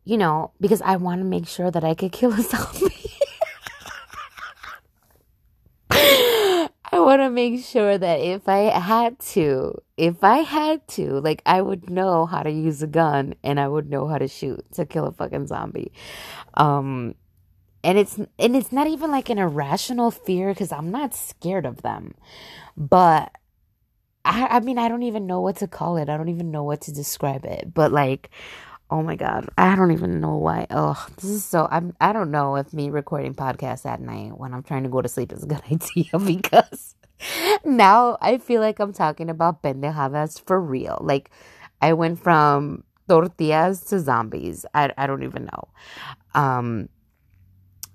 you 0.04 0.18
know 0.18 0.50
because 0.60 0.82
I 0.82 0.96
want 0.96 1.20
to 1.20 1.24
make 1.24 1.46
sure 1.46 1.70
that 1.70 1.84
I 1.84 1.94
could 1.94 2.10
kill 2.10 2.32
a 2.32 2.42
zombie 2.42 2.88
want 7.06 7.20
to 7.22 7.30
make 7.30 7.64
sure 7.64 7.98
that 7.98 8.20
if 8.20 8.48
I 8.48 8.78
had 8.78 9.18
to, 9.20 9.74
if 9.96 10.22
I 10.24 10.38
had 10.38 10.86
to, 10.88 11.20
like 11.20 11.42
I 11.46 11.62
would 11.62 11.90
know 11.90 12.26
how 12.26 12.42
to 12.42 12.50
use 12.50 12.82
a 12.82 12.86
gun 12.86 13.34
and 13.42 13.60
I 13.60 13.68
would 13.68 13.90
know 13.90 14.06
how 14.08 14.18
to 14.18 14.28
shoot 14.28 14.64
to 14.74 14.86
kill 14.86 15.06
a 15.06 15.12
fucking 15.12 15.46
zombie. 15.46 15.92
Um 16.54 17.14
and 17.84 17.98
it's 17.98 18.18
and 18.38 18.56
it's 18.56 18.72
not 18.72 18.86
even 18.86 19.10
like 19.10 19.30
an 19.30 19.38
irrational 19.38 20.10
fear 20.10 20.54
cuz 20.54 20.72
I'm 20.72 20.90
not 20.90 21.14
scared 21.14 21.66
of 21.66 21.82
them. 21.82 22.14
But 22.76 23.36
I 24.24 24.46
I 24.46 24.60
mean 24.60 24.78
I 24.78 24.88
don't 24.88 25.02
even 25.02 25.26
know 25.26 25.40
what 25.40 25.56
to 25.56 25.68
call 25.68 25.96
it. 25.96 26.08
I 26.08 26.16
don't 26.16 26.28
even 26.28 26.50
know 26.50 26.64
what 26.64 26.80
to 26.82 26.92
describe 26.92 27.44
it. 27.44 27.74
But 27.74 27.92
like 27.92 28.30
Oh 28.92 29.02
my 29.02 29.16
god, 29.16 29.48
I 29.56 29.74
don't 29.74 29.92
even 29.92 30.20
know 30.20 30.36
why. 30.36 30.66
Oh, 30.68 31.06
this 31.16 31.24
is 31.24 31.42
so. 31.46 31.66
I'm. 31.70 31.96
I 31.98 32.12
don't 32.12 32.30
know 32.30 32.56
if 32.56 32.74
me 32.74 32.90
recording 32.90 33.34
podcasts 33.34 33.86
at 33.86 34.02
night 34.02 34.36
when 34.36 34.52
I'm 34.52 34.62
trying 34.62 34.82
to 34.82 34.90
go 34.90 35.00
to 35.00 35.08
sleep 35.08 35.32
is 35.32 35.44
a 35.44 35.46
good 35.46 35.62
idea 35.72 36.18
because 36.18 36.94
now 37.64 38.18
I 38.20 38.36
feel 38.36 38.60
like 38.60 38.80
I'm 38.80 38.92
talking 38.92 39.30
about 39.30 39.62
pendejadas 39.62 40.44
for 40.44 40.60
real. 40.60 40.98
Like 41.00 41.30
I 41.80 41.94
went 41.94 42.22
from 42.22 42.84
tortillas 43.08 43.80
to 43.86 43.98
zombies. 43.98 44.66
I 44.74 44.92
I 44.98 45.06
don't 45.06 45.22
even 45.22 45.46
know. 45.46 45.68
Um, 46.34 46.90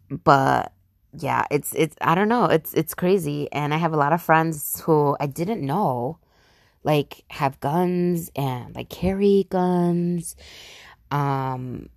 but 0.09 0.73
yeah, 1.13 1.45
it's 1.51 1.75
it's 1.75 1.95
I 2.01 2.15
don't 2.15 2.27
know. 2.27 2.45
It's 2.45 2.73
it's 2.73 2.95
crazy, 2.95 3.47
and 3.51 3.71
I 3.71 3.77
have 3.77 3.93
a 3.93 3.97
lot 3.97 4.13
of 4.13 4.21
friends 4.23 4.81
who 4.81 5.15
I 5.19 5.27
didn't 5.27 5.61
know 5.63 6.17
like 6.83 7.23
have 7.29 7.59
guns 7.59 8.31
and 8.35 8.73
like 8.73 8.89
carry 8.89 9.45
guns 9.49 10.35
um, 11.11 11.89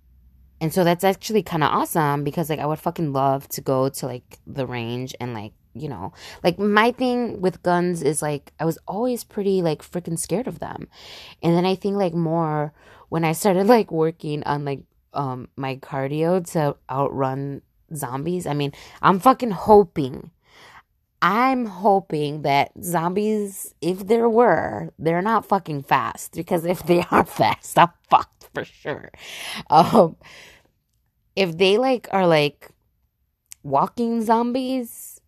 and 0.59 0.73
so 0.73 0.83
that's 0.83 1.03
actually 1.03 1.43
kind 1.43 1.63
of 1.63 1.71
awesome 1.71 2.23
because 2.23 2.49
like 2.49 2.59
I 2.59 2.65
would 2.65 2.79
fucking 2.79 3.13
love 3.13 3.47
to 3.49 3.61
go 3.61 3.89
to 3.89 4.05
like 4.05 4.39
the 4.45 4.65
range 4.65 5.15
and 5.19 5.33
like 5.33 5.53
you 5.73 5.89
know 5.89 6.13
like 6.43 6.59
my 6.59 6.91
thing 6.91 7.41
with 7.41 7.63
guns 7.63 8.03
is 8.03 8.21
like 8.21 8.53
I 8.59 8.65
was 8.65 8.77
always 8.87 9.23
pretty 9.23 9.61
like 9.61 9.81
freaking 9.81 10.19
scared 10.19 10.47
of 10.47 10.59
them, 10.59 10.87
and 11.41 11.55
then 11.55 11.65
I 11.65 11.75
think 11.75 11.97
like 11.97 12.13
more 12.13 12.73
when 13.09 13.25
I 13.25 13.31
started 13.31 13.67
like 13.75 13.91
working 13.91 14.43
on 14.43 14.63
like 14.65 14.83
um 15.13 15.49
my 15.55 15.75
cardio 15.77 16.45
to 16.51 16.75
outrun 16.89 17.61
zombies. 17.95 18.45
I 18.45 18.53
mean 18.53 18.71
I'm 19.01 19.19
fucking 19.19 19.51
hoping 19.51 20.31
I'm 21.21 21.67
hoping 21.67 22.41
that 22.41 22.71
zombies, 22.81 23.75
if 23.79 24.07
there 24.07 24.27
were, 24.27 24.91
they're 24.97 25.21
not 25.21 25.45
fucking 25.45 25.83
fast. 25.83 26.33
Because 26.33 26.65
if 26.65 26.83
they 26.83 27.05
are 27.11 27.25
fast, 27.25 27.77
I'm 27.77 27.89
fucked 28.09 28.49
for 28.53 28.65
sure. 28.65 29.11
Um, 29.69 30.15
if 31.35 31.57
they 31.57 31.77
like 31.77 32.07
are 32.11 32.25
like 32.27 32.69
walking 33.63 34.23
zombies, 34.23 35.21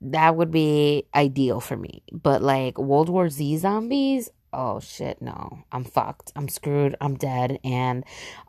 that 0.00 0.36
would 0.36 0.50
be 0.50 1.06
ideal 1.14 1.60
for 1.60 1.76
me. 1.76 2.02
But 2.12 2.42
like 2.42 2.78
World 2.78 3.08
War 3.08 3.28
Z 3.28 3.58
zombies, 3.58 4.30
oh 4.52 4.80
shit, 4.80 5.20
no, 5.20 5.64
I'm 5.72 5.84
fucked. 5.84 6.32
I'm 6.36 6.48
screwed. 6.48 6.96
I'm 7.00 7.16
dead, 7.16 7.58
and 7.62 8.04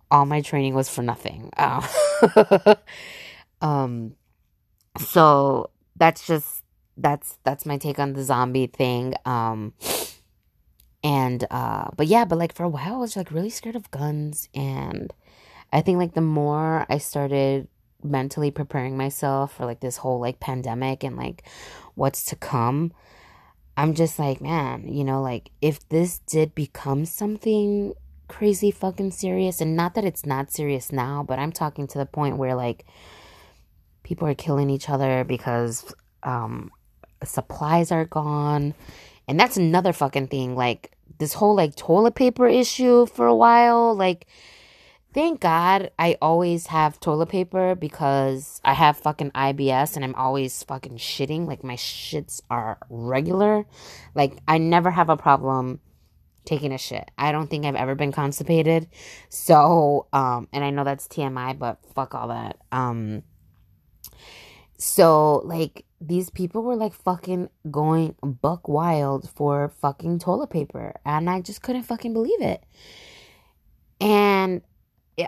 all 0.09 0.25
my 0.25 0.41
training 0.41 0.73
was 0.73 0.89
for 0.89 1.01
nothing. 1.01 1.51
Oh. 1.57 2.75
um, 3.61 4.15
so 4.97 5.71
that's 5.97 6.25
just 6.25 6.63
that's 6.97 7.37
that's 7.43 7.65
my 7.65 7.77
take 7.77 7.99
on 7.99 8.13
the 8.13 8.23
zombie 8.23 8.67
thing. 8.67 9.13
Um 9.25 9.73
and 11.03 11.45
uh 11.51 11.89
but 11.95 12.07
yeah, 12.07 12.25
but 12.25 12.37
like 12.37 12.53
for 12.53 12.63
a 12.63 12.69
while 12.69 12.95
I 12.95 12.97
was 12.97 13.15
like 13.15 13.31
really 13.31 13.49
scared 13.49 13.75
of 13.75 13.91
guns 13.91 14.49
and 14.53 15.13
I 15.71 15.81
think 15.81 15.97
like 15.97 16.13
the 16.13 16.21
more 16.21 16.85
I 16.89 16.97
started 16.97 17.67
mentally 18.03 18.51
preparing 18.51 18.95
myself 18.97 19.55
for 19.55 19.65
like 19.65 19.79
this 19.79 19.97
whole 19.97 20.19
like 20.19 20.39
pandemic 20.39 21.03
and 21.03 21.17
like 21.17 21.43
what's 21.95 22.23
to 22.25 22.35
come, 22.35 22.93
I'm 23.75 23.93
just 23.93 24.17
like, 24.17 24.41
man, 24.41 24.87
you 24.87 25.03
know, 25.03 25.21
like 25.21 25.51
if 25.61 25.87
this 25.89 26.19
did 26.19 26.55
become 26.55 27.05
something 27.05 27.93
crazy 28.27 28.71
fucking 28.71 29.11
serious 29.11 29.61
and 29.61 29.75
not 29.75 29.93
that 29.95 30.05
it's 30.05 30.25
not 30.25 30.51
serious 30.51 30.91
now, 30.91 31.23
but 31.27 31.39
I'm 31.39 31.51
talking 31.51 31.87
to 31.87 31.97
the 31.97 32.05
point 32.05 32.37
where 32.37 32.55
like 32.55 32.85
people 34.07 34.25
are 34.25 34.35
killing 34.35 34.69
each 34.69 34.89
other 34.89 35.25
because 35.25 35.93
um, 36.23 36.71
supplies 37.25 37.91
are 37.91 38.05
gone. 38.05 38.73
And 39.27 39.37
that's 39.37 39.57
another 39.57 39.91
fucking 39.91 40.27
thing. 40.27 40.55
Like, 40.55 40.93
this 41.19 41.33
whole 41.33 41.55
like 41.55 41.75
toilet 41.75 42.15
paper 42.15 42.47
issue 42.47 43.05
for 43.05 43.27
a 43.27 43.35
while. 43.35 43.93
Like, 43.93 44.27
thank 45.13 45.41
God 45.41 45.91
I 45.99 46.17
always 46.21 46.67
have 46.67 47.01
toilet 47.01 47.27
paper 47.27 47.75
because 47.75 48.61
I 48.63 48.73
have 48.73 48.95
fucking 48.95 49.31
IBS 49.31 49.97
and 49.97 50.05
I'm 50.05 50.15
always 50.15 50.63
fucking 50.63 50.97
shitting. 50.97 51.45
Like, 51.45 51.65
my 51.65 51.75
shits 51.75 52.41
are 52.49 52.77
regular. 52.89 53.65
Like, 54.15 54.37
I 54.47 54.57
never 54.57 54.89
have 54.89 55.09
a 55.09 55.17
problem 55.17 55.81
taking 56.45 56.71
a 56.71 56.77
shit. 56.77 57.11
I 57.17 57.33
don't 57.33 57.49
think 57.49 57.65
I've 57.65 57.75
ever 57.75 57.93
been 57.93 58.13
constipated. 58.13 58.87
So, 59.27 60.07
um, 60.13 60.47
and 60.53 60.63
I 60.63 60.69
know 60.69 60.85
that's 60.85 61.09
TMI, 61.09 61.59
but 61.59 61.79
fuck 61.93 62.15
all 62.15 62.29
that. 62.29 62.55
Um, 62.71 63.23
so, 64.77 65.41
like, 65.45 65.85
these 65.99 66.29
people 66.29 66.61
were 66.61 66.75
like 66.75 66.93
fucking 66.93 67.49
going 67.71 68.15
buck 68.21 68.67
wild 68.67 69.29
for 69.29 69.69
fucking 69.81 70.19
toilet 70.19 70.51
paper. 70.51 70.93
And 71.03 71.29
I 71.29 71.41
just 71.41 71.63
couldn't 71.63 71.83
fucking 71.83 72.13
believe 72.13 72.41
it. 72.41 72.63
And 73.99 74.61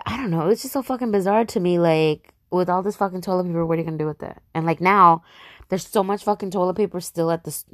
I 0.06 0.16
don't 0.16 0.30
know, 0.30 0.48
it's 0.48 0.62
just 0.62 0.74
so 0.74 0.82
fucking 0.82 1.10
bizarre 1.10 1.44
to 1.46 1.60
me. 1.60 1.78
Like, 1.78 2.32
with 2.50 2.68
all 2.68 2.82
this 2.82 2.96
fucking 2.96 3.22
toilet 3.22 3.44
paper, 3.44 3.66
what 3.66 3.74
are 3.74 3.80
you 3.80 3.84
gonna 3.84 3.98
do 3.98 4.06
with 4.06 4.22
it? 4.22 4.36
And 4.54 4.66
like 4.66 4.80
now, 4.80 5.22
there's 5.70 5.86
so 5.86 6.02
much 6.02 6.24
fucking 6.24 6.50
toilet 6.50 6.74
paper 6.74 7.00
still 7.00 7.30
at 7.30 7.44
this. 7.44 7.64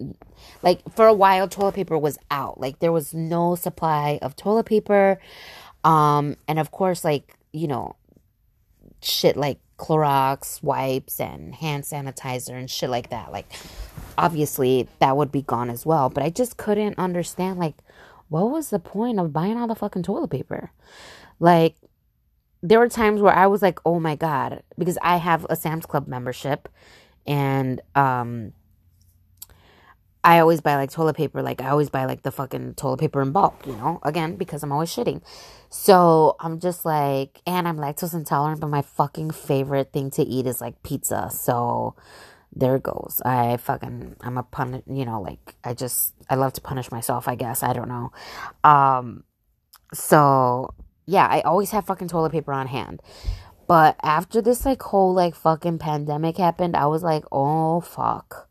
like 0.62 0.80
for 0.94 1.06
a 1.06 1.14
while 1.14 1.48
toilet 1.48 1.74
paper 1.74 1.98
was 1.98 2.18
out 2.30 2.60
like 2.60 2.78
there 2.78 2.92
was 2.92 3.12
no 3.12 3.54
supply 3.54 4.18
of 4.22 4.36
toilet 4.36 4.66
paper 4.66 5.18
um 5.82 6.36
and 6.46 6.58
of 6.58 6.70
course 6.70 7.04
like 7.04 7.34
you 7.52 7.66
know 7.66 7.96
shit 9.02 9.36
like 9.36 9.58
Clorox 9.78 10.62
wipes 10.62 11.20
and 11.20 11.54
hand 11.54 11.84
sanitizer 11.84 12.54
and 12.54 12.70
shit 12.70 12.90
like 12.90 13.10
that. 13.10 13.32
Like, 13.32 13.46
obviously, 14.16 14.88
that 14.98 15.16
would 15.16 15.30
be 15.30 15.42
gone 15.42 15.70
as 15.70 15.84
well. 15.84 16.08
But 16.08 16.22
I 16.22 16.30
just 16.30 16.56
couldn't 16.56 16.98
understand, 16.98 17.58
like, 17.58 17.76
what 18.28 18.50
was 18.50 18.70
the 18.70 18.78
point 18.78 19.20
of 19.20 19.32
buying 19.32 19.56
all 19.56 19.66
the 19.66 19.74
fucking 19.74 20.02
toilet 20.02 20.30
paper? 20.30 20.70
Like, 21.38 21.76
there 22.62 22.78
were 22.78 22.88
times 22.88 23.20
where 23.20 23.34
I 23.34 23.46
was 23.46 23.62
like, 23.62 23.78
oh 23.84 24.00
my 24.00 24.16
God, 24.16 24.62
because 24.78 24.98
I 25.02 25.18
have 25.18 25.46
a 25.50 25.56
Sam's 25.56 25.86
Club 25.86 26.08
membership 26.08 26.68
and, 27.26 27.80
um, 27.94 28.52
I 30.26 30.40
always 30.40 30.60
buy 30.60 30.74
like 30.74 30.90
toilet 30.90 31.16
paper. 31.16 31.40
Like 31.40 31.62
I 31.62 31.68
always 31.68 31.88
buy 31.88 32.04
like 32.04 32.22
the 32.22 32.32
fucking 32.32 32.74
toilet 32.74 32.98
paper 32.98 33.22
in 33.22 33.30
bulk, 33.30 33.64
you 33.64 33.76
know, 33.76 34.00
again, 34.02 34.34
because 34.34 34.64
I'm 34.64 34.72
always 34.72 34.90
shitting. 34.90 35.22
So 35.70 36.34
I'm 36.40 36.58
just 36.58 36.84
like, 36.84 37.40
and 37.46 37.68
I'm 37.68 37.76
lactose 37.76 38.12
intolerant, 38.12 38.60
but 38.60 38.66
my 38.66 38.82
fucking 38.82 39.30
favorite 39.30 39.92
thing 39.92 40.10
to 40.10 40.24
eat 40.24 40.48
is 40.48 40.60
like 40.60 40.82
pizza. 40.82 41.30
So 41.32 41.94
there 42.52 42.80
goes. 42.80 43.22
I 43.24 43.56
fucking, 43.58 44.16
I'm 44.20 44.36
a 44.36 44.42
pun, 44.42 44.82
you 44.88 45.04
know, 45.04 45.20
like 45.22 45.54
I 45.62 45.74
just, 45.74 46.12
I 46.28 46.34
love 46.34 46.54
to 46.54 46.60
punish 46.60 46.90
myself, 46.90 47.28
I 47.28 47.36
guess. 47.36 47.62
I 47.62 47.72
don't 47.72 47.88
know. 47.88 48.10
Um, 48.64 49.22
so 49.94 50.74
yeah, 51.06 51.28
I 51.30 51.42
always 51.42 51.70
have 51.70 51.86
fucking 51.86 52.08
toilet 52.08 52.32
paper 52.32 52.52
on 52.52 52.66
hand. 52.66 53.00
But 53.68 53.94
after 54.02 54.42
this 54.42 54.66
like 54.66 54.82
whole 54.82 55.14
like 55.14 55.36
fucking 55.36 55.78
pandemic 55.78 56.36
happened, 56.36 56.74
I 56.74 56.86
was 56.86 57.04
like, 57.04 57.22
oh 57.30 57.80
fuck 57.80 58.45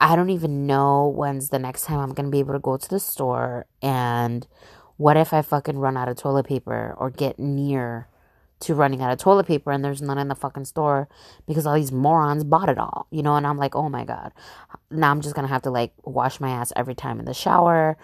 I 0.00 0.16
don't 0.16 0.30
even 0.30 0.66
know 0.66 1.08
when's 1.08 1.48
the 1.48 1.58
next 1.58 1.84
time 1.84 2.00
I'm 2.00 2.12
going 2.12 2.26
to 2.26 2.30
be 2.30 2.40
able 2.40 2.54
to 2.54 2.58
go 2.58 2.76
to 2.76 2.88
the 2.88 3.00
store. 3.00 3.66
And 3.80 4.46
what 4.96 5.16
if 5.16 5.32
I 5.32 5.42
fucking 5.42 5.78
run 5.78 5.96
out 5.96 6.08
of 6.08 6.16
toilet 6.16 6.46
paper 6.46 6.94
or 6.98 7.10
get 7.10 7.38
near 7.38 8.08
to 8.60 8.74
running 8.74 9.02
out 9.02 9.12
of 9.12 9.18
toilet 9.18 9.46
paper 9.46 9.70
and 9.70 9.84
there's 9.84 10.02
none 10.02 10.18
in 10.18 10.28
the 10.28 10.34
fucking 10.34 10.64
store 10.64 11.08
because 11.46 11.66
all 11.66 11.74
these 11.74 11.92
morons 11.92 12.44
bought 12.44 12.68
it 12.68 12.78
all, 12.78 13.06
you 13.10 13.22
know? 13.22 13.36
And 13.36 13.46
I'm 13.46 13.58
like, 13.58 13.74
oh 13.74 13.88
my 13.88 14.04
God. 14.04 14.32
Now 14.90 15.10
I'm 15.10 15.20
just 15.20 15.34
going 15.34 15.46
to 15.46 15.52
have 15.52 15.62
to 15.62 15.70
like 15.70 15.92
wash 16.04 16.40
my 16.40 16.50
ass 16.50 16.72
every 16.76 16.94
time 16.94 17.18
in 17.18 17.26
the 17.26 17.34
shower 17.34 17.96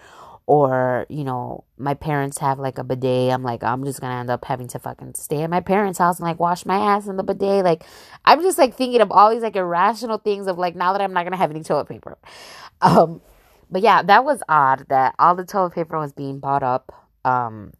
or 0.51 1.05
you 1.07 1.23
know 1.23 1.63
my 1.77 1.93
parents 1.93 2.39
have 2.39 2.59
like 2.59 2.77
a 2.77 2.83
bidet 2.83 3.31
i'm 3.31 3.41
like 3.41 3.63
i'm 3.63 3.85
just 3.85 4.01
gonna 4.01 4.19
end 4.19 4.29
up 4.29 4.43
having 4.43 4.67
to 4.67 4.77
fucking 4.77 5.13
stay 5.13 5.43
at 5.43 5.49
my 5.49 5.61
parents 5.61 5.97
house 5.97 6.19
and 6.19 6.27
like 6.27 6.41
wash 6.41 6.65
my 6.65 6.75
ass 6.75 7.07
in 7.07 7.15
the 7.15 7.23
bidet. 7.23 7.63
Like 7.63 7.85
i'm 8.25 8.41
just 8.41 8.57
like 8.57 8.75
thinking 8.75 8.99
of 8.99 9.13
all 9.13 9.31
these 9.31 9.43
like 9.43 9.55
irrational 9.55 10.17
things 10.17 10.47
of 10.47 10.57
like 10.57 10.75
now 10.75 10.91
that 10.91 10.99
i'm 10.99 11.13
not 11.13 11.23
gonna 11.23 11.37
have 11.37 11.51
any 11.51 11.63
toilet 11.63 11.87
paper. 11.87 12.17
Um 12.81 13.21
but 13.69 13.81
yeah 13.81 14.01
that 14.01 14.25
was 14.25 14.41
odd 14.49 14.87
that 14.89 15.15
all 15.19 15.35
the 15.35 15.45
toilet 15.45 15.73
paper 15.73 15.97
was 15.97 16.11
being 16.11 16.39
bought 16.39 16.63
up 16.63 16.91
um 17.23 17.71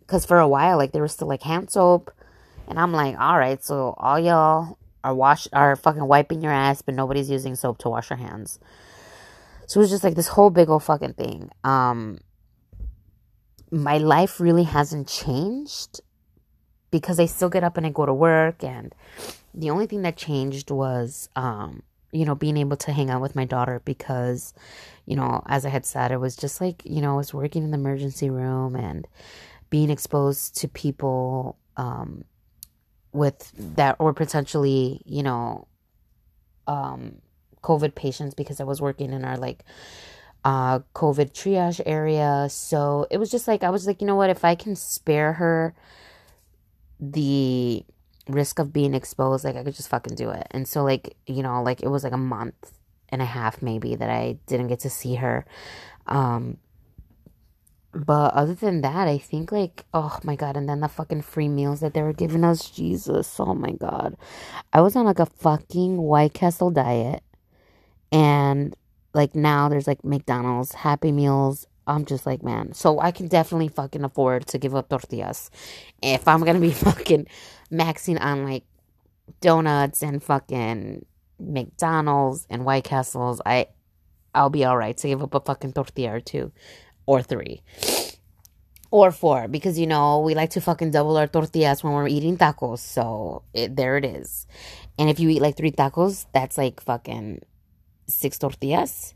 because 0.00 0.24
for 0.24 0.38
a 0.38 0.48
while 0.48 0.78
like 0.78 0.92
there 0.92 1.02
was 1.02 1.12
still 1.12 1.28
like 1.28 1.42
hand 1.42 1.70
soap. 1.70 2.10
And 2.68 2.78
i'm 2.80 2.92
like 2.92 3.18
all 3.18 3.36
right 3.36 3.62
so 3.62 3.94
all 3.98 4.18
y'all 4.18 4.78
are 5.04 5.14
wash 5.14 5.46
are 5.52 5.76
fucking 5.76 6.06
wiping 6.06 6.40
your 6.40 6.52
ass 6.52 6.80
but 6.80 6.94
nobody's 6.94 7.28
using 7.28 7.54
soap 7.54 7.76
to 7.78 7.90
wash 7.90 8.08
your 8.08 8.16
hands 8.18 8.58
so 9.66 9.80
it 9.80 9.82
was 9.82 9.90
just 9.90 10.04
like 10.04 10.14
this 10.14 10.28
whole 10.28 10.50
big 10.50 10.68
old 10.68 10.82
fucking 10.82 11.14
thing. 11.14 11.50
Um, 11.64 12.18
my 13.70 13.98
life 13.98 14.38
really 14.38 14.64
hasn't 14.64 15.08
changed 15.08 16.00
because 16.90 17.18
I 17.18 17.26
still 17.26 17.48
get 17.48 17.64
up 17.64 17.76
and 17.76 17.86
I 17.86 17.90
go 17.90 18.06
to 18.06 18.14
work. 18.14 18.62
And 18.62 18.94
the 19.54 19.70
only 19.70 19.86
thing 19.86 20.02
that 20.02 20.16
changed 20.16 20.70
was, 20.70 21.28
um, 21.34 21.82
you 22.12 22.26
know, 22.26 22.34
being 22.34 22.58
able 22.58 22.76
to 22.76 22.92
hang 22.92 23.10
out 23.10 23.22
with 23.22 23.34
my 23.34 23.46
daughter 23.46 23.80
because, 23.84 24.52
you 25.06 25.16
know, 25.16 25.42
as 25.46 25.64
I 25.64 25.70
had 25.70 25.86
said, 25.86 26.12
it 26.12 26.18
was 26.18 26.36
just 26.36 26.60
like, 26.60 26.82
you 26.84 27.00
know, 27.00 27.14
I 27.14 27.16
was 27.16 27.32
working 27.32 27.64
in 27.64 27.70
the 27.70 27.78
emergency 27.78 28.28
room 28.28 28.76
and 28.76 29.08
being 29.70 29.88
exposed 29.88 30.54
to 30.58 30.68
people 30.68 31.56
um, 31.78 32.24
with 33.12 33.50
that 33.76 33.96
or 33.98 34.12
potentially, 34.12 35.00
you 35.06 35.22
know, 35.22 35.66
um, 36.66 37.22
COVID 37.62 37.94
patients 37.94 38.34
because 38.34 38.60
I 38.60 38.64
was 38.64 38.80
working 38.80 39.12
in 39.12 39.24
our 39.24 39.36
like 39.36 39.64
uh 40.44 40.80
COVID 40.94 41.32
triage 41.32 41.80
area. 41.86 42.48
So 42.50 43.06
it 43.10 43.18
was 43.18 43.30
just 43.30 43.48
like 43.48 43.62
I 43.62 43.70
was 43.70 43.86
like, 43.86 44.00
you 44.00 44.06
know 44.06 44.16
what, 44.16 44.30
if 44.30 44.44
I 44.44 44.54
can 44.54 44.76
spare 44.76 45.34
her 45.34 45.74
the 47.00 47.84
risk 48.28 48.58
of 48.58 48.72
being 48.72 48.94
exposed, 48.94 49.44
like 49.44 49.56
I 49.56 49.64
could 49.64 49.74
just 49.74 49.88
fucking 49.88 50.16
do 50.16 50.30
it. 50.30 50.46
And 50.50 50.66
so 50.66 50.84
like, 50.84 51.16
you 51.26 51.42
know, 51.42 51.62
like 51.62 51.82
it 51.82 51.88
was 51.88 52.04
like 52.04 52.12
a 52.12 52.18
month 52.18 52.72
and 53.08 53.20
a 53.20 53.26
half 53.26 53.62
maybe 53.62 53.94
that 53.94 54.10
I 54.10 54.38
didn't 54.46 54.68
get 54.68 54.80
to 54.80 54.90
see 54.90 55.16
her. 55.16 55.44
Um 56.06 56.58
but 57.94 58.32
other 58.32 58.54
than 58.54 58.80
that, 58.80 59.06
I 59.06 59.18
think 59.18 59.52
like, 59.52 59.84
oh 59.92 60.18
my 60.24 60.34
god, 60.34 60.56
and 60.56 60.66
then 60.66 60.80
the 60.80 60.88
fucking 60.88 61.22
free 61.22 61.48
meals 61.48 61.80
that 61.80 61.92
they 61.92 62.02
were 62.02 62.14
giving 62.14 62.42
us, 62.42 62.70
Jesus, 62.70 63.38
oh 63.38 63.54
my 63.54 63.72
god. 63.72 64.16
I 64.72 64.80
was 64.80 64.96
on 64.96 65.04
like 65.04 65.18
a 65.18 65.26
fucking 65.26 65.98
White 65.98 66.32
Castle 66.32 66.70
diet 66.70 67.22
and 68.12 68.76
like 69.14 69.34
now 69.34 69.68
there's 69.68 69.86
like 69.86 70.04
McDonald's, 70.04 70.72
Happy 70.72 71.10
Meals. 71.10 71.66
I'm 71.86 72.04
just 72.04 72.26
like, 72.26 72.42
man. 72.42 72.74
So 72.74 73.00
I 73.00 73.10
can 73.10 73.26
definitely 73.26 73.68
fucking 73.68 74.04
afford 74.04 74.46
to 74.48 74.58
give 74.58 74.74
up 74.74 74.88
tortillas. 74.88 75.50
If 76.02 76.28
I'm 76.28 76.44
gonna 76.44 76.60
be 76.60 76.70
fucking 76.86 77.26
maxing 77.72 78.20
on 78.20 78.44
like 78.44 78.64
donuts 79.40 80.02
and 80.02 80.22
fucking 80.22 81.04
McDonald's 81.40 82.46
and 82.48 82.64
White 82.64 82.84
Castles, 82.84 83.40
I 83.44 83.66
I'll 84.34 84.50
be 84.50 84.64
alright 84.64 84.96
to 84.98 85.08
give 85.08 85.22
up 85.22 85.34
a 85.34 85.40
fucking 85.40 85.72
tortilla 85.72 86.14
or 86.14 86.20
two. 86.20 86.52
Or 87.04 87.20
three. 87.20 87.62
Or 88.90 89.10
four. 89.10 89.48
Because 89.48 89.78
you 89.78 89.86
know, 89.86 90.20
we 90.20 90.34
like 90.34 90.50
to 90.50 90.60
fucking 90.60 90.92
double 90.92 91.16
our 91.16 91.26
tortillas 91.26 91.82
when 91.82 91.94
we're 91.94 92.08
eating 92.08 92.38
tacos. 92.38 92.78
So 92.78 93.42
it, 93.52 93.74
there 93.74 93.96
it 93.96 94.04
is. 94.04 94.46
And 94.98 95.10
if 95.10 95.18
you 95.18 95.28
eat 95.30 95.42
like 95.42 95.56
three 95.56 95.72
tacos, 95.72 96.26
that's 96.32 96.56
like 96.56 96.80
fucking 96.80 97.42
six 98.12 98.38
tortillas. 98.38 99.14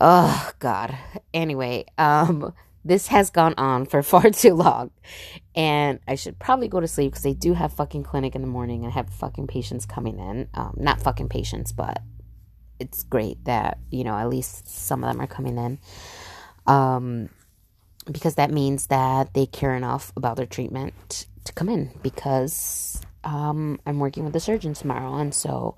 Oh 0.00 0.50
God. 0.58 0.96
Anyway, 1.34 1.86
um, 1.96 2.52
this 2.84 3.08
has 3.08 3.30
gone 3.30 3.54
on 3.56 3.86
for 3.86 4.02
far 4.12 4.30
too 4.30 4.54
long, 4.54 4.90
and 5.54 5.98
I 6.06 6.14
should 6.14 6.38
probably 6.38 6.68
go 6.68 6.80
to 6.80 6.88
sleep 6.88 7.12
because 7.12 7.26
I 7.26 7.32
do 7.32 7.54
have 7.54 7.72
fucking 7.72 8.04
clinic 8.04 8.34
in 8.34 8.40
the 8.40 8.48
morning 8.48 8.84
and 8.84 8.92
have 8.92 9.10
fucking 9.10 9.46
patients 9.46 9.86
coming 9.86 10.18
in. 10.18 10.48
Um, 10.54 10.74
not 10.76 11.00
fucking 11.00 11.28
patients, 11.28 11.72
but 11.72 12.02
it's 12.78 13.02
great 13.02 13.44
that 13.44 13.78
you 13.90 14.04
know 14.04 14.16
at 14.16 14.28
least 14.28 14.68
some 14.68 15.02
of 15.04 15.12
them 15.12 15.20
are 15.20 15.26
coming 15.26 15.58
in. 15.58 15.78
Um, 16.66 17.30
because 18.10 18.36
that 18.36 18.50
means 18.50 18.86
that 18.86 19.34
they 19.34 19.46
care 19.46 19.74
enough 19.74 20.12
about 20.16 20.36
their 20.36 20.46
treatment 20.46 21.26
to 21.44 21.52
come 21.52 21.68
in 21.68 21.90
because 22.02 23.02
um, 23.24 23.80
I'm 23.84 23.98
working 23.98 24.24
with 24.24 24.32
the 24.32 24.40
surgeon 24.40 24.74
tomorrow, 24.74 25.16
and 25.16 25.34
so 25.34 25.76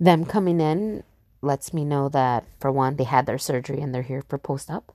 them 0.00 0.24
coming 0.24 0.60
in 0.60 1.02
lets 1.46 1.72
me 1.72 1.84
know 1.84 2.08
that 2.10 2.44
for 2.60 2.70
one, 2.70 2.96
they 2.96 3.04
had 3.04 3.26
their 3.26 3.38
surgery 3.38 3.80
and 3.80 3.94
they're 3.94 4.02
here 4.02 4.22
for 4.28 4.38
post 4.38 4.70
op, 4.70 4.92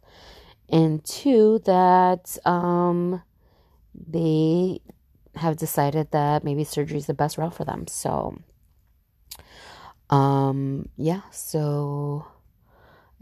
and 0.70 1.04
two, 1.04 1.60
that 1.66 2.38
um, 2.46 3.22
they 3.96 4.82
have 5.36 5.58
decided 5.58 6.12
that 6.12 6.44
maybe 6.44 6.64
surgery 6.64 6.98
is 6.98 7.08
the 7.08 7.14
best 7.14 7.38
route 7.38 7.54
for 7.54 7.66
them. 7.66 7.88
So, 7.88 8.38
um, 10.10 10.90
yeah, 10.98 11.22
so 11.32 12.26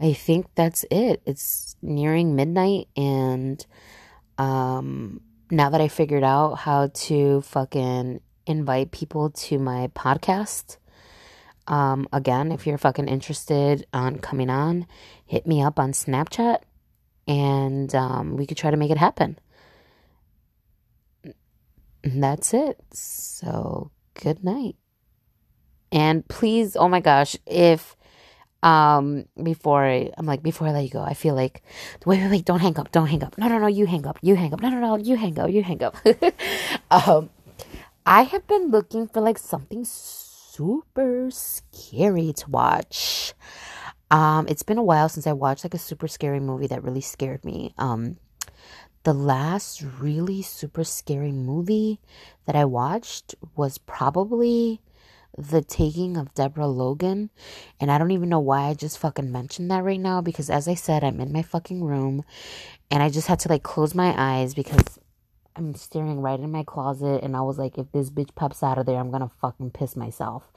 I 0.00 0.12
think 0.12 0.46
that's 0.54 0.84
it. 0.90 1.22
It's 1.24 1.76
nearing 1.80 2.36
midnight, 2.36 2.88
and 2.96 3.64
um, 4.38 5.20
now 5.50 5.70
that 5.70 5.80
I 5.80 5.88
figured 5.88 6.24
out 6.24 6.54
how 6.54 6.88
to 6.88 7.40
fucking 7.42 8.20
invite 8.46 8.90
people 8.90 9.30
to 9.30 9.58
my 9.58 9.88
podcast. 9.94 10.76
Um, 11.66 12.08
again, 12.12 12.52
if 12.52 12.66
you're 12.66 12.78
fucking 12.78 13.08
interested 13.08 13.86
on 13.92 14.18
coming 14.18 14.50
on, 14.50 14.86
hit 15.26 15.46
me 15.46 15.62
up 15.62 15.78
on 15.78 15.92
Snapchat 15.92 16.60
and 17.28 17.94
um, 17.94 18.36
we 18.36 18.46
could 18.46 18.56
try 18.56 18.70
to 18.70 18.76
make 18.76 18.90
it 18.90 18.98
happen. 18.98 19.38
That's 22.02 22.54
it. 22.54 22.80
So, 22.92 23.90
good 24.14 24.42
night. 24.42 24.76
And 25.92 26.26
please, 26.28 26.76
oh 26.76 26.88
my 26.88 27.00
gosh, 27.00 27.36
if 27.46 27.96
um 28.62 29.24
before 29.42 29.86
I, 29.86 30.10
I'm 30.18 30.26
like 30.26 30.42
before 30.42 30.68
I 30.68 30.72
let 30.72 30.84
you 30.84 30.90
go, 30.90 31.02
I 31.02 31.14
feel 31.14 31.34
like 31.34 31.62
wait, 32.04 32.20
wait, 32.20 32.30
wait, 32.30 32.44
don't 32.44 32.60
hang 32.60 32.78
up, 32.78 32.92
don't 32.92 33.06
hang 33.06 33.24
up. 33.24 33.38
No, 33.38 33.48
no, 33.48 33.58
no, 33.58 33.66
you 33.66 33.86
hang 33.86 34.06
up, 34.06 34.18
you 34.22 34.36
hang 34.36 34.52
up. 34.52 34.60
No, 34.60 34.68
no, 34.70 34.80
no, 34.80 34.96
you 34.96 35.16
hang 35.16 35.38
up, 35.38 35.50
you 35.50 35.62
hang 35.62 35.82
up. 35.82 35.96
um 36.90 37.30
I 38.06 38.22
have 38.22 38.46
been 38.46 38.70
looking 38.70 39.08
for 39.08 39.20
like 39.20 39.38
something 39.38 39.84
super 40.52 41.30
scary 41.30 42.32
to 42.32 42.50
watch. 42.50 43.34
Um, 44.10 44.46
it's 44.48 44.64
been 44.64 44.78
a 44.78 44.82
while 44.82 45.08
since 45.08 45.26
I 45.26 45.32
watched 45.32 45.64
like 45.64 45.74
a 45.74 45.78
super 45.78 46.08
scary 46.08 46.40
movie 46.40 46.66
that 46.66 46.82
really 46.82 47.00
scared 47.00 47.44
me. 47.44 47.72
Um, 47.78 48.16
the 49.04 49.14
last 49.14 49.82
really 50.00 50.42
super 50.42 50.84
scary 50.84 51.32
movie 51.32 52.00
that 52.46 52.56
I 52.56 52.64
watched 52.64 53.34
was 53.56 53.78
probably 53.78 54.80
The 55.38 55.62
Taking 55.62 56.16
of 56.16 56.34
Deborah 56.34 56.66
Logan. 56.66 57.30
And 57.78 57.90
I 57.90 57.98
don't 57.98 58.10
even 58.10 58.28
know 58.28 58.40
why 58.40 58.64
I 58.64 58.74
just 58.74 58.98
fucking 58.98 59.30
mentioned 59.30 59.70
that 59.70 59.84
right 59.84 60.00
now 60.00 60.20
because, 60.20 60.50
as 60.50 60.66
I 60.66 60.74
said, 60.74 61.04
I'm 61.04 61.20
in 61.20 61.32
my 61.32 61.42
fucking 61.42 61.84
room 61.84 62.24
and 62.90 63.02
I 63.02 63.08
just 63.08 63.28
had 63.28 63.38
to 63.40 63.48
like 63.48 63.62
close 63.62 63.94
my 63.94 64.14
eyes 64.18 64.54
because 64.54 64.98
I'm 65.56 65.74
staring 65.74 66.20
right 66.20 66.38
in 66.40 66.50
my 66.50 66.62
closet 66.64 67.22
and 67.22 67.36
I 67.36 67.42
was 67.42 67.58
like, 67.58 67.78
if 67.78 67.90
this 67.92 68.10
bitch 68.10 68.34
pops 68.34 68.62
out 68.62 68.78
of 68.78 68.86
there, 68.86 68.98
I'm 68.98 69.10
gonna 69.10 69.30
fucking 69.40 69.72
piss 69.72 69.96
myself. 69.96 70.50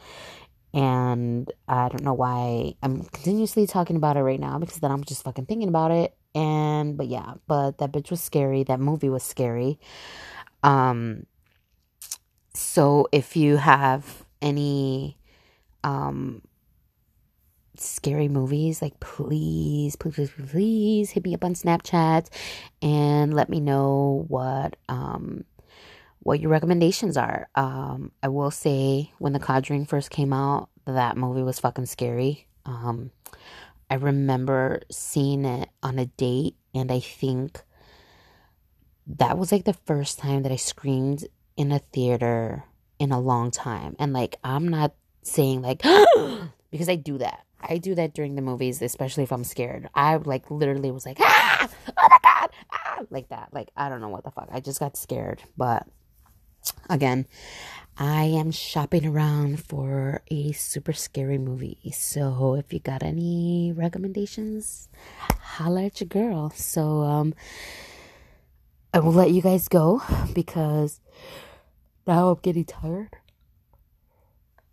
And 0.73 1.51
I 1.67 1.89
don't 1.89 2.03
know 2.03 2.13
why 2.13 2.75
I'm 2.81 3.03
continuously 3.03 3.67
talking 3.67 3.95
about 3.95 4.17
it 4.17 4.21
right 4.23 4.39
now 4.39 4.57
because 4.59 4.79
then 4.79 4.91
I'm 4.91 5.03
just 5.03 5.23
fucking 5.23 5.45
thinking 5.45 5.69
about 5.69 5.91
it. 5.91 6.15
And 6.35 6.97
but 6.97 7.07
yeah, 7.07 7.35
but 7.47 7.77
that 7.79 7.91
bitch 7.91 8.09
was 8.09 8.21
scary. 8.21 8.63
That 8.63 8.79
movie 8.79 9.09
was 9.09 9.23
scary. 9.23 9.79
Um 10.63 11.25
so 12.53 13.07
if 13.11 13.35
you 13.35 13.57
have 13.57 14.25
any 14.41 15.17
um 15.83 16.41
scary 17.78 18.28
movies, 18.28 18.82
like 18.82 18.99
please, 18.99 19.95
please, 19.95 20.15
please, 20.15 20.32
please 20.49 21.11
hit 21.11 21.24
me 21.24 21.34
up 21.34 21.43
on 21.43 21.53
Snapchat 21.53 22.28
and 22.82 23.34
let 23.34 23.49
me 23.49 23.59
know 23.59 24.26
what 24.28 24.76
um 24.89 25.45
what 26.19 26.39
your 26.39 26.51
recommendations 26.51 27.17
are. 27.17 27.47
Um 27.55 28.11
I 28.21 28.28
will 28.30 28.51
say 28.51 29.11
when 29.19 29.34
The 29.34 29.39
Conjuring 29.39 29.86
first 29.86 30.09
came 30.09 30.34
out, 30.34 30.69
that 30.86 31.17
movie 31.17 31.43
was 31.43 31.59
fucking 31.59 31.88
scary. 31.88 32.47
Um 32.65 33.11
I 33.89 33.95
remember 33.95 34.82
seeing 34.91 35.45
it 35.45 35.69
on 35.82 35.99
a 35.99 36.05
date 36.05 36.55
and 36.74 36.91
I 36.91 36.99
think 36.99 37.61
that 39.05 39.38
was 39.38 39.51
like 39.51 39.65
the 39.65 39.74
first 39.86 40.19
time 40.19 40.43
that 40.43 40.51
I 40.51 40.55
screamed 40.55 41.28
in 41.57 41.71
a 41.71 41.80
theater 41.80 42.63
in 42.99 43.11
a 43.11 43.19
long 43.19 43.51
time. 43.51 43.95
And 43.99 44.13
like 44.13 44.38
I'm 44.43 44.67
not 44.67 44.93
saying 45.24 45.61
like 45.61 45.82
because 46.71 46.89
I 46.89 46.95
do 46.95 47.17
that. 47.19 47.45
I 47.68 47.78
do 47.78 47.95
that 47.95 48.14
during 48.14 48.36
the 48.36 48.41
movies, 48.41 48.82
especially 48.82 49.24
if 49.24 49.32
I'm 49.32 49.43
scared. 49.43 49.89
I 49.95 50.18
like 50.18 50.49
literally 50.51 50.91
was 50.91 51.05
like, 51.05 51.18
ah, 51.20 51.70
oh 51.88 51.93
my 51.97 52.18
god, 52.24 52.49
ah, 52.72 52.99
like 53.09 53.30
that. 53.30 53.49
Like 53.51 53.70
I 53.76 53.89
don't 53.89 54.01
know 54.01 54.09
what 54.09 54.24
the 54.24 54.32
fuck. 54.32 54.49
I 54.51 54.59
just 54.59 54.80
got 54.80 54.97
scared, 54.97 55.43
but 55.57 55.88
again, 56.89 57.26
I 57.97 58.24
am 58.24 58.51
shopping 58.51 59.05
around 59.05 59.64
for 59.64 60.22
a 60.30 60.51
super 60.53 60.93
scary 60.93 61.38
movie. 61.38 61.91
So 61.93 62.55
if 62.55 62.74
you 62.74 62.80
got 62.80 63.03
any 63.03 63.72
recommendations, 63.76 64.89
holla 65.39 65.86
at 65.86 66.01
your 66.01 66.07
girl. 66.07 66.51
So 66.51 67.01
um 67.01 67.34
I 68.93 68.99
will 68.99 69.14
let 69.14 69.32
you 69.32 69.41
guys 69.41 69.68
go 69.68 70.01
because 70.34 70.99
now 72.05 72.30
I'm 72.30 72.39
getting 72.41 72.66
tired. 72.66 73.18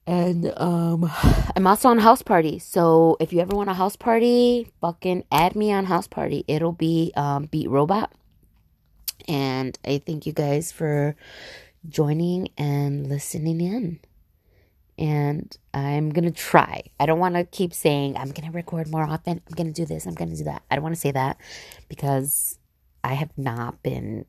And 0.07 0.53
um 0.57 1.11
I'm 1.57 1.67
also 1.67 1.89
on 1.89 1.99
house 1.99 2.23
party. 2.23 2.59
So 2.59 3.17
if 3.21 3.33
you 3.33 3.41
ever 3.41 3.57
want 3.57 3.71
a 3.71 3.75
house 3.75 3.97
party, 3.97 4.73
fucking 4.81 5.25
add 5.31 5.55
me 5.57 5.73
on 5.73 5.87
house 5.87 6.07
party. 6.07 6.45
It'll 6.49 6.73
be 6.73 7.13
um 7.17 7.47
Beat 7.47 7.69
Robot. 7.69 8.13
And 9.29 9.79
I 9.85 10.03
thank 10.05 10.27
you 10.27 10.33
guys 10.33 10.73
for 10.73 11.15
joining 11.89 12.49
and 12.59 13.09
listening 13.09 13.61
in. 13.61 14.01
And 14.99 15.57
I'm 15.73 16.11
going 16.11 16.25
to 16.25 16.31
try. 16.31 16.83
I 16.99 17.07
don't 17.07 17.19
want 17.19 17.35
to 17.35 17.45
keep 17.45 17.73
saying, 17.73 18.17
I'm 18.17 18.33
going 18.33 18.51
to 18.51 18.55
record 18.55 18.89
more 18.89 19.05
often. 19.05 19.41
I'm 19.47 19.55
going 19.55 19.73
to 19.73 19.73
do 19.73 19.87
this. 19.87 20.05
I'm 20.05 20.15
going 20.15 20.31
to 20.31 20.37
do 20.37 20.45
that. 20.45 20.63
I 20.71 20.75
don't 20.75 20.83
want 20.83 20.95
to 20.95 21.01
say 21.01 21.11
that 21.13 21.39
because 21.89 22.59
I 23.03 23.15
have 23.15 23.31
not 23.37 23.83
been 23.83 24.27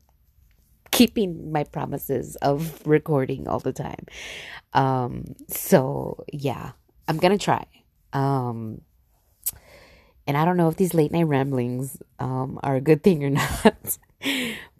keeping 0.92 1.50
my 1.50 1.64
promises 1.64 2.36
of 2.36 2.86
recording 2.86 3.48
all 3.48 3.58
the 3.58 3.72
time. 3.72 4.06
Um, 4.74 5.34
so 5.48 6.24
yeah, 6.32 6.72
I'm 7.08 7.18
to 7.36 7.44
try. 7.44 7.66
Um, 8.12 8.82
and 10.26 10.36
I 10.36 10.44
don't 10.44 10.56
know 10.56 10.68
if 10.68 10.76
these 10.76 10.94
late 10.94 11.10
night 11.10 11.24
ramblings 11.24 12.00
um, 12.20 12.60
are 12.62 12.76
a 12.76 12.80
good 12.80 13.02
thing 13.02 13.24
or 13.24 13.30
not. 13.30 13.98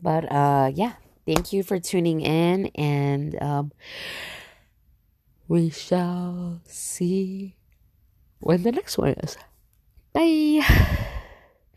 but 0.00 0.30
uh, 0.30 0.70
yeah, 0.72 0.92
thank 1.26 1.52
you 1.52 1.62
for 1.62 1.80
tuning 1.80 2.20
in, 2.20 2.66
and 2.74 3.42
um, 3.42 3.72
we 5.48 5.70
shall 5.70 6.60
see 6.64 7.56
when 8.38 8.62
the 8.62 8.72
next 8.72 8.98
one 8.98 9.10
is. 9.10 9.36
Bye. 10.12 11.08